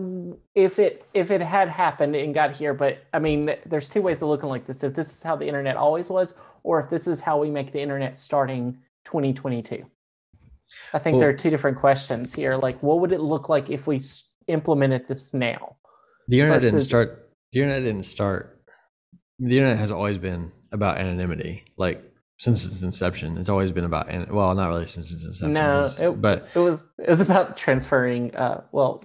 if 0.54 0.78
it 0.78 1.06
if 1.14 1.30
it 1.30 1.40
had 1.40 1.68
happened 1.68 2.14
and 2.16 2.34
got 2.34 2.50
here 2.54 2.74
but 2.74 2.98
i 3.14 3.18
mean 3.18 3.38
there's 3.64 3.88
two 3.88 4.02
ways 4.02 4.20
of 4.22 4.28
looking 4.28 4.48
like 4.54 4.66
this 4.66 4.82
if 4.82 4.92
this 4.94 5.08
is 5.16 5.22
how 5.22 5.36
the 5.36 5.46
internet 5.46 5.76
always 5.76 6.10
was 6.10 6.28
or 6.64 6.80
if 6.80 6.90
this 6.90 7.06
is 7.06 7.20
how 7.20 7.38
we 7.38 7.48
make 7.48 7.70
the 7.72 7.80
internet 7.80 8.16
starting 8.16 8.64
2022 9.04 9.84
i 10.92 10.98
think 10.98 11.18
there 11.20 11.28
are 11.28 11.32
two 11.44 11.48
different 11.50 11.78
questions 11.78 12.34
here 12.34 12.56
like 12.56 12.82
what 12.82 13.00
would 13.00 13.12
it 13.12 13.20
look 13.20 13.48
like 13.48 13.70
if 13.70 13.86
we 13.86 13.96
s- 13.96 14.34
implemented 14.48 15.06
this 15.08 15.32
now 15.32 15.76
the 16.28 16.38
internet 16.40 16.62
didn't 16.62 16.82
start. 16.82 17.08
The 17.52 17.60
internet 17.62 17.82
didn't 17.82 18.04
start. 18.06 18.62
The 19.40 19.56
internet 19.58 19.78
has 19.78 19.90
always 19.90 20.16
been 20.18 20.52
about 20.70 20.98
anonymity. 20.98 21.64
Like 21.76 22.00
since 22.38 22.64
its 22.64 22.82
inception, 22.82 23.36
it's 23.38 23.48
always 23.48 23.72
been 23.72 23.84
about. 23.84 24.06
Well, 24.30 24.54
not 24.54 24.68
really 24.68 24.86
since 24.86 25.10
its 25.10 25.24
inception. 25.24 25.52
No, 25.54 25.88
it- 26.00 26.20
but 26.22 26.46
it 26.54 26.60
was 26.60 26.84
it 26.98 27.08
was 27.08 27.20
about 27.20 27.56
transferring 27.56 28.32
uh 28.36 28.62
well 28.70 29.02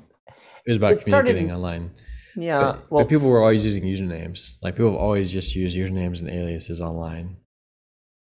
it 0.65 0.71
was 0.71 0.77
about 0.77 0.93
it 0.93 1.01
started 1.01 1.29
communicating 1.29 1.49
in- 1.49 1.55
online. 1.55 1.91
yeah 2.35 2.59
but, 2.59 2.91
well 2.91 3.03
but 3.03 3.09
people 3.09 3.29
were 3.29 3.41
always 3.41 3.63
using 3.63 3.83
usernames. 3.83 4.55
Like 4.61 4.75
people 4.75 4.91
have 4.91 4.99
always 4.99 5.31
just 5.31 5.55
used 5.55 5.75
usernames 5.75 6.19
and 6.19 6.29
aliases 6.29 6.81
online. 6.81 7.37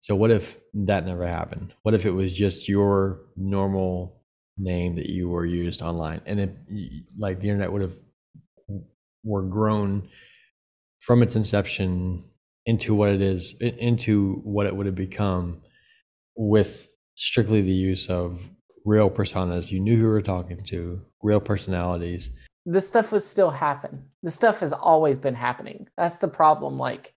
So 0.01 0.15
what 0.15 0.31
if 0.31 0.59
that 0.75 1.05
never 1.05 1.27
happened? 1.27 1.75
What 1.83 1.95
if 1.95 2.07
it 2.07 2.13
was 2.13 2.37
just 2.37 2.69
your 2.69 3.21
normal 3.37 4.23
name 4.57 4.97
that 4.97 5.11
you 5.11 5.29
were 5.29 5.45
used 5.45 5.83
online, 5.83 6.21
and 6.27 6.41
it 6.41 6.57
like 7.17 7.41
the 7.41 7.49
internet 7.49 7.73
would 7.73 7.83
have 7.83 7.95
were 9.25 9.43
grown 9.43 10.09
from 11.01 11.23
its 11.23 11.37
inception 11.37 12.25
into 12.67 12.95
what 12.95 13.11
it 13.11 13.21
is 13.21 13.55
into 13.61 14.35
what 14.45 14.67
it 14.67 14.77
would 14.77 14.87
have 14.87 14.95
become 14.95 15.63
with 16.37 16.89
strictly 17.17 17.61
the 17.61 17.73
use 17.73 18.09
of 18.09 18.41
real 18.89 19.11
personas 19.11 19.71
you 19.71 19.81
knew 19.81 19.97
who 19.97 20.03
you 20.03 20.09
were 20.09 20.23
talking 20.23 20.61
to 20.65 21.01
real 21.23 21.41
personalities 21.41 22.31
this 22.71 22.87
stuff 22.87 23.13
was 23.13 23.27
still 23.27 23.51
happen. 23.51 24.05
This 24.23 24.35
stuff 24.35 24.61
has 24.61 24.75
always 24.75 25.17
been 25.17 25.35
happening. 25.35 25.89
That's 25.97 26.19
the 26.19 26.29
problem. 26.29 26.79
Like 26.79 27.15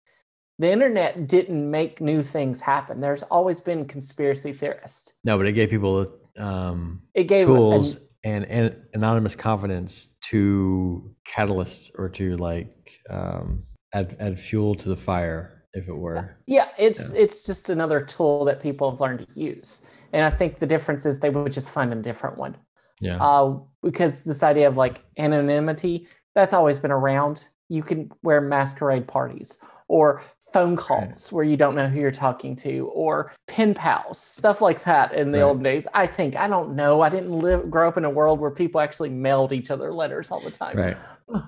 the 0.60 0.72
internet 0.72 1.28
didn't 1.28 1.70
make 1.70 2.00
new 2.00 2.22
things 2.22 2.62
happen. 2.62 3.02
There's 3.02 3.24
always 3.24 3.60
been 3.60 3.86
conspiracy 3.86 4.54
theorists. 4.54 5.20
No, 5.26 5.38
but 5.38 5.48
it 5.48 5.52
gave 5.52 5.70
people 5.70 6.16
um, 6.38 7.02
It 7.14 7.26
gave 7.26 7.50
an- 7.50 7.56
tools 7.56 7.98
and, 8.24 8.46
and 8.46 8.76
anonymous 8.94 9.36
confidence 9.36 10.08
to 10.30 11.14
catalysts 11.28 11.90
or 11.98 12.08
to 12.10 12.38
like 12.38 13.00
um, 13.10 13.64
add, 13.94 14.16
add 14.22 14.40
fuel 14.40 14.76
to 14.76 14.88
the 14.88 14.96
fire, 14.96 15.66
if 15.74 15.90
it 15.90 15.98
were. 15.98 16.38
yeah, 16.48 16.70
it's 16.78 17.12
it's 17.12 17.46
just 17.46 17.70
another 17.70 18.00
tool 18.00 18.46
that 18.46 18.62
people 18.62 18.90
have 18.90 19.02
learned 19.02 19.28
to 19.28 19.40
use. 19.40 19.90
And 20.14 20.24
I 20.26 20.30
think 20.30 20.59
the 20.59 20.68
difference 20.68 21.05
is 21.05 21.20
they 21.20 21.30
would 21.30 21.51
just 21.53 21.70
find 21.70 21.91
a 21.93 21.95
different 21.95 22.38
one. 22.38 22.57
Yeah. 22.99 23.18
Uh, 23.20 23.59
because 23.82 24.24
this 24.24 24.43
idea 24.43 24.68
of 24.68 24.78
like 24.78 25.03
anonymity, 25.18 26.07
that's 26.36 26.53
always 26.53 26.78
been 26.80 26.91
around. 26.91 27.47
You 27.70 27.82
can 27.84 28.12
wear 28.22 28.41
masquerade 28.41 29.07
parties 29.07 29.57
or 29.88 30.22
phone 30.53 30.76
calls 30.76 31.32
where 31.32 31.43
you 31.43 31.55
don't 31.57 31.76
know 31.76 31.88
who 31.88 31.99
you're 31.99 32.12
talking 32.12 32.55
to 32.57 32.89
or 32.93 33.34
pen 33.47 33.74
pals, 33.74 34.20
stuff 34.20 34.62
like 34.62 34.84
that 34.84 35.14
in 35.14 35.32
the 35.32 35.39
Right. 35.39 35.43
old 35.45 35.64
days. 35.64 35.88
I 35.93 36.05
think, 36.05 36.36
I 36.36 36.47
don't 36.47 36.76
know. 36.76 37.01
I 37.01 37.09
didn't 37.09 37.32
live, 37.32 37.70
grow 37.70 37.88
up 37.88 37.97
in 37.97 38.05
a 38.05 38.09
world 38.09 38.39
where 38.39 38.51
people 38.51 38.82
actually 38.82 39.09
mailed 39.09 39.51
each 39.53 39.72
other 39.72 39.91
letters 39.93 40.30
all 40.32 40.41
the 40.41 40.51
time. 40.51 40.78
right. 40.78 40.97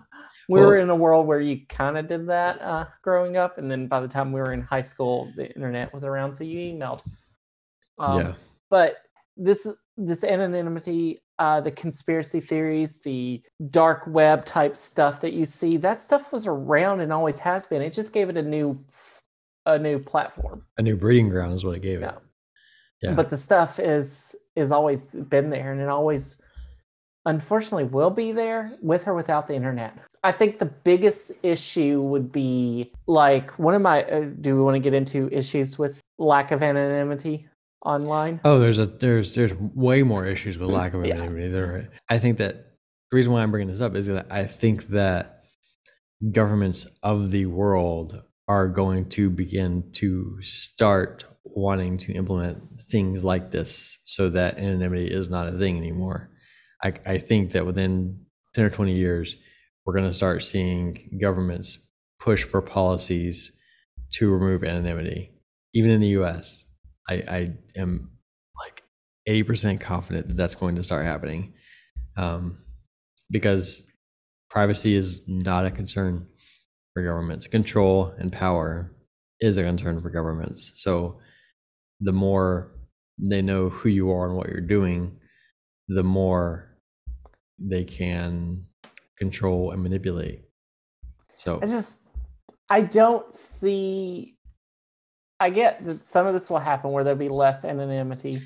We 0.49 0.59
were 0.59 0.77
in 0.77 0.89
a 0.89 0.95
world 0.95 1.25
where 1.25 1.39
you 1.39 1.65
kind 1.69 1.97
of 1.97 2.07
did 2.09 2.27
that 2.27 2.61
uh, 2.61 2.85
growing 3.01 3.37
up. 3.37 3.57
And 3.57 3.71
then 3.71 3.87
by 3.87 4.01
the 4.01 4.09
time 4.09 4.33
we 4.33 4.41
were 4.41 4.51
in 4.51 4.61
high 4.61 4.81
school, 4.81 5.31
the 5.37 5.49
internet 5.55 5.93
was 5.93 6.03
around. 6.03 6.33
So 6.33 6.43
you 6.43 6.73
emailed. 6.73 7.01
Um, 7.97 8.19
yeah. 8.19 8.33
But 8.73 9.03
this 9.37 9.71
this 9.97 10.23
anonymity 10.23 11.21
uh 11.37 11.61
the 11.61 11.69
conspiracy 11.69 12.39
theories 12.39 12.99
the 13.01 13.39
dark 13.69 14.01
web 14.07 14.43
type 14.45 14.75
stuff 14.75 15.21
that 15.21 15.33
you 15.33 15.45
see 15.45 15.77
that 15.77 15.97
stuff 15.97 16.33
was 16.33 16.47
around 16.47 16.99
and 16.99 17.13
always 17.13 17.37
has 17.37 17.67
been 17.67 17.83
it 17.83 17.93
just 17.93 18.13
gave 18.13 18.29
it 18.29 18.37
a 18.37 18.41
new 18.41 18.67
a 19.67 19.77
new 19.77 19.99
platform 19.99 20.65
A 20.77 20.81
new 20.81 20.97
breeding 20.97 21.29
ground 21.29 21.53
is 21.53 21.63
what 21.63 21.75
it 21.75 21.81
gave 21.81 21.99
it. 22.01 22.05
Yeah. 22.05 22.17
Yeah. 23.03 23.13
but 23.15 23.29
the 23.29 23.37
stuff 23.37 23.79
is 23.79 24.35
is 24.55 24.71
always 24.71 25.01
been 25.01 25.51
there 25.51 25.71
and 25.71 25.79
it 25.79 25.89
always 25.89 26.41
unfortunately 27.25 27.83
will 27.83 28.09
be 28.09 28.31
there 28.31 28.71
with 28.81 29.07
or 29.07 29.13
without 29.13 29.45
the 29.45 29.53
internet 29.53 29.93
i 30.23 30.31
think 30.31 30.57
the 30.57 30.71
biggest 30.91 31.43
issue 31.43 32.01
would 32.01 32.31
be 32.31 32.91
like 33.07 33.51
one 33.59 33.75
of 33.75 33.83
my 33.83 34.03
uh, 34.05 34.25
do 34.41 34.55
we 34.55 34.61
want 34.63 34.75
to 34.75 34.79
get 34.79 34.95
into 34.95 35.29
issues 35.31 35.77
with 35.77 36.01
lack 36.17 36.51
of 36.51 36.63
anonymity 36.63 37.47
online 37.85 38.39
Oh, 38.43 38.59
there's 38.59 38.79
a 38.79 38.85
there's 38.85 39.35
there's 39.35 39.53
way 39.53 40.03
more 40.03 40.25
issues 40.25 40.57
with 40.57 40.69
hmm. 40.69 40.75
lack 40.75 40.93
of 40.93 41.05
Yeah. 41.05 41.15
anonymity. 41.15 41.49
There, 41.49 41.89
I 42.09 42.19
think 42.19 42.37
that 42.37 42.55
the 43.11 43.15
reason 43.15 43.31
why 43.33 43.43
I'm 43.43 43.51
bringing 43.51 43.71
this 43.71 43.81
up 43.81 43.95
is 43.95 44.07
that 44.07 44.27
I 44.31 44.45
think 44.45 44.87
that 44.89 45.43
governments 46.31 46.87
of 47.01 47.31
the 47.31 47.45
world 47.45 48.21
are 48.47 48.67
going 48.67 49.09
to 49.09 49.29
begin 49.29 49.91
to 49.93 50.37
start 50.41 51.25
wanting 51.43 51.97
to 51.97 52.13
implement 52.13 52.81
things 52.89 53.23
like 53.23 53.51
this, 53.51 53.99
so 54.05 54.29
that 54.29 54.57
anonymity 54.57 55.07
is 55.07 55.29
not 55.29 55.47
a 55.47 55.57
thing 55.57 55.77
anymore. 55.77 56.29
I 56.83 56.93
I 57.05 57.17
think 57.17 57.51
that 57.51 57.65
within 57.65 58.25
ten 58.53 58.65
or 58.65 58.69
twenty 58.69 58.95
years, 58.95 59.35
we're 59.85 59.93
going 59.93 60.07
to 60.07 60.13
start 60.13 60.43
seeing 60.43 61.17
governments 61.21 61.77
push 62.19 62.43
for 62.43 62.61
policies 62.61 63.51
to 64.13 64.31
remove 64.31 64.63
anonymity, 64.63 65.31
even 65.73 65.91
in 65.91 66.01
the 66.01 66.07
U.S. 66.09 66.65
I, 67.07 67.13
I 67.13 67.53
am 67.75 68.11
like 68.57 68.83
80% 69.27 69.81
confident 69.81 70.27
that 70.27 70.37
that's 70.37 70.55
going 70.55 70.75
to 70.75 70.83
start 70.83 71.05
happening 71.05 71.53
um, 72.17 72.57
because 73.29 73.85
privacy 74.49 74.95
is 74.95 75.21
not 75.27 75.65
a 75.65 75.71
concern 75.71 76.27
for 76.93 77.03
governments. 77.03 77.47
Control 77.47 78.13
and 78.17 78.31
power 78.31 78.95
is 79.39 79.57
a 79.57 79.63
concern 79.63 80.01
for 80.01 80.09
governments. 80.09 80.73
So 80.75 81.19
the 81.99 82.11
more 82.11 82.71
they 83.17 83.41
know 83.41 83.69
who 83.69 83.89
you 83.89 84.11
are 84.11 84.27
and 84.27 84.37
what 84.37 84.49
you're 84.49 84.61
doing, 84.61 85.17
the 85.87 86.03
more 86.03 86.77
they 87.59 87.83
can 87.83 88.65
control 89.17 89.71
and 89.71 89.81
manipulate. 89.81 90.41
So 91.35 91.59
I 91.61 91.67
just 91.67 92.09
I 92.69 92.81
don't 92.81 93.31
see 93.31 94.32
I 95.43 95.49
get 95.49 95.85
that 95.85 96.05
some 96.05 96.25
of 96.25 96.33
this 96.33 96.49
will 96.49 96.59
happen 96.59 96.91
where 96.91 97.03
there'll 97.03 97.19
be 97.19 97.27
less 97.27 97.65
anonymity, 97.65 98.43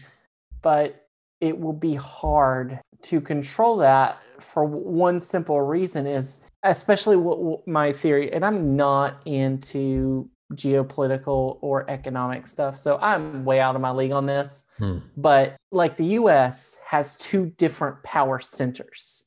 but 0.63 1.07
it 1.39 1.59
will 1.59 1.71
be 1.73 1.93
hard 1.93 2.79
to 3.03 3.21
control 3.21 3.77
that 3.77 4.17
for 4.39 4.65
one 4.65 5.19
simple 5.19 5.61
reason 5.61 6.07
is 6.07 6.49
especially 6.63 7.15
what, 7.15 7.67
my 7.67 7.91
theory 7.91 8.33
and 8.33 8.43
I'm 8.43 8.75
not 8.75 9.21
into 9.25 10.27
geopolitical 10.53 11.59
or 11.61 11.87
economic 11.89 12.47
stuff 12.47 12.77
so 12.77 12.97
I'm 13.01 13.45
way 13.45 13.59
out 13.59 13.75
of 13.75 13.81
my 13.81 13.91
league 13.91 14.11
on 14.11 14.25
this 14.25 14.71
Hmm. 14.77 14.99
but 15.15 15.55
like 15.71 15.97
the 15.97 16.05
US 16.21 16.79
has 16.89 17.15
two 17.17 17.47
different 17.57 18.01
power 18.03 18.39
centers 18.39 19.25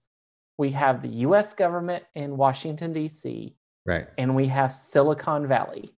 we 0.59 0.71
have 0.71 1.03
the 1.03 1.09
US 1.27 1.55
government 1.55 2.05
in 2.15 2.37
Washington 2.37 2.93
DC 2.93 3.55
right, 3.85 4.07
and 4.19 4.35
we 4.35 4.47
have 4.47 4.73
Silicon 4.73 5.47
Valley. 5.47 5.91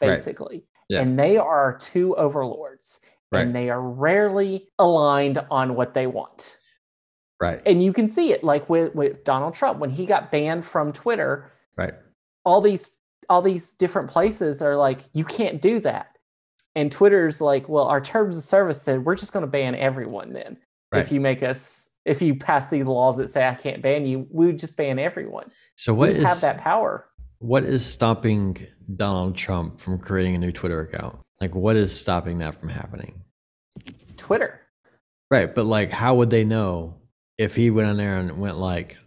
Basically. 0.00 0.64
Yeah. 0.90 1.00
And 1.02 1.18
they 1.18 1.36
are 1.38 1.78
two 1.78 2.14
overlords. 2.16 3.00
Right. 3.32 3.42
And 3.42 3.54
they 3.54 3.70
are 3.70 3.80
rarely 3.80 4.68
aligned 4.78 5.38
on 5.50 5.76
what 5.76 5.94
they 5.94 6.08
want. 6.08 6.56
Right. 7.40 7.62
And 7.64 7.80
you 7.80 7.92
can 7.92 8.08
see 8.08 8.32
it 8.32 8.42
like 8.42 8.68
with, 8.68 8.94
with 8.94 9.22
Donald 9.24 9.54
Trump 9.54 9.78
when 9.78 9.90
he 9.90 10.04
got 10.04 10.30
banned 10.32 10.64
from 10.64 10.92
Twitter, 10.92 11.50
Right. 11.76 11.94
all 12.44 12.60
these 12.60 12.92
all 13.28 13.40
these 13.40 13.76
different 13.76 14.10
places 14.10 14.60
are 14.60 14.76
like, 14.76 15.04
you 15.14 15.24
can't 15.24 15.62
do 15.62 15.78
that. 15.78 16.16
And 16.74 16.90
Twitter's 16.90 17.40
like, 17.40 17.68
well, 17.68 17.84
our 17.86 18.00
terms 18.00 18.36
of 18.36 18.42
service 18.42 18.82
said 18.82 19.04
we're 19.04 19.14
just 19.14 19.32
going 19.32 19.44
to 19.44 19.50
ban 19.50 19.76
everyone 19.76 20.32
then. 20.32 20.56
Right. 20.90 21.00
If 21.00 21.12
you 21.12 21.20
make 21.20 21.44
us, 21.44 21.94
if 22.04 22.20
you 22.20 22.34
pass 22.34 22.66
these 22.68 22.86
laws 22.86 23.16
that 23.18 23.28
say 23.28 23.46
I 23.46 23.54
can't 23.54 23.80
ban 23.82 24.04
you, 24.06 24.26
we 24.32 24.46
would 24.46 24.58
just 24.58 24.76
ban 24.76 24.98
everyone. 24.98 25.52
So 25.76 25.94
what 25.94 26.08
we 26.08 26.16
is 26.16 26.24
have 26.24 26.40
that 26.40 26.58
power. 26.58 27.06
What 27.40 27.64
is 27.64 27.84
stopping 27.84 28.66
Donald 28.94 29.36
Trump 29.36 29.80
from 29.80 29.98
creating 29.98 30.34
a 30.36 30.38
new 30.38 30.52
Twitter 30.52 30.80
account? 30.80 31.18
Like 31.40 31.54
what 31.54 31.74
is 31.74 31.98
stopping 31.98 32.38
that 32.38 32.60
from 32.60 32.68
happening? 32.68 33.22
Twitter. 34.16 34.60
Right, 35.30 35.52
but 35.52 35.64
like 35.64 35.90
how 35.90 36.16
would 36.16 36.30
they 36.30 36.44
know 36.44 36.94
if 37.38 37.56
he 37.56 37.70
went 37.70 37.88
on 37.88 37.96
there 37.96 38.18
and 38.18 38.38
went 38.38 38.58
like 38.58 38.98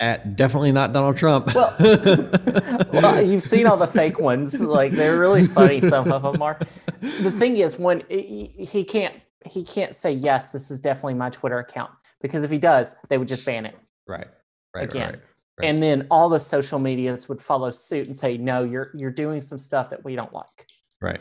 at 0.00 0.36
definitely 0.36 0.72
not 0.72 0.92
Donald 0.92 1.16
Trump? 1.16 1.54
Well, 1.54 1.74
well, 2.92 3.22
you've 3.22 3.42
seen 3.42 3.66
all 3.66 3.76
the 3.76 3.86
fake 3.86 4.18
ones. 4.18 4.60
Like 4.60 4.92
they're 4.92 5.18
really 5.18 5.46
funny. 5.46 5.80
Some 5.80 6.10
of 6.10 6.22
them 6.22 6.42
are. 6.42 6.58
The 7.00 7.30
thing 7.30 7.58
is, 7.58 7.78
when 7.78 8.02
he 8.08 8.84
can't 8.84 9.14
he 9.44 9.62
can't 9.62 9.94
say 9.94 10.10
yes, 10.10 10.50
this 10.50 10.70
is 10.70 10.80
definitely 10.80 11.14
my 11.14 11.30
Twitter 11.30 11.58
account 11.58 11.92
because 12.20 12.42
if 12.42 12.50
he 12.50 12.58
does, 12.58 12.96
they 13.08 13.18
would 13.18 13.28
just 13.28 13.46
ban 13.46 13.66
it. 13.66 13.76
right. 14.08 14.26
Right. 14.74 14.90
Again. 14.90 15.10
Right. 15.10 15.20
Right. 15.58 15.68
and 15.68 15.82
then 15.82 16.06
all 16.10 16.28
the 16.28 16.40
social 16.40 16.78
medias 16.80 17.28
would 17.28 17.40
follow 17.40 17.70
suit 17.70 18.06
and 18.06 18.16
say 18.16 18.36
no 18.36 18.64
you're 18.64 18.90
you're 18.96 19.10
doing 19.12 19.40
some 19.40 19.58
stuff 19.58 19.90
that 19.90 20.04
we 20.04 20.16
don't 20.16 20.32
like 20.32 20.66
Right. 21.00 21.20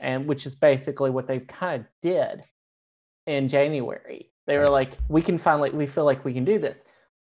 and 0.00 0.26
which 0.26 0.46
is 0.46 0.54
basically 0.54 1.10
what 1.10 1.26
they've 1.26 1.46
kind 1.46 1.82
of 1.82 1.86
did 2.00 2.44
in 3.26 3.48
january 3.48 4.30
they 4.46 4.56
were 4.58 4.68
like 4.70 4.92
we 5.08 5.20
can 5.20 5.36
finally 5.36 5.70
we 5.70 5.86
feel 5.86 6.04
like 6.04 6.24
we 6.24 6.32
can 6.32 6.44
do 6.44 6.58
this 6.60 6.84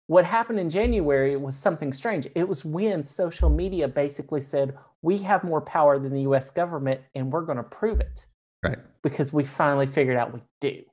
what 0.08 0.24
happened 0.24 0.60
in 0.60 0.70
january 0.70 1.36
was 1.36 1.56
something 1.56 1.92
strange 1.92 2.28
it 2.36 2.48
was 2.48 2.64
when 2.64 3.02
social 3.04 3.50
media 3.50 3.88
basically 3.88 4.42
said 4.42 4.78
we 5.02 5.18
have 5.18 5.44
more 5.44 5.62
power 5.62 5.98
than 5.98 6.14
the 6.14 6.22
us 6.22 6.52
government 6.52 7.02
and 7.16 7.32
we're 7.32 7.42
going 7.46 7.58
to 7.58 7.64
prove 7.64 8.00
it 8.02 8.26
Right. 8.64 8.78
because 9.02 9.32
we 9.34 9.46
finally 9.46 9.88
figured 9.88 10.18
out 10.18 10.32
we 10.34 10.42
do 10.62 10.84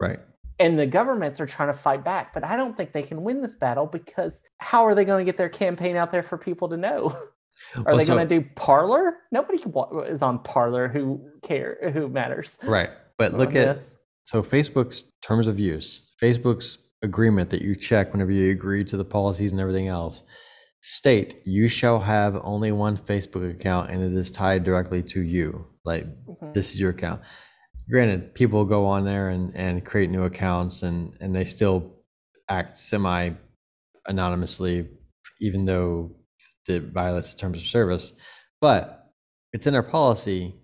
Right. 0.00 0.20
And 0.60 0.78
the 0.78 0.86
governments 0.86 1.40
are 1.40 1.46
trying 1.46 1.68
to 1.68 1.78
fight 1.78 2.04
back 2.04 2.32
but 2.32 2.44
i 2.44 2.56
don't 2.56 2.76
think 2.76 2.92
they 2.92 3.02
can 3.02 3.22
win 3.22 3.40
this 3.42 3.56
battle 3.56 3.86
because 3.86 4.44
how 4.58 4.84
are 4.84 4.94
they 4.94 5.04
going 5.04 5.24
to 5.24 5.28
get 5.30 5.36
their 5.36 5.48
campaign 5.48 5.96
out 5.96 6.10
there 6.12 6.22
for 6.22 6.38
people 6.38 6.68
to 6.68 6.76
know 6.76 7.12
are 7.76 7.82
Well, 7.84 7.96
they 7.98 8.04
so- 8.04 8.14
going 8.14 8.28
to 8.28 8.40
do 8.40 8.46
Parler 8.54 9.16
nobody 9.32 9.62
is 10.08 10.22
on 10.22 10.38
Parler 10.40 10.88
who 10.88 11.20
care 11.42 11.90
who 11.92 12.08
matters 12.08 12.58
Right. 12.64 12.90
But 13.18 13.32
look 13.40 13.50
at 13.54 13.74
this. 13.74 13.96
so 14.22 14.42
Facebook's 14.42 15.04
terms 15.22 15.46
of 15.46 15.58
use, 15.58 16.10
Facebook's 16.22 16.78
agreement 17.02 17.50
that 17.50 17.60
you 17.62 17.74
check 17.76 18.12
whenever 18.12 18.32
you 18.32 18.50
agree 18.50 18.82
to 18.84 18.96
the 18.96 19.04
policies 19.04 19.52
and 19.52 19.60
everything 19.60 19.88
else 19.88 20.22
state 20.82 21.40
you 21.44 21.66
shall 21.68 21.98
have 22.00 22.38
only 22.44 22.70
one 22.70 22.96
Facebook 22.96 23.50
account 23.50 23.90
and 23.90 24.02
it 24.02 24.12
is 24.18 24.30
tied 24.30 24.62
directly 24.64 25.02
to 25.02 25.20
you. 25.22 25.66
Like 25.84 26.04
Mhm. 26.28 26.54
this 26.54 26.72
is 26.74 26.80
your 26.80 26.90
account. 26.90 27.20
Granted, 27.90 28.34
people 28.34 28.64
go 28.64 28.86
on 28.86 29.04
there 29.04 29.28
and, 29.28 29.54
and 29.54 29.84
create 29.84 30.10
new 30.10 30.24
accounts 30.24 30.82
and, 30.82 31.16
and 31.20 31.34
they 31.34 31.44
still 31.44 31.92
act 32.48 32.78
semi 32.78 33.30
anonymously, 34.06 34.88
even 35.40 35.64
though 35.64 36.12
it 36.66 36.92
violates 36.92 37.32
the 37.32 37.38
terms 37.38 37.58
of 37.58 37.64
service. 37.66 38.12
But 38.60 39.12
it's 39.52 39.66
in 39.66 39.74
our 39.74 39.82
policy 39.82 40.54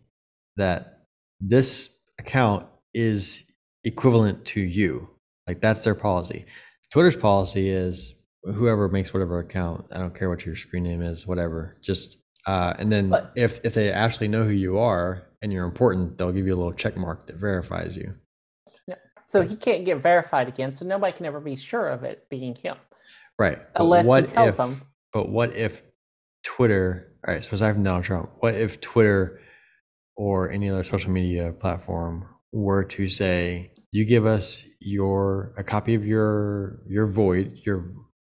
that 0.57 1.05
this 1.41 1.99
account 2.18 2.66
is 2.95 3.45
equivalent 3.85 4.45
to 4.47 4.61
you. 4.61 5.09
Like 5.47 5.61
that's 5.61 5.85
their 5.85 5.95
policy. 5.95 6.47
Twitter's 6.91 7.16
policy 7.16 7.68
is 7.71 8.14
whoever 8.43 8.89
makes 8.89 9.12
whatever 9.12 9.39
account, 9.41 9.87
I 9.93 9.99
don't 9.99 10.14
care 10.14 10.29
what 10.31 10.45
your 10.47 10.57
screen 10.57 10.85
name 10.85 11.03
is, 11.03 11.27
whatever, 11.27 11.77
just 11.83 12.16
uh, 12.47 12.75
and 12.79 12.91
then 12.91 13.11
But- 13.11 13.33
if 13.37 13.61
if 13.64 13.75
they 13.75 13.91
actually 13.91 14.29
know 14.29 14.45
who 14.45 14.51
you 14.51 14.79
are 14.79 15.27
and 15.43 15.53
you're 15.53 15.64
important, 15.64 16.18
they'll 16.18 16.32
give 16.32 16.47
you 16.47 16.55
a 16.55 16.59
little 16.59 16.72
check 16.72 16.97
mark 16.97 17.26
that 17.26 17.36
verifies 17.36 17.97
you. 17.97 18.14
Yeah. 18.86 18.97
so 19.26 19.43
he 19.43 19.57
can't 19.57 19.84
get 19.84 19.99
verified 19.99 20.49
again 20.49 20.72
so 20.72 20.84
nobody 20.86 21.16
can 21.16 21.26
ever 21.26 21.41
be 21.41 21.57
sure 21.57 21.88
of 21.88 22.05
it 22.05 22.28
being 22.28 22.55
him 22.55 22.76
Right. 23.38 23.59
Unless 23.76 24.05
he 24.05 24.09
what 24.09 24.28
tells 24.28 24.51
if- 24.51 24.57
them 24.59 24.82
But 25.12 25.28
what 25.30 25.55
if 25.57 25.82
Twitter, 26.45 27.12
all 27.26 27.34
right, 27.34 27.45
so 27.45 27.55
aside 27.55 27.74
from 27.74 27.82
Donald 27.84 28.05
Trump, 28.05 28.30
what 28.41 28.55
if 28.55 28.80
Twitter 28.80 29.41
or 30.16 30.51
any 30.51 30.68
other 30.70 30.84
social 30.84 31.11
media 31.11 31.53
platform 31.53 32.26
were 32.53 32.84
to 32.84 33.09
say, 33.09 33.72
you 33.93 34.05
give 34.05 34.26
us 34.26 34.64
your 34.80 35.55
a 35.59 35.64
copy 35.64 35.95
of 35.95 36.07
your 36.07 36.80
your 36.86 37.07
void, 37.07 37.59
your 37.64 37.93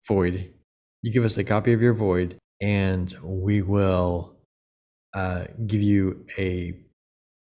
void, 0.07 0.53
you 1.01 1.11
give 1.13 1.23
us 1.25 1.37
a 1.37 1.43
copy 1.43 1.73
of 1.73 1.81
your 1.81 1.93
void, 1.93 2.37
and 2.61 3.13
we 3.23 3.61
will 3.61 4.37
uh, 5.13 5.45
give 5.67 5.81
you 5.81 6.25
a 6.37 6.73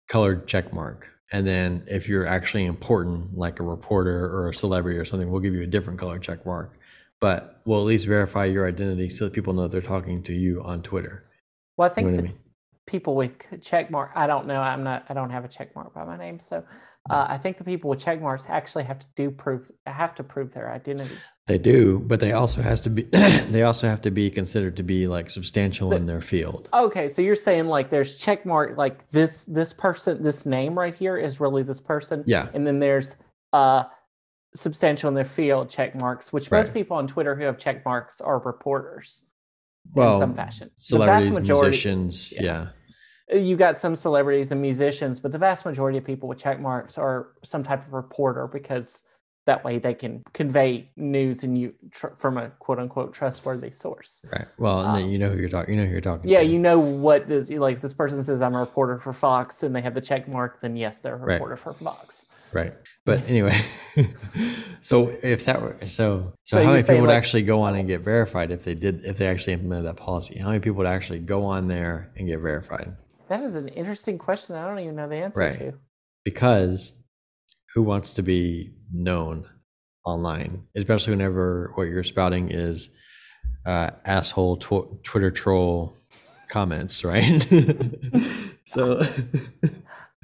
colored 0.09 0.47
check 0.47 0.73
mark. 0.73 1.09
And 1.33 1.47
then 1.47 1.83
if 1.89 2.09
you're 2.09 2.27
actually 2.27 2.65
important, 2.67 3.37
like 3.37 3.59
a 3.61 3.65
reporter 3.65 4.27
or 4.27 4.49
a 4.51 4.55
celebrity 4.55 4.99
or 4.99 5.05
something, 5.05 5.31
we'll 5.31 5.41
give 5.41 5.55
you 5.55 5.63
a 5.63 5.67
different 5.67 5.99
color 5.99 6.19
check 6.19 6.45
mark 6.47 6.79
but 7.21 7.61
we'll 7.65 7.79
at 7.81 7.87
least 7.87 8.07
verify 8.07 8.45
your 8.45 8.67
identity 8.69 9.09
so 9.09 9.25
that 9.25 9.33
people 9.33 9.55
know 9.55 9.67
they're 9.67 9.81
talking 9.81 10.23
to 10.23 10.35
you 10.35 10.63
on 10.63 10.83
Twitter. 10.83 11.23
well 11.79 11.87
i 11.87 11.91
You 11.91 11.95
think 11.95 12.07
know 12.09 12.13
what 12.15 12.21
I 12.21 12.23
mean? 12.25 12.39
people 12.87 13.15
with 13.17 13.63
check 13.63 13.91
mark 13.91 14.11
i 14.15 14.27
don't 14.27 14.47
know 14.47 14.61
i'm 14.61 14.83
not 14.83 15.07
i 15.09 15.15
don't 15.15 15.31
have 15.31 15.45
a 15.45 15.49
check 15.49 15.75
mark 15.75 15.95
by 15.95 16.05
my 16.05 16.19
name 16.19 16.39
so 16.39 16.63
uh, 17.09 17.27
i 17.31 17.39
think 17.39 17.57
the 17.57 17.65
people 17.65 17.89
with 17.89 17.99
check 17.99 18.21
marks 18.21 18.45
actually 18.49 18.85
have 18.85 18.99
to 18.99 19.07
do 19.17 19.31
proof 19.31 19.71
have 19.87 20.15
to 20.17 20.23
prove 20.25 20.53
their 20.53 20.71
identity 20.71 21.17
They 21.47 21.59
do, 21.59 21.99
but 22.07 22.21
they 22.21 22.33
also 22.33 22.63
has 22.63 22.81
to 22.83 22.91
be 22.91 23.03
they 23.13 23.63
also 23.65 23.87
have 23.87 24.01
to 24.03 24.11
be 24.11 24.31
considered 24.31 24.77
to 24.79 24.83
be 24.83 25.07
like 25.07 25.29
substantial 25.29 25.91
So- 25.91 25.97
in 25.97 26.07
their 26.07 26.23
field. 26.23 26.69
Okay, 26.73 27.07
so 27.09 27.21
you're 27.21 27.35
saying 27.37 27.67
like 27.67 27.91
there's 27.91 28.17
check 28.17 28.47
mark 28.47 28.79
like 28.79 29.09
this 29.11 29.45
this 29.45 29.75
person 29.75 30.23
this 30.23 30.47
name 30.47 30.79
right 30.79 30.95
here 30.95 31.19
is 31.19 31.41
really 31.41 31.63
this 31.63 31.83
person. 31.83 32.25
Yeah. 32.27 32.49
And 32.55 32.67
then 32.67 32.79
there's 32.79 33.17
uh 33.53 33.85
substantial 34.55 35.09
in 35.09 35.15
their 35.15 35.25
field 35.25 35.69
check 35.69 35.95
marks, 35.95 36.33
which 36.33 36.51
most 36.51 36.73
people 36.73 36.97
on 36.97 37.07
Twitter 37.07 37.35
who 37.35 37.45
have 37.45 37.59
check 37.59 37.85
marks 37.85 38.21
are 38.23 38.39
reporters 38.39 39.29
Well, 39.93 40.15
in 40.15 40.21
some 40.21 40.35
fashion. 40.35 40.71
The 40.77 40.83
Celebrities, 40.83 41.29
vast 41.29 41.41
majority 41.41 41.71
musicians, 41.71 42.33
yeah. 42.33 42.69
yeah. 43.29 43.37
you 43.37 43.57
got 43.57 43.77
some 43.77 43.97
celebrities 43.97 44.53
and 44.53 44.63
musicians, 44.63 45.19
but 45.21 45.33
the 45.33 45.39
vast 45.39 45.67
majority 45.67 45.99
of 45.99 46.05
people 46.05 46.29
with 46.29 46.39
check 46.39 46.61
marks 46.61 46.97
are 46.97 47.33
some 47.43 47.65
type 47.65 47.85
of 47.87 47.93
reporter 47.93 48.47
because 48.47 49.07
that 49.47 49.63
way 49.65 49.79
they 49.79 49.93
can 49.95 50.23
convey 50.33 50.89
news 50.97 51.45
and 51.45 51.59
you 51.59 51.75
tr- 51.91 52.15
from 52.19 52.39
a 52.39 52.49
quote 52.59 52.79
unquote 52.79 53.13
trustworthy 53.13 53.71
source. 53.71 54.25
right. 54.33 54.47
Well, 54.59 54.81
and 54.81 54.95
then 54.97 55.05
Um, 55.05 55.11
you 55.11 55.19
know 55.19 55.29
who 55.31 55.39
you're 55.39 55.49
talking. 55.51 55.75
You 55.75 55.81
know 55.81 55.87
who 55.87 55.93
you're 55.93 56.01
talking. 56.01 56.31
Yeah, 56.31 56.41
to. 56.41 56.47
you 56.47 56.59
know 56.59 56.79
what 56.81 57.29
this 57.29 57.51
like. 57.51 57.81
This 57.81 57.93
person 57.93 58.23
says 58.25 58.41
I'm 58.43 58.55
a 58.55 58.61
reporter 58.61 58.99
for 58.99 59.13
Fox, 59.13 59.63
and 59.63 59.75
they 59.77 59.83
have 59.83 59.95
the 59.95 60.01
check 60.01 60.27
mark. 60.29 60.61
Then 60.63 60.77
yes, 60.77 60.99
they're 60.99 61.15
a 61.17 61.19
Right. 61.19 61.35
reporter 61.35 61.57
for 61.57 61.75
Fox. 61.75 62.27
Right. 62.53 62.73
But 63.05 63.29
anyway, 63.29 63.61
so 64.83 65.09
if 65.23 65.45
that 65.47 65.61
were 65.61 65.77
so, 65.83 65.87
so, 65.89 66.33
So 66.45 66.63
how 66.65 66.71
many 66.71 66.83
people 66.83 67.01
would 67.03 67.09
like, 67.09 67.17
actually 67.19 67.43
go 67.43 67.61
on 67.63 67.75
and 67.75 67.89
get 67.89 68.01
verified 68.01 68.51
if 68.51 68.65
they 68.65 68.75
did 68.75 69.05
if 69.05 69.19
they 69.19 69.27
actually 69.27 69.55
implemented 69.55 69.87
that 69.87 69.97
policy? 69.97 70.39
How 70.39 70.49
many 70.49 70.61
people 70.61 70.79
would 70.79 70.87
actually 70.87 71.19
go 71.21 71.45
on 71.45 71.69
there 71.69 72.13
and 72.17 72.27
get 72.29 72.39
verified? 72.41 72.97
That 73.29 73.43
is 73.43 73.55
an 73.57 73.69
interesting 73.69 74.19
question. 74.19 74.57
I 74.57 74.67
don't 74.69 74.79
even 74.81 74.97
know 74.97 75.09
the 75.09 75.17
answer 75.17 75.41
Right. 75.41 75.53
to. 75.59 75.73
because 76.25 76.93
who 77.75 77.83
wants 77.83 78.13
to 78.15 78.23
be 78.23 78.73
known 78.95 79.47
online, 80.05 80.65
especially 80.77 81.13
whenever 81.13 81.73
what 81.75 81.85
you're 81.85 82.05
spouting 82.05 82.51
is 82.51 82.91
uh, 83.67 83.91
asshole 84.05 84.57
tw- 84.59 85.03
Twitter 85.03 85.31
troll 85.31 85.97
comments, 86.49 87.05
right? 87.05 87.47
so, 88.65 89.03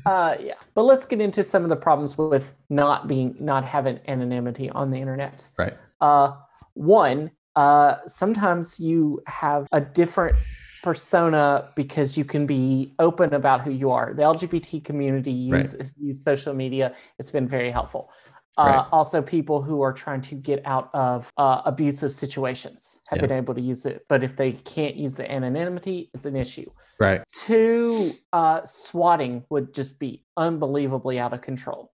Uh, 0.06 0.36
yeah, 0.40 0.54
but 0.74 0.84
let's 0.84 1.04
get 1.04 1.20
into 1.20 1.42
some 1.42 1.62
of 1.62 1.68
the 1.68 1.76
problems 1.76 2.16
with 2.16 2.54
not 2.70 3.06
being 3.06 3.36
not 3.38 3.64
having 3.64 4.00
anonymity 4.08 4.70
on 4.70 4.90
the 4.90 4.96
internet. 4.96 5.46
right, 5.58 5.74
Uh, 6.00 6.32
one, 6.74 7.30
uh, 7.56 7.96
sometimes 8.06 8.80
you 8.80 9.22
have 9.26 9.66
a 9.72 9.80
different 9.80 10.36
persona 10.82 11.68
because 11.76 12.16
you 12.16 12.24
can 12.24 12.46
be 12.46 12.94
open 12.98 13.34
about 13.34 13.60
who 13.60 13.70
you 13.70 13.90
are. 13.90 14.14
The 14.14 14.22
LGBT 14.22 14.82
community 14.82 15.32
use, 15.32 15.94
use 15.98 16.24
social 16.24 16.54
media. 16.54 16.94
It's 17.18 17.30
been 17.30 17.46
very 17.46 17.70
helpful. 17.70 18.10
Uh, 18.58 18.64
Right. 18.64 18.86
Also, 18.92 19.22
people 19.22 19.62
who 19.62 19.80
are 19.80 19.92
trying 19.92 20.20
to 20.22 20.34
get 20.34 20.60
out 20.66 20.90
of 20.92 21.30
uh, 21.36 21.62
abusive 21.64 22.12
situations 22.12 23.00
have 23.08 23.18
Yeah. 23.20 23.26
been 23.28 23.36
able 23.36 23.54
to 23.54 23.60
use 23.60 23.86
it. 23.86 24.04
But 24.08 24.22
if 24.24 24.36
they 24.36 24.52
can't 24.52 24.96
use 24.96 25.14
the 25.14 25.30
anonymity, 25.30 26.10
it's 26.14 26.26
an 26.26 26.36
issue. 26.36 26.70
right, 26.98 27.22
Two, 27.32 28.12
uh, 28.32 28.60
swatting 28.64 29.44
would 29.50 29.72
just 29.72 29.98
be 29.98 30.24
unbelievably 30.36 31.18
out 31.18 31.32
of 31.32 31.40
control. 31.40 31.92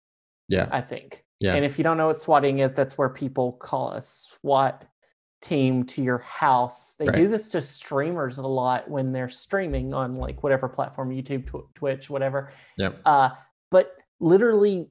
yeah, 0.48 0.68
I 0.70 0.80
think. 0.80 1.24
yeah, 1.40 1.54
And 1.54 1.64
if 1.64 1.78
you 1.78 1.82
don't 1.84 1.96
know 1.96 2.06
what 2.08 2.16
swatting 2.16 2.58
is, 2.60 2.74
that's 2.74 2.96
where 2.98 3.08
people 3.08 3.52
call 3.52 3.90
a 3.92 4.00
SWAT 4.02 4.84
team 5.40 5.84
to 5.86 6.02
your 6.02 6.18
house. 6.18 6.94
They 6.94 7.06
Right. 7.06 7.14
do 7.16 7.26
this 7.28 7.48
to 7.50 7.62
streamers 7.62 8.38
a 8.38 8.46
lot 8.46 8.88
when 8.88 9.10
they're 9.12 9.28
streaming 9.28 9.92
on 9.94 10.14
like 10.14 10.42
whatever 10.44 10.68
platform, 10.68 11.10
YouTube, 11.10 11.46
Tw- 11.46 11.74
Twitch, 11.74 12.08
whatever. 12.10 12.50
Yep. 12.76 13.00
Uh, 13.04 13.30
but 13.70 13.96
literally, 14.20 14.88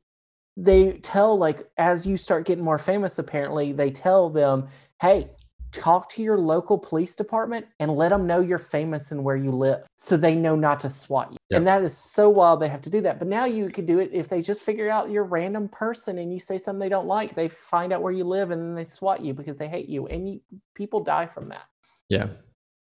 they 0.58 0.94
tell 1.00 1.38
like 1.38 1.68
as 1.78 2.06
you 2.06 2.18
start 2.18 2.46
getting 2.46 2.64
more 2.64 2.78
famous, 2.78 3.18
apparently 3.20 3.72
they 3.72 3.92
tell 3.92 4.30
them, 4.30 4.68
"Hey, 5.02 5.32
talk 5.72 6.10
to 6.10 6.22
your 6.22 6.38
local 6.38 6.78
police 6.78 7.16
department 7.16 7.66
and 7.80 7.96
let 7.96 8.10
them 8.10 8.28
know 8.28 8.42
you're 8.42 8.58
famous 8.58 9.12
and 9.12 9.24
where 9.24 9.38
you 9.38 9.52
live, 9.52 9.84
so 9.96 10.18
they 10.18 10.36
know 10.36 10.56
not 10.56 10.80
to 10.82 10.90
swat 10.90 11.32
you." 11.32 11.38
Yep. 11.50 11.58
And 11.58 11.68
that 11.68 11.84
is 11.84 11.98
so 11.98 12.30
wild 12.30 12.60
they 12.60 12.68
have 12.68 12.82
to 12.82 12.90
do 12.90 13.02
that. 13.02 13.20
But 13.20 13.28
now 13.28 13.46
you 13.46 13.70
could 13.70 13.86
do 13.86 14.00
it 14.00 14.10
if 14.14 14.28
they 14.28 14.42
just 14.42 14.64
figure 14.64 14.90
out 14.90 15.10
you're 15.10 15.24
a 15.24 15.28
random 15.28 15.70
person 15.70 16.18
and 16.18 16.34
you 16.34 16.40
say 16.40 16.58
something 16.58 16.80
they 16.80 16.90
don't 16.90 17.08
like. 17.08 17.36
They 17.36 17.48
find 17.48 17.94
out 17.94 18.02
where 18.02 18.14
you 18.14 18.26
live 18.26 18.52
and 18.52 18.62
then 18.62 18.76
they 18.76 18.84
swat 18.84 19.22
you 19.22 19.34
because 19.34 19.58
they 19.58 19.68
hate 19.68 19.88
you, 19.90 20.08
and 20.08 20.28
you, 20.28 20.42
people 20.76 21.02
die 21.02 21.28
from 21.28 21.50
that. 21.50 21.64
Yeah. 22.10 22.28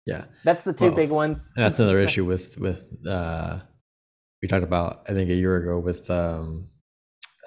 Yeah. 0.06 0.26
That's 0.44 0.64
the 0.64 0.74
two 0.74 0.86
Well, 0.86 0.96
big 0.96 1.10
ones. 1.10 1.52
That's 1.56 1.80
another 1.80 2.00
issue 2.00 2.26
with 2.26 2.60
with 2.60 2.96
uh 3.08 3.60
we 4.42 4.48
talked 4.48 4.64
about 4.64 5.04
I 5.10 5.14
think 5.14 5.32
a 5.32 5.36
year 5.36 5.56
ago 5.56 5.80
with 5.80 6.10
um 6.12 6.68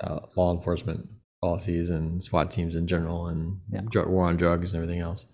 uh, 0.03 0.21
law 0.37 0.55
enforcement 0.55 1.09
policies 1.43 1.89
and 1.91 2.23
SWAT 2.23 2.51
teams 2.51 2.75
in 2.77 2.87
general 2.87 3.29
and 3.29 3.61
Yeah. 3.71 3.83
dr- 3.91 4.09
war 4.09 4.25
on 4.25 4.37
drugs 4.37 4.73
and 4.73 4.83
everything 4.83 5.01
else. 5.03 5.27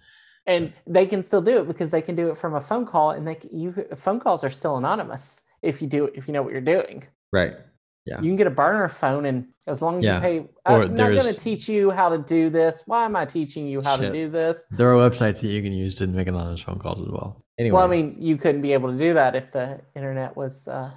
and 0.47 0.73
they 0.87 1.07
can 1.07 1.23
still 1.23 1.41
do 1.41 1.59
it 1.61 1.67
because 1.67 1.89
they 1.91 2.03
can 2.03 2.15
do 2.15 2.29
it 2.31 2.37
from 2.37 2.55
a 2.55 2.61
phone 2.61 2.85
call 2.85 3.13
and 3.13 3.27
they 3.27 3.39
you 3.51 3.73
phone 3.97 4.21
calls 4.21 4.45
are 4.45 4.51
still 4.51 4.77
anonymous 4.77 5.43
if 5.63 5.81
you 5.81 5.89
do 5.89 6.05
if 6.15 6.29
you 6.29 6.33
know 6.35 6.43
what 6.43 6.53
you're 6.53 6.61
doing 6.77 7.03
Right. 7.33 7.55
Yeah. 8.05 8.21
you 8.21 8.29
can 8.29 8.37
get 8.37 8.47
a 8.47 8.51
burner 8.51 8.91
phone 8.91 9.25
and 9.25 9.47
as 9.67 9.81
long 9.81 9.95
as 10.01 10.05
Yeah. 10.05 10.17
you 10.17 10.21
pay 10.21 10.39
Or 10.67 10.83
i'm 10.83 10.95
not 10.95 11.13
going 11.13 11.25
to 11.35 11.39
teach 11.49 11.67
you 11.71 11.91
how 11.91 12.11
to 12.11 12.19
do 12.19 12.51
this 12.51 12.83
why 12.87 13.07
am 13.07 13.17
i 13.17 13.25
teaching 13.25 13.67
you 13.67 13.81
how 13.81 13.97
to 13.97 14.13
do 14.13 14.29
this 14.29 14.67
There 14.71 14.93
are 14.95 14.99
websites 15.09 15.41
that 15.41 15.49
you 15.49 15.63
can 15.63 15.73
use 15.73 15.95
to 15.97 16.07
make 16.07 16.27
anonymous 16.29 16.61
phone 16.61 16.79
calls 16.79 17.01
as 17.01 17.09
well. 17.09 17.43
Anyway, 17.59 17.75
well 17.77 17.85
i 17.85 17.89
mean 17.97 18.17
you 18.19 18.37
couldn't 18.37 18.61
be 18.61 18.75
able 18.75 18.93
to 18.93 18.99
do 18.99 19.15
that 19.15 19.35
if 19.35 19.51
the 19.53 19.81
internet 19.97 20.37
was 20.37 20.69
uh, 20.69 20.91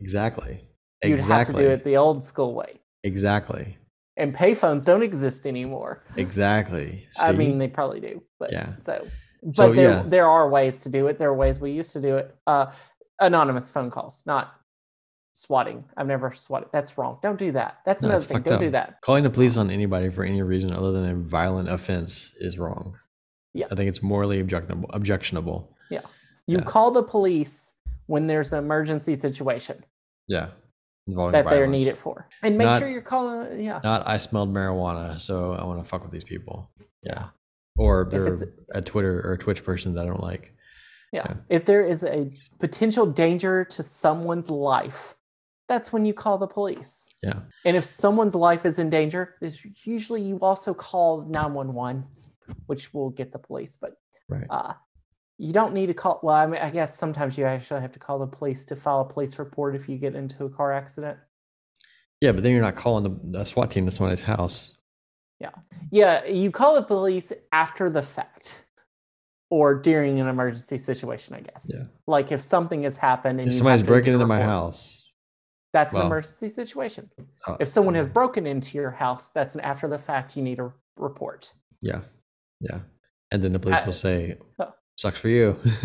exactly. 0.00 0.60
you'd 1.02 1.14
exactly. 1.14 1.34
have 1.38 1.46
to 1.46 1.52
do 1.54 1.68
it 1.70 1.84
the 1.84 1.96
old 1.96 2.22
school 2.24 2.52
way 2.54 2.79
Exactly. 3.04 3.76
and 4.16 4.34
payphones 4.34 4.84
don't 4.84 5.02
exist 5.02 5.46
anymore 5.46 6.02
Exactly. 6.16 7.06
i 7.20 7.32
mean 7.32 7.58
they 7.58 7.68
probably 7.68 8.00
do 8.00 8.22
but 8.38 8.52
Yeah. 8.52 8.74
so 8.80 9.06
but 9.42 9.54
So, 9.54 9.72
there, 9.72 9.90
yeah. 9.90 10.02
there 10.06 10.26
are 10.28 10.48
ways 10.50 10.80
to 10.80 10.88
do 10.90 11.06
it 11.06 11.18
there 11.18 11.28
are 11.30 11.34
ways 11.34 11.58
we 11.60 11.70
used 11.72 11.92
to 11.94 12.00
do 12.00 12.16
it 12.18 12.34
uh 12.46 12.66
anonymous 13.20 13.70
phone 13.70 13.90
calls 13.90 14.22
not 14.26 14.52
swatting 15.32 15.84
i've 15.96 16.06
never 16.06 16.30
swatted 16.32 16.68
that's 16.72 16.98
wrong 16.98 17.18
don't 17.22 17.38
do 17.38 17.52
that 17.52 17.78
that's 17.86 18.02
No, 18.02 18.10
another 18.10 18.24
thing 18.26 18.42
don't 18.42 18.54
up. 18.54 18.60
do 18.60 18.70
that 18.70 19.00
calling 19.00 19.22
the 19.22 19.30
police 19.30 19.56
on 19.56 19.70
anybody 19.70 20.10
for 20.10 20.24
any 20.24 20.42
reason 20.42 20.72
other 20.72 20.92
than 20.92 21.10
a 21.10 21.14
violent 21.14 21.68
offense 21.70 22.34
is 22.40 22.58
wrong. 22.58 22.96
Yeah. 23.54 23.66
I 23.70 23.74
think 23.74 23.88
it's 23.88 24.00
morally 24.02 24.38
objectionable. 24.40 24.88
Objectionable. 24.92 25.74
Yeah. 25.90 26.02
you 26.46 26.58
Yeah. 26.58 26.64
call 26.64 26.90
the 26.92 27.02
police 27.02 27.74
when 28.06 28.26
there's 28.26 28.52
an 28.52 28.58
emergency 28.64 29.14
situation 29.16 29.84
Yeah. 30.28 30.48
That 31.32 31.48
they're 31.48 31.66
needed 31.66 31.96
for 31.98 32.28
and 32.42 32.56
make 32.58 32.66
Not- 32.68 32.78
sure 32.80 32.88
you're 32.88 33.02
calling 33.02 33.60
yeah 33.60 33.80
Not 33.82 34.06
I 34.06 34.18
smelled 34.18 34.52
marijuana, 34.52 35.20
so 35.20 35.52
I 35.52 35.64
want 35.64 35.82
to 35.82 35.88
fuck 35.88 36.02
with 36.02 36.12
these 36.12 36.24
people. 36.24 36.70
Yeah. 37.02 37.12
Yeah. 37.12 37.26
Or 37.78 38.06
they're 38.10 38.34
a 38.74 38.82
Twitter 38.82 39.20
or 39.26 39.32
a 39.34 39.38
Twitch 39.38 39.64
person 39.64 39.94
that 39.94 40.02
I 40.02 40.06
don't 40.06 40.22
like. 40.22 40.54
yeah 41.12 41.24
Yeah. 41.28 41.34
if 41.48 41.64
there 41.64 41.84
is 41.84 42.02
a 42.04 42.30
potential 42.58 43.06
danger 43.06 43.64
to 43.64 43.82
someone's 43.82 44.50
life 44.50 45.16
that's 45.68 45.92
when 45.92 46.04
you 46.04 46.12
call 46.14 46.36
the 46.38 46.48
police 46.48 47.14
Yeah. 47.22 47.40
And 47.64 47.76
if 47.76 47.84
someone's 47.84 48.34
life 48.34 48.66
is 48.66 48.78
in 48.78 48.90
danger, 48.90 49.34
is 49.40 49.64
usually 49.86 50.20
you 50.22 50.36
also 50.40 50.74
call 50.74 51.22
911, 51.22 52.04
which 52.66 52.92
will 52.92 53.10
get 53.10 53.30
the 53.32 53.38
police. 53.38 53.76
But 53.76 53.92
Right. 54.28 54.46
uh, 54.50 54.74
you 55.40 55.54
don't 55.54 55.72
need 55.72 55.86
to 55.86 55.94
call. 55.94 56.20
Well, 56.22 56.36
I 56.36 56.46
mean, 56.46 56.60
I 56.60 56.68
guess 56.68 56.98
sometimes 56.98 57.38
you 57.38 57.46
actually 57.46 57.80
have 57.80 57.92
to 57.92 57.98
call 57.98 58.18
the 58.18 58.26
police 58.26 58.62
to 58.66 58.76
file 58.76 59.00
a 59.00 59.04
police 59.06 59.38
report 59.38 59.74
if 59.74 59.88
you 59.88 59.96
get 59.96 60.14
into 60.14 60.44
a 60.44 60.50
car 60.50 60.70
accident. 60.70 61.18
Yeah, 62.20 62.32
but 62.32 62.42
then 62.42 62.52
you're 62.52 62.60
not 62.60 62.76
calling 62.76 63.04
the, 63.04 63.38
the 63.38 63.44
SWAT 63.44 63.70
team 63.70 63.86
to 63.86 63.90
somebody's 63.92 64.20
house. 64.20 64.76
Yeah, 65.40 65.52
yeah 65.90 66.26
you 66.26 66.50
call 66.50 66.74
the 66.74 66.82
police 66.82 67.32
after 67.52 67.88
the 67.88 68.02
fact 68.02 68.66
or 69.48 69.74
during 69.74 70.20
an 70.20 70.28
emergency 70.28 70.76
situation, 70.76 71.34
I 71.34 71.40
guess. 71.40 71.72
Yeah. 71.74 71.84
Like 72.06 72.30
if 72.30 72.42
something 72.42 72.82
has 72.82 72.98
happened 72.98 73.40
and 73.40 73.48
If 73.48 73.54
you 73.54 73.58
somebody's 73.58 73.82
breaking 73.82 74.12
into 74.12 74.26
my 74.26 74.42
house. 74.42 75.08
that's 75.72 75.94
an 75.94 76.02
emergency 76.02 76.50
situation. 76.50 77.08
uh, 77.46 77.56
If 77.58 77.68
someone 77.68 77.94
has 77.94 78.06
broken 78.06 78.46
into 78.46 78.76
your 78.76 78.90
house, 78.90 79.30
that's 79.30 79.54
an 79.54 79.62
after 79.62 79.88
the 79.88 79.98
fact 79.98 80.36
you 80.36 80.42
need 80.42 80.58
a 80.58 80.70
report. 80.98 81.50
Yeah. 81.80 82.02
Yeah. 82.60 82.80
And 83.32 83.42
then 83.42 83.54
the 83.54 83.58
police 83.58 83.78
I- 83.78 83.86
will 83.86 83.94
say, 83.94 84.36
uh, 84.58 84.66
sucks 84.96 85.18
for 85.18 85.28
you. 85.28 85.58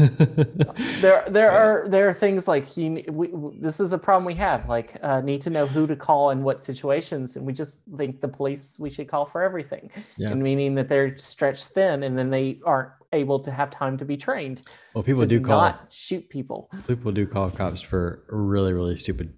there 1.01 1.23
there 1.27 1.51
are 1.51 1.87
there 1.87 2.07
are 2.07 2.13
things 2.13 2.47
like 2.47 2.75
you 2.77 3.03
we, 3.11 3.29
this 3.59 3.79
is 3.79 3.93
a 3.93 3.97
problem 3.97 4.25
we 4.25 4.35
have 4.35 4.67
like 4.67 4.97
uh, 5.01 5.21
need 5.21 5.41
to 5.41 5.49
know 5.49 5.65
who 5.65 5.87
to 5.87 5.95
call 5.95 6.31
in 6.31 6.43
what 6.43 6.59
situations 6.59 7.35
and 7.35 7.45
we 7.45 7.53
just 7.53 7.83
think 7.97 8.21
the 8.21 8.27
police 8.27 8.77
we 8.79 8.89
should 8.89 9.07
call 9.07 9.25
for 9.25 9.41
everything. 9.41 9.89
Yeah. 10.17 10.29
and 10.29 10.41
meaning 10.41 10.75
that 10.75 10.89
they're 10.89 11.17
stretched 11.17 11.67
thin 11.67 12.03
and 12.03 12.17
then 12.17 12.29
they 12.29 12.59
aren't 12.65 12.91
able 13.13 13.39
to 13.39 13.51
have 13.51 13.69
time 13.69 13.97
to 13.97 14.05
be 14.05 14.17
trained 14.17 14.63
well, 14.93 15.03
people 15.03 15.25
do 15.25 15.39
call 15.39 15.61
not 15.61 15.93
shoot 15.93 16.29
people. 16.29 16.69
People 16.87 17.11
do 17.11 17.25
call 17.25 17.49
cops 17.49 17.81
for 17.81 18.25
really 18.29 18.73
really 18.73 18.97
stupid 18.97 19.33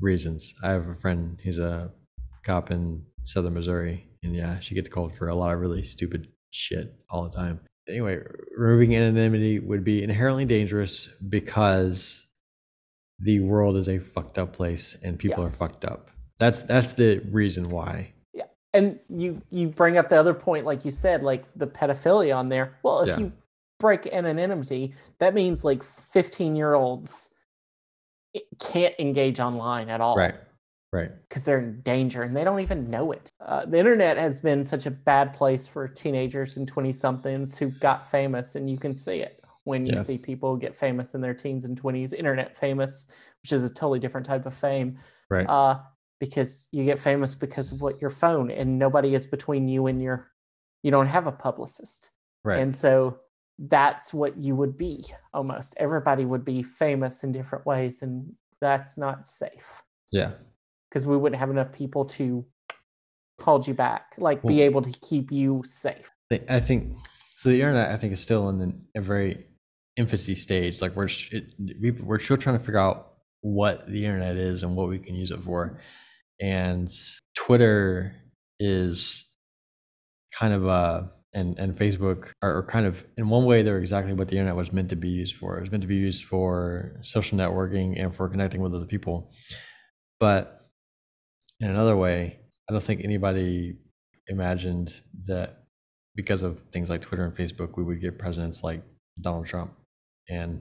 reasons. 0.00 0.54
I 0.62 0.70
have 0.70 0.88
a 0.88 0.96
friend 0.96 1.38
who's 1.44 1.58
a 1.58 1.92
cop 2.44 2.70
in 2.70 3.02
southern 3.22 3.54
missouri 3.54 4.06
and 4.22 4.36
yeah 4.36 4.58
she 4.60 4.74
gets 4.74 4.88
called 4.88 5.16
for 5.16 5.28
a 5.28 5.34
lot 5.34 5.54
of 5.54 5.60
really 5.60 5.82
stupid 5.82 6.28
shit 6.50 6.94
all 7.10 7.24
the 7.24 7.34
time 7.34 7.58
anyway 7.88 8.20
removing 8.56 8.94
anonymity 8.96 9.58
would 9.58 9.84
be 9.84 10.02
inherently 10.02 10.44
dangerous 10.44 11.08
because 11.28 12.26
the 13.18 13.40
world 13.40 13.76
is 13.76 13.88
a 13.88 13.98
fucked 13.98 14.38
up 14.38 14.52
place 14.52 14.96
and 15.02 15.18
people 15.18 15.42
Yes. 15.44 15.60
are 15.60 15.68
fucked 15.68 15.84
up 15.84 16.10
that's 16.38 16.62
that's 16.62 16.94
the 16.94 17.18
reason 17.30 17.64
why 17.64 18.12
Yeah. 18.32 18.44
and 18.72 18.98
you 19.08 19.40
you 19.50 19.68
bring 19.68 19.98
up 19.98 20.08
the 20.08 20.18
other 20.18 20.34
point 20.34 20.64
like 20.66 20.84
you 20.84 20.90
said 20.90 21.22
like 21.22 21.44
the 21.56 21.66
pedophilia 21.66 22.34
on 22.36 22.48
there 22.48 22.76
well 22.82 23.00
if 23.02 23.08
Yeah. 23.08 23.18
you 23.18 23.32
break 23.80 24.06
anonymity 24.06 24.94
that 25.18 25.34
means 25.34 25.62
like 25.64 25.82
15 25.82 26.56
year 26.56 26.74
olds 26.74 27.36
can't 28.58 28.94
engage 28.98 29.38
online 29.40 29.88
at 29.90 30.00
all 30.00 30.16
right 30.16 30.34
right 30.94 31.10
because 31.28 31.44
they're 31.44 31.58
in 31.58 31.80
danger 31.80 32.22
and 32.22 32.36
they 32.36 32.44
don't 32.44 32.60
even 32.60 32.88
know 32.88 33.10
it. 33.10 33.28
Uh, 33.40 33.66
the 33.66 33.76
internet 33.76 34.16
has 34.16 34.38
been 34.40 34.62
such 34.62 34.86
a 34.86 34.90
bad 34.90 35.34
place 35.34 35.66
for 35.66 35.88
teenagers 35.88 36.56
and 36.56 36.68
20 36.68 36.92
somethings 36.92 37.58
who 37.58 37.70
got 37.70 38.08
famous, 38.08 38.54
and 38.54 38.70
you 38.70 38.78
can 38.78 38.94
see 38.94 39.18
it 39.18 39.44
when 39.64 39.84
you 39.84 39.94
Yeah. 39.94 39.98
see 39.98 40.16
people 40.16 40.56
get 40.56 40.76
famous 40.76 41.14
in 41.14 41.20
their 41.20 41.34
teens 41.34 41.64
and 41.64 41.76
20s, 41.76 42.12
internet 42.12 42.56
famous, 42.56 43.08
which 43.42 43.50
is 43.52 43.64
a 43.64 43.74
totally 43.74 43.98
different 43.98 44.24
type 44.26 44.46
of 44.46 44.54
fame. 44.54 44.96
right 45.28 45.48
Uh, 45.48 45.80
because 46.20 46.68
you 46.70 46.84
get 46.84 46.98
famous 47.00 47.34
because 47.34 47.72
of 47.72 47.82
what 47.82 48.00
your 48.00 48.10
phone, 48.10 48.50
and 48.50 48.78
nobody 48.78 49.14
is 49.14 49.26
between 49.26 49.66
you 49.68 49.86
and 49.88 50.00
your, 50.00 50.30
you 50.84 50.90
don't 50.92 51.08
have 51.08 51.26
a 51.26 51.32
publicist. 51.32 52.10
right 52.44 52.60
And 52.60 52.72
so 52.72 53.18
that's 53.58 54.14
what 54.14 54.36
you 54.36 54.54
would 54.54 54.76
be 54.78 55.04
almost. 55.32 55.74
Everybody 55.78 56.24
would 56.24 56.44
be 56.44 56.62
famous 56.62 57.24
in 57.24 57.32
different 57.32 57.66
ways, 57.66 58.02
and 58.02 58.32
that's 58.60 58.96
not 58.96 59.26
safe 59.26 59.82
yeah 60.12 60.30
because 60.94 61.06
we 61.08 61.16
wouldn't 61.16 61.40
have 61.40 61.50
enough 61.50 61.72
people 61.72 62.04
to 62.04 62.46
hold 63.40 63.66
you 63.66 63.74
back, 63.74 64.14
like 64.16 64.40
be 64.44 64.62
able 64.62 64.80
to 64.80 64.92
keep 65.00 65.32
you 65.32 65.60
safe. 65.64 66.08
I- 66.32 66.40
I 66.48 66.60
think 66.60 66.96
so. 67.34 67.48
The 67.48 67.56
internet, 67.56 67.90
I 67.90 67.96
think, 67.96 68.12
is 68.12 68.20
still 68.20 68.48
in 68.48 68.58
the, 68.58 68.72
a 68.94 69.00
very 69.00 69.44
infancy 69.96 70.36
stage. 70.36 70.80
Like 70.80 70.94
we're 70.94 71.08
it, 71.32 71.52
we, 71.80 71.90
we're 71.90 72.20
still 72.20 72.36
trying 72.36 72.58
to 72.58 72.64
figure 72.64 72.78
out 72.78 73.14
what 73.40 73.88
the 73.88 74.04
internet 74.04 74.36
is 74.36 74.62
and 74.62 74.76
what 74.76 74.88
we 74.88 75.00
can 75.00 75.16
use 75.16 75.32
it 75.32 75.42
for. 75.42 75.80
And 76.40 76.88
Twitter 77.34 78.14
is 78.60 79.28
kind 80.32 80.54
of 80.54 80.64
a 80.66 81.10
and 81.32 81.58
and 81.58 81.76
Facebook 81.76 82.28
are, 82.40 82.58
are 82.58 82.66
kind 82.66 82.86
of 82.86 83.04
in 83.18 83.28
one 83.28 83.46
way 83.46 83.62
they're 83.62 83.78
exactly 83.78 84.12
what 84.12 84.28
the 84.28 84.36
internet 84.36 84.54
was 84.54 84.72
meant 84.72 84.90
to 84.90 84.96
be 84.96 85.08
used 85.08 85.34
for. 85.34 85.58
It 85.58 85.62
was 85.62 85.72
meant 85.72 85.82
to 85.82 85.88
be 85.88 85.96
used 85.96 86.24
for 86.24 87.00
social 87.02 87.36
networking 87.36 88.00
and 88.00 88.14
for 88.14 88.28
connecting 88.28 88.60
with 88.60 88.72
other 88.74 88.86
people. 88.86 89.32
But 90.20 90.63
in 91.64 91.70
another 91.70 91.96
way, 91.96 92.38
I 92.68 92.72
don't 92.72 92.82
think 92.82 93.02
anybody 93.02 93.76
imagined 94.28 95.00
that 95.26 95.64
because 96.14 96.42
of 96.42 96.60
things 96.72 96.90
like 96.90 97.00
Twitter 97.00 97.24
and 97.24 97.34
Facebook, 97.34 97.76
we 97.76 97.82
would 97.82 98.00
get 98.02 98.18
presidents 98.18 98.62
like 98.62 98.82
Donald 99.20 99.46
Trump. 99.46 99.72
And 100.28 100.60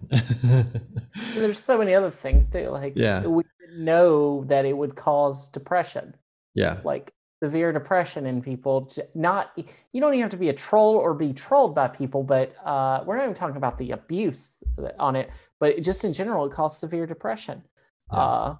there's 1.35 1.59
so 1.59 1.77
many 1.77 1.93
other 1.93 2.09
things 2.09 2.49
too. 2.49 2.69
Like 2.69 2.93
Yeah. 2.95 3.25
we 3.25 3.43
didn't 3.59 3.83
know 3.83 4.43
that 4.45 4.65
it 4.65 4.75
would 4.77 4.95
cause 4.95 5.49
depression, 5.49 6.15
yeah, 6.53 6.79
like 6.83 7.11
severe 7.41 7.71
depression 7.73 8.25
in 8.25 8.41
people. 8.41 8.89
Not 9.13 9.51
you 9.57 10.01
don't 10.01 10.13
even 10.13 10.21
have 10.21 10.31
to 10.31 10.37
be 10.37 10.49
a 10.49 10.53
troll 10.53 10.95
or 10.95 11.13
be 11.13 11.33
trolled 11.33 11.75
by 11.75 11.87
people, 11.89 12.23
but 12.23 12.53
uh, 12.65 13.03
we're 13.05 13.15
not 13.17 13.23
even 13.23 13.35
talking 13.35 13.57
about 13.57 13.77
the 13.77 13.91
abuse 13.91 14.61
on 14.99 15.15
it, 15.15 15.29
but 15.59 15.81
just 15.81 16.03
in 16.03 16.13
general, 16.13 16.45
it 16.45 16.51
causes 16.51 16.79
severe 16.79 17.05
depression. 17.05 17.63
Yeah. 18.11 18.19
Uh, 18.19 18.55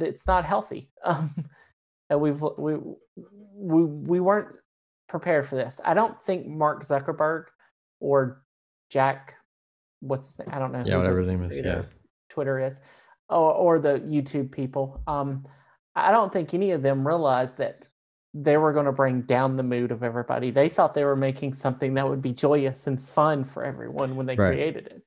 it's 0.00 0.26
not 0.26 0.44
healthy. 0.44 0.90
And 2.10 2.20
we've 2.20 2.40
we 2.58 2.76
we 3.54 3.84
we 3.84 4.20
weren't 4.20 4.56
prepared 5.08 5.46
for 5.46 5.56
this. 5.56 5.80
I 5.84 5.94
don't 5.94 6.20
think 6.22 6.46
Mark 6.46 6.82
Zuckerberg 6.82 7.44
or 8.00 8.42
Jack, 8.90 9.36
what's 10.00 10.26
his 10.26 10.38
name? 10.38 10.48
I 10.54 10.58
don't 10.58 10.72
know. 10.72 10.82
Yeah, 10.84 10.98
whatever 10.98 11.18
his 11.20 11.28
name 11.28 11.42
is. 11.44 11.58
Yeah. 11.58 11.82
Twitter 12.28 12.58
is, 12.60 12.82
or, 13.28 13.52
or 13.52 13.78
the 13.78 14.00
YouTube 14.00 14.50
people. 14.50 15.02
Um, 15.06 15.46
I 15.94 16.10
don't 16.10 16.32
think 16.32 16.52
any 16.52 16.72
of 16.72 16.82
them 16.82 17.06
realized 17.06 17.58
that 17.58 17.86
they 18.34 18.56
were 18.56 18.72
going 18.72 18.86
to 18.86 18.92
bring 18.92 19.22
down 19.22 19.54
the 19.54 19.62
mood 19.62 19.92
of 19.92 20.02
everybody. 20.02 20.50
They 20.50 20.68
thought 20.68 20.92
they 20.94 21.04
were 21.04 21.14
making 21.16 21.52
something 21.52 21.94
that 21.94 22.08
would 22.08 22.20
be 22.20 22.32
joyous 22.32 22.88
and 22.88 23.00
fun 23.00 23.44
for 23.44 23.64
everyone 23.64 24.16
when 24.16 24.26
they 24.26 24.34
Right. 24.34 24.54
created 24.54 24.86
it. 24.88 25.02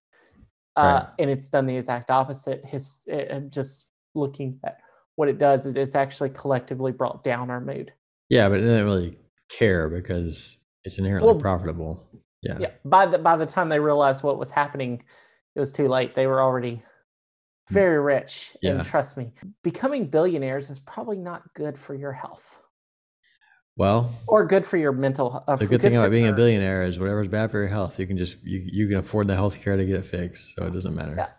Uh, 0.77 1.01
Right. 1.03 1.13
And 1.19 1.29
it's 1.29 1.49
done 1.49 1.65
the 1.65 1.75
exact 1.75 2.09
opposite. 2.09 2.63
His 2.65 3.01
uh, 3.11 3.39
just 3.49 3.89
looking 4.15 4.59
at 4.63 4.79
what 5.17 5.27
it 5.27 5.37
does, 5.37 5.65
is 5.65 5.73
it 5.73 5.79
is 5.79 5.93
actually 5.95 6.29
collectively 6.29 6.91
brought 6.93 7.23
down 7.23 7.49
our 7.49 7.59
mood. 7.59 7.91
Yeah, 8.29 8.47
but 8.49 8.59
it 8.59 8.61
didn't 8.61 8.85
really 8.85 9.17
care 9.49 9.89
because 9.89 10.55
it's 10.85 10.97
inherently 10.99 11.27
Well, 11.31 11.39
profitable. 11.39 12.07
Yeah. 12.43 12.57
yeah 12.59 12.69
by 12.85 13.07
the 13.07 13.17
by 13.17 13.35
the 13.35 13.45
time 13.47 13.67
they 13.69 13.79
realized 13.79 14.23
what 14.23 14.37
was 14.37 14.51
happening 14.51 15.03
it 15.55 15.59
was 15.59 15.71
too 15.73 15.87
late 15.87 16.13
they 16.15 16.27
were 16.27 16.39
already 16.39 16.83
very 17.69 17.99
rich. 17.99 18.55
Yeah. 18.61 18.73
and 18.73 18.83
trust 18.85 19.17
me 19.17 19.31
becoming 19.63 20.05
billionaires 20.05 20.69
is 20.69 20.77
probably 20.79 21.17
not 21.17 21.51
good 21.55 21.77
for 21.79 21.95
your 21.95 22.11
health 22.11 22.61
Well, 23.75 24.13
or 24.27 24.45
good 24.45 24.65
for 24.67 24.77
your 24.77 24.91
mental 24.91 25.43
uh, 25.47 25.55
the 25.55 25.65
good 25.65 25.81
thing 25.81 25.95
about 25.95 26.11
being 26.11 26.27
a 26.27 26.33
billionaire 26.33 26.83
is 26.83 26.99
whatever's 26.99 27.27
bad 27.27 27.49
for 27.49 27.57
your 27.59 27.69
health, 27.69 27.99
you 27.99 28.05
can 28.05 28.17
just 28.17 28.37
you 28.43 28.61
you 28.71 28.87
can 28.87 28.97
afford 28.97 29.25
the 29.27 29.35
health 29.35 29.59
care 29.61 29.75
to 29.75 29.85
get 29.85 29.95
it 29.95 30.05
fixed, 30.05 30.53
so 30.55 30.65
it 30.67 30.73
doesn't 30.73 30.93
matter. 30.95 31.15
Yeah. 31.17 31.29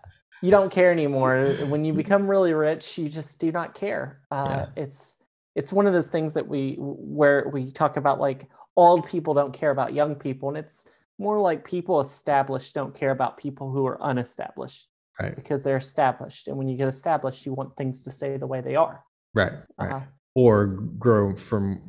You 0.42 0.50
don't 0.50 0.70
care 0.72 0.90
anymore 0.92 1.54
when 1.68 1.84
you 1.84 1.92
become 1.92 2.28
really 2.28 2.52
rich 2.52 2.96
you 2.98 3.08
just 3.08 3.40
do 3.40 3.50
not 3.52 3.74
care 3.74 4.20
uh, 4.30 4.46
Yeah. 4.76 4.82
it's 4.82 5.22
it's 5.54 5.72
one 5.72 5.86
of 5.86 5.92
those 5.92 6.08
things 6.08 6.34
that 6.34 6.46
we 6.46 6.76
where 6.78 7.48
we 7.52 7.70
talk 7.72 7.96
about 7.96 8.20
like 8.20 8.48
old 8.76 9.06
people 9.06 9.34
don't 9.34 9.52
care 9.52 9.70
about 9.70 9.92
young 9.94 10.14
people 10.14 10.48
and 10.48 10.58
it's 10.58 10.88
more 11.18 11.40
like 11.40 11.64
people 11.64 12.00
established 12.00 12.74
don't 12.74 12.94
care 12.94 13.10
about 13.10 13.36
people 13.38 13.70
who 13.72 13.86
are 13.86 13.98
unestablished 14.02 14.88
Right. 15.20 15.34
because 15.34 15.64
they're 15.64 15.78
established 15.78 16.46
and 16.46 16.56
when 16.56 16.68
you 16.68 16.76
get 16.76 16.86
established 16.86 17.44
you 17.44 17.52
want 17.52 17.76
things 17.76 18.02
to 18.02 18.12
stay 18.12 18.36
the 18.36 18.46
way 18.46 18.60
they 18.60 18.76
are 18.76 19.02
Right. 19.34 19.52
Right. 19.78 19.92
uh, 19.92 20.00
Or 20.36 20.66
grow 20.66 21.34
from 21.34 21.82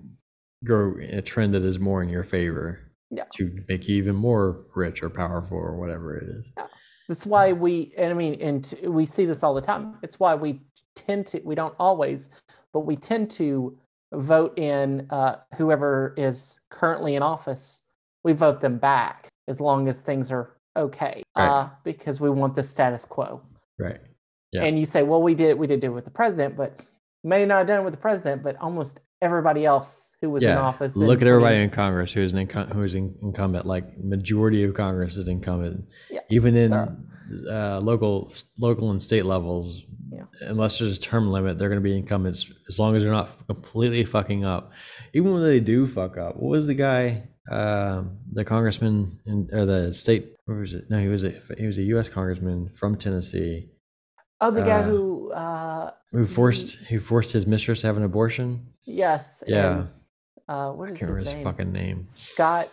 grow 0.65 0.95
a 0.99 1.21
trend 1.21 1.53
that 1.53 1.61
is 1.63 1.77
more 1.79 2.01
in 2.03 2.09
your 2.09 2.23
favor. 2.23 2.79
Yeah. 3.11 3.25
To 3.35 3.63
make 3.69 3.87
you 3.87 3.95
even 3.97 4.15
more 4.15 4.65
rich 4.75 5.01
or 5.03 5.09
powerful 5.09 5.57
or 5.57 5.77
whatever 5.79 6.17
it 6.17 6.27
is. 6.27 6.51
That's 7.09 7.25
why 7.25 7.51
we 7.51 7.91
and 7.97 8.11
i 8.11 8.15
mean 8.15 8.35
and 8.39 8.63
t- 8.63 8.87
we 8.87 9.03
see 9.05 9.25
this 9.25 9.43
all 9.43 9.53
the 9.53 9.59
time 9.61 9.97
it's 10.03 10.19
why 10.19 10.33
we 10.35 10.61
tend 10.95 11.25
to 11.25 11.41
we 11.43 11.55
don't 11.55 11.75
always 11.79 12.41
but 12.71 12.81
we 12.81 12.95
tend 12.95 13.29
to 13.31 13.77
vote 14.13 14.57
in 14.57 15.05
uh, 15.09 15.35
whoever 15.55 16.13
is 16.17 16.61
currently 16.69 17.15
in 17.15 17.21
office 17.21 17.93
we 18.23 18.31
vote 18.33 18.61
them 18.61 18.77
back 18.77 19.27
as 19.47 19.59
long 19.59 19.87
as 19.87 20.01
things 20.01 20.31
are 20.31 20.55
okay 20.77 21.21
Right. 21.37 21.47
uh, 21.47 21.69
because 21.83 22.21
we 22.21 22.29
want 22.29 22.55
the 22.55 22.63
status 22.63 23.03
quo 23.05 23.41
Right. 23.77 23.99
Yeah. 24.51 24.63
and 24.63 24.77
you 24.79 24.85
say 24.85 25.03
well 25.03 25.21
we 25.21 25.35
did 25.35 25.57
we 25.57 25.67
did 25.67 25.79
do 25.79 25.87
it 25.87 25.95
with 25.95 26.05
the 26.05 26.11
president 26.11 26.55
but 26.55 26.85
may 27.23 27.45
not 27.45 27.57
have 27.59 27.67
done 27.67 27.79
it 27.81 27.83
with 27.83 27.93
the 27.93 27.99
president 27.99 28.43
but 28.43 28.55
almost 28.57 29.01
everybody 29.21 29.65
else 29.65 30.15
who 30.21 30.29
was 30.29 30.43
in 30.43 30.51
office 30.57 30.95
Look 30.95 31.21
at 31.21 31.27
everybody 31.27 31.55
20 31.55 31.63
in 31.65 31.69
Congress 31.71 32.13
who's 32.13 32.33
an 32.33 32.47
incum- 32.47 32.71
who's 32.73 32.95
in, 32.95 33.15
incumbent. 33.21 33.65
Like 33.65 33.97
majority 33.97 34.63
of 34.63 34.73
Congress 34.73 35.17
is 35.17 35.27
incumbent. 35.27 35.85
Yeah, 36.09 36.21
Even 36.29 36.55
in 36.55 36.73
uh, 36.73 37.79
local, 37.81 38.31
local 38.57 38.91
and 38.91 39.01
state 39.03 39.25
levels, 39.25 39.83
Yeah. 40.11 40.23
unless 40.41 40.79
there's 40.79 40.97
a 40.97 41.01
term 41.01 41.29
limit, 41.31 41.57
they're 41.57 41.69
going 41.69 41.81
to 41.81 41.89
be 41.89 41.97
incumbents 41.97 42.51
as 42.67 42.79
long 42.79 42.95
as 42.95 43.03
they're 43.03 43.11
not 43.11 43.45
completely 43.47 44.05
fucking 44.05 44.45
up. 44.45 44.71
Even 45.13 45.33
when 45.33 45.43
they 45.43 45.59
do 45.59 45.85
fuck 45.85 46.17
up, 46.17 46.37
what 46.37 46.49
was 46.51 46.67
the 46.67 46.73
guy, 46.73 47.27
um, 47.51 48.17
the 48.31 48.45
congressman 48.45 49.19
in, 49.25 49.49
or 49.51 49.65
the 49.65 49.93
state? 49.93 50.33
Where 50.45 50.59
was 50.59 50.73
it? 50.73 50.85
No, 50.89 50.97
he 50.99 51.07
was 51.07 51.23
a 51.23 51.33
he 51.57 51.67
was 51.67 51.77
a 51.77 51.83
U.S. 51.83 52.09
congressman 52.09 52.71
from 52.75 52.95
Tennessee 52.97 53.69
oh 54.41 54.51
the 54.51 54.61
guy 54.61 54.79
uh, 54.79 54.83
who 54.83 55.31
uh 55.31 55.91
who 56.11 56.25
forced 56.25 56.75
who 56.89 56.99
forced 56.99 57.31
his 57.31 57.45
mistress 57.45 57.81
to 57.81 57.87
have 57.87 57.97
an 57.97 58.03
abortion. 58.03 58.67
yes 58.85 59.43
Yeah. 59.47 59.79
and, 59.79 59.87
uh 60.47 60.71
what 60.71 60.89
I 60.89 60.93
can't 60.93 61.15
his 61.17 61.33
name 61.33 61.43
fucking 61.43 61.71
name. 61.71 62.01
Scott 62.01 62.69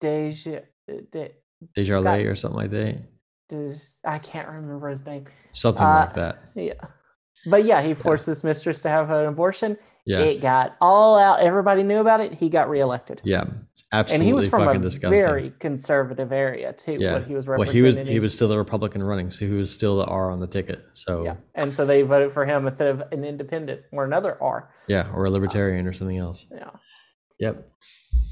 Deja, 0.00 0.60
De, 0.86 1.30
DesJarlais 1.76 2.02
Scott- 2.02 2.20
or 2.20 2.34
something 2.36 2.56
like 2.56 2.70
that. 2.70 2.96
Des- 3.48 3.96
I 4.04 4.18
can't 4.18 4.48
remember 4.48 4.88
his 4.88 5.04
name. 5.06 5.24
Something 5.52 5.82
Uh, 5.82 6.00
like 6.06 6.14
that. 6.14 6.38
Yeah, 6.54 6.72
but 7.46 7.64
yeah, 7.64 7.82
he 7.82 7.94
forced 7.94 8.26
his 8.26 8.44
mistress 8.44 8.82
to 8.82 8.88
have 8.88 9.10
an 9.10 9.26
abortion. 9.26 9.78
Yeah. 10.04 10.20
It 10.20 10.40
got 10.40 10.76
all 10.80 11.18
out. 11.18 11.40
Everybody 11.40 11.82
knew 11.82 11.98
about 11.98 12.20
it. 12.20 12.32
He 12.32 12.48
got 12.48 12.70
reelected. 12.70 13.20
yeah. 13.24 13.44
It's 13.90 14.12
and 14.12 14.22
he 14.22 14.34
was 14.34 14.48
from 14.48 14.68
a 14.68 14.78
disgusting. 14.78 15.10
very 15.18 15.52
conservative 15.60 16.30
area 16.30 16.74
too. 16.74 16.98
yeah. 17.00 17.20
He 17.20 17.34
was 17.34 17.48
well, 17.48 17.62
he 17.62 17.80
was 17.80 17.98
he 18.00 18.20
was 18.20 18.34
still 18.34 18.48
the 18.48 18.58
Republican 18.58 19.02
running, 19.02 19.30
so 19.30 19.46
he 19.46 19.52
was 19.52 19.72
still 19.72 19.96
the 19.98 20.04
R 20.04 20.30
on 20.30 20.40
the 20.40 20.46
ticket. 20.46 20.84
So 20.92 21.24
Yeah, 21.24 21.32
yeah, 21.32 21.62
and 21.62 21.72
so 21.72 21.86
they 21.86 22.02
voted 22.02 22.30
for 22.30 22.44
him 22.44 22.66
instead 22.66 22.88
of 22.88 23.02
an 23.12 23.24
independent 23.24 23.82
or 23.92 24.04
another 24.04 24.36
R. 24.42 24.70
Yeah, 24.88 25.10
or 25.14 25.24
a 25.24 25.30
libertarian 25.30 25.86
or 25.86 25.94
something 25.94 26.18
else. 26.18 26.46
Yeah. 26.50 26.70
Yep. 27.40 27.66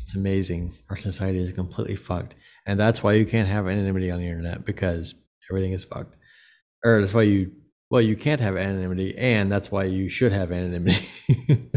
It's 0.02 0.14
amazing. 0.14 0.74
Our 0.90 0.96
society 0.96 1.38
is 1.38 1.52
completely 1.52 1.96
fucked. 1.96 2.34
And 2.66 2.78
that's 2.78 3.02
why 3.02 3.14
you 3.14 3.24
can't 3.24 3.48
have 3.48 3.66
anonymity 3.66 4.11
on 4.11 4.18
the 4.18 4.26
internet 4.26 4.64
because 4.64 5.14
everything 5.50 5.72
is 5.72 5.84
fucked. 5.84 6.16
Or 6.84 7.00
that's 7.00 7.14
why 7.14 7.22
you 7.22 7.52
well, 7.91 8.01
you 8.03 8.16
can't 8.16 8.41
have 8.41 8.57
anonymity, 8.57 9.16
and 9.16 9.51
that's 9.51 9.70
why 9.70 9.84
you 9.84 10.09
should 10.09 10.32
have 10.32 10.53
anonymity. 10.53 11.09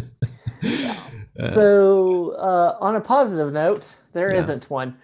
Uh, 1.40 1.52
So, 1.52 2.32
uh, 2.32 2.76
on 2.82 2.98
a 2.98 3.00
positive 3.02 3.54
note, 3.54 3.96
there 4.12 4.34
Yeah. 4.34 4.46
not 4.46 4.70
one. 4.70 4.98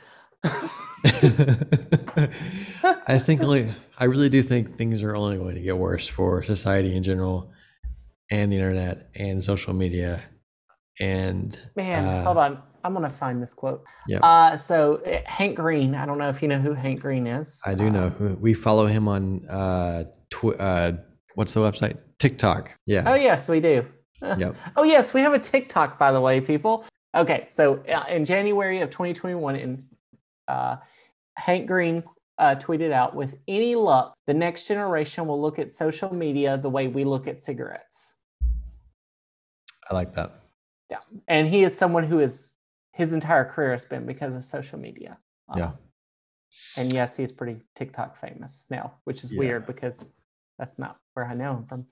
I 3.07 3.17
think 3.19 3.41
like 3.41 3.67
I 3.97 4.05
really 4.05 4.29
do 4.29 4.43
think 4.43 4.75
things 4.77 5.01
are 5.03 5.15
only 5.15 5.37
going 5.37 5.55
to 5.55 5.61
get 5.61 5.77
worse 5.77 6.07
for 6.07 6.43
society 6.43 6.95
in 6.95 7.03
general 7.03 7.51
and 8.29 8.51
the 8.51 8.57
internet 8.57 9.09
and 9.15 9.41
social 9.43 9.73
media 9.73 10.21
and 10.99 11.57
Man, 11.75 12.05
uh, 12.05 12.23
hold 12.25 12.37
on. 12.37 12.61
I'm 12.83 12.93
gonna 12.93 13.09
find 13.09 13.41
this 13.41 13.53
quote. 13.53 13.83
Yep. 14.07 14.19
Uh, 14.23 14.55
so 14.57 14.97
uh, 15.05 15.19
Hank 15.25 15.55
Green. 15.55 15.95
I 15.95 16.05
don't 16.05 16.17
know 16.19 16.29
if 16.29 16.41
you 16.43 16.47
know 16.47 16.59
who 16.59 16.73
Hank 16.73 17.01
Green 17.01 17.25
is. 17.27 17.59
I 17.65 17.73
do 17.75 17.87
Uh, 17.87 17.89
know 17.89 18.09
who 18.09 18.35
we 18.35 18.53
follow 18.53 18.85
him 18.85 19.07
on 19.07 19.45
uh 19.49 20.03
tw- 20.35 20.59
uh 20.59 20.91
what's 21.35 21.53
the 21.53 21.59
website? 21.61 21.97
TikTok. 22.19 22.71
Yeah. 22.85 23.03
Oh 23.05 23.15
yes, 23.15 23.47
we 23.49 23.59
do. 23.59 23.85
Yep. 24.21 24.55
Oh 24.77 24.83
yes, 24.83 25.13
we 25.13 25.21
have 25.21 25.33
a 25.33 25.39
TikTok, 25.39 25.99
by 25.99 26.11
the 26.11 26.21
way, 26.21 26.41
people. 26.41 26.85
Okay, 27.13 27.45
so 27.47 27.83
uh, 27.93 28.05
in 28.09 28.25
January 28.25 28.79
of 28.81 28.89
2021, 28.89 29.55
in 29.55 29.83
uh, 30.47 30.77
Hank 31.37 31.67
Green 31.67 32.03
uh, 32.39 32.55
tweeted 32.55 32.91
out, 32.91 33.13
"With 33.15 33.37
any 33.47 33.75
luck, 33.75 34.15
the 34.25 34.33
next 34.33 34.67
generation 34.67 35.27
will 35.27 35.39
look 35.41 35.59
at 35.59 35.69
social 35.69 36.11
media 36.13 36.57
the 36.57 36.69
way 36.69 36.87
we 36.87 37.03
look 37.03 37.27
at 37.27 37.41
cigarettes." 37.41 38.23
I 39.89 39.93
like 39.93 40.13
that. 40.15 40.31
Yeah, 40.89 40.99
and 41.27 41.47
he 41.47 41.61
is 41.63 41.77
someone 41.77 42.03
who 42.05 42.19
is 42.19 42.53
his 42.93 43.13
entire 43.13 43.45
career 43.45 43.71
has 43.73 43.85
been 43.85 44.05
because 44.05 44.33
of 44.33 44.43
social 44.43 44.79
media. 44.79 45.19
Uh, 45.49 45.55
Yeah. 45.57 45.71
And 46.77 46.91
yes, 46.93 47.15
he's 47.17 47.33
pretty 47.33 47.57
TikTok 47.75 48.15
famous 48.17 48.67
now, 48.71 48.93
which 49.03 49.23
is 49.23 49.33
Yeah. 49.33 49.39
weird 49.39 49.65
because 49.67 50.21
that's 50.57 50.79
not 50.79 50.97
where 51.13 51.25
I 51.25 51.33
know 51.33 51.57
him 51.57 51.65
from. 51.65 51.85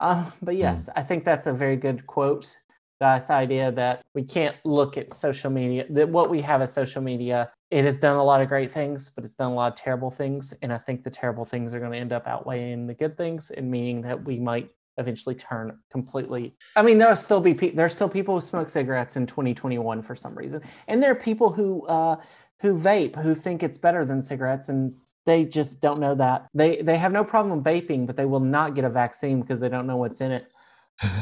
Hmm. 0.00 0.22
but 0.42 0.56
yes, 0.56 0.88
I 0.94 1.02
think 1.02 1.24
that's 1.24 1.46
a 1.46 1.52
very 1.52 1.76
good 1.76 2.06
quote. 2.06 2.58
This 3.00 3.28
idea 3.28 3.70
that 3.72 4.02
we 4.14 4.22
can't 4.22 4.56
look 4.64 4.96
at 4.96 5.12
social 5.14 5.50
media, 5.50 5.84
that 5.90 6.08
what 6.08 6.30
we 6.30 6.40
have 6.40 6.62
as 6.62 6.72
social 6.72 7.02
media, 7.02 7.50
it 7.70 7.84
has 7.84 7.98
done 7.98 8.16
a 8.16 8.24
lot 8.24 8.40
of 8.40 8.48
great 8.48 8.70
things, 8.70 9.10
but 9.10 9.24
it's 9.24 9.34
done 9.34 9.52
a 9.52 9.54
lot 9.54 9.72
of 9.72 9.78
terrible 9.78 10.10
things. 10.10 10.54
And 10.62 10.72
I 10.72 10.78
think 10.78 11.02
the 11.02 11.10
terrible 11.10 11.44
things 11.44 11.74
are 11.74 11.80
going 11.80 11.92
to 11.92 11.98
end 11.98 12.12
up 12.12 12.26
outweighing 12.26 12.86
the 12.86 12.94
good 12.94 13.16
things 13.16 13.50
and 13.50 13.70
meaning 13.70 14.00
that 14.02 14.24
we 14.24 14.38
might 14.38 14.70
eventually 14.96 15.34
turn 15.34 15.78
completely. 15.90 16.54
I 16.76 16.82
mean, 16.82 16.98
there'll 16.98 17.16
still 17.16 17.40
be 17.40 17.54
pe- 17.54 17.72
there's 17.72 17.92
still 17.92 18.08
people 18.08 18.34
who 18.34 18.40
smoke 18.40 18.68
cigarettes 18.68 19.16
in 19.16 19.26
2021 19.26 20.02
for 20.02 20.14
some 20.14 20.34
reason, 20.34 20.62
and 20.88 21.02
there 21.02 21.10
are 21.12 21.16
people 21.16 21.52
who 21.52 21.86
uh, 21.86 22.16
who 22.60 22.78
vape 22.78 23.20
who 23.20 23.34
think 23.34 23.62
it's 23.62 23.78
better 23.78 24.04
than 24.04 24.22
cigarettes, 24.22 24.68
and 24.68 24.94
they 25.26 25.44
just 25.44 25.80
don't 25.80 26.00
know 26.00 26.14
that. 26.14 26.48
They 26.54 26.82
they 26.82 26.96
have 26.96 27.12
no 27.12 27.24
problem 27.24 27.62
vaping, 27.62 28.06
but 28.06 28.16
they 28.16 28.26
will 28.26 28.40
not 28.40 28.74
get 28.74 28.84
a 28.84 28.90
vaccine 28.90 29.40
because 29.40 29.60
they 29.60 29.68
don't 29.68 29.86
know 29.86 29.96
what's 29.96 30.20
in 30.20 30.32
it. 30.32 30.52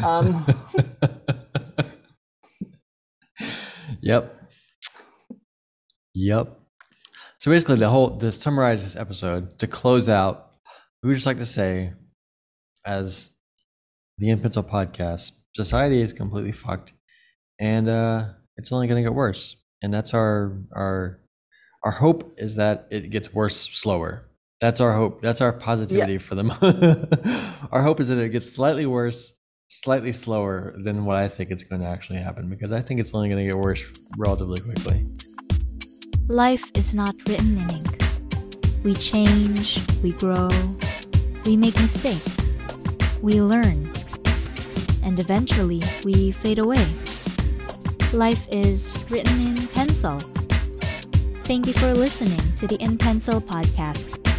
Um, 0.05 0.45
yep. 4.01 4.39
Yep. 6.15 6.59
So 7.39 7.51
basically, 7.51 7.77
the 7.77 7.89
whole 7.89 8.19
to 8.19 8.33
summarize 8.33 8.83
this 8.83 8.97
episode 8.97 9.59
to 9.59 9.67
close 9.67 10.09
out, 10.09 10.51
we 11.03 11.09
would 11.09 11.15
just 11.15 11.27
like 11.27 11.39
to 11.39 11.47
say, 11.47 11.93
as 12.85 13.31
the 14.19 14.31
In 14.31 14.41
Pencil 14.41 14.63
podcast, 14.63 15.33
society 15.55 16.01
is 16.01 16.13
completely 16.13 16.53
fucked, 16.53 16.93
and 17.59 17.89
uh, 17.89 18.27
it's 18.57 18.73
only 18.73 18.87
going 18.87 19.03
to 19.03 19.09
get 19.09 19.15
worse. 19.15 19.57
And 19.83 19.93
that's 19.93 20.15
our 20.15 20.59
our 20.73 21.22
our 21.85 21.93
hope 21.93 22.35
is 22.39 22.57
that 22.57 22.87
it 22.91 23.11
gets 23.11 23.33
worse 23.35 23.57
slower. 23.73 24.25
That's 24.61 24.81
our 24.81 24.95
hope. 24.95 25.21
That's 25.21 25.41
our 25.41 25.53
positivity 25.53 26.13
Yes. 26.15 26.23
for 26.23 26.35
the. 26.37 26.45
mo- 26.45 27.59
our 27.73 27.83
hope 27.83 27.99
is 28.01 28.09
that 28.09 28.19
it 28.19 28.29
gets 28.31 28.51
slightly 28.53 28.87
worse, 28.87 29.33
slightly 29.69 30.13
slower 30.13 30.75
than 30.79 31.05
what 31.05 31.17
I 31.17 31.27
think 31.29 31.51
it's 31.51 31.65
going 31.65 31.83
to 31.83 31.89
actually 31.89 32.21
happen 32.21 32.49
because 32.49 32.71
I 32.71 32.81
think 32.81 33.01
it's 33.01 33.13
only 33.15 33.29
going 33.29 33.45
to 33.45 33.53
get 33.53 33.59
worse 33.61 33.83
relatively 34.17 34.61
quickly. 34.61 35.05
Life 36.29 36.71
is 36.75 36.95
not 36.95 37.15
written 37.29 37.59
in 37.59 37.71
ink. 37.71 38.03
We 38.85 38.95
change, 38.95 39.81
we 40.03 40.13
grow, 40.13 40.49
we 41.45 41.57
make 41.57 41.75
mistakes, 41.81 42.37
we 43.21 43.41
learn, 43.41 43.91
and 45.05 45.19
eventually 45.19 45.83
we 46.05 46.31
fade 46.33 46.59
away. 46.59 46.87
Life 48.13 48.47
is 48.51 49.05
written 49.11 49.41
in 49.41 49.67
pencil. 49.69 50.19
Thank 51.45 51.67
you 51.67 51.73
for 51.73 51.93
listening 51.93 52.41
to 52.57 52.67
the 52.67 52.77
In 52.77 52.97
Pencil 52.97 53.41
podcast. 53.41 54.32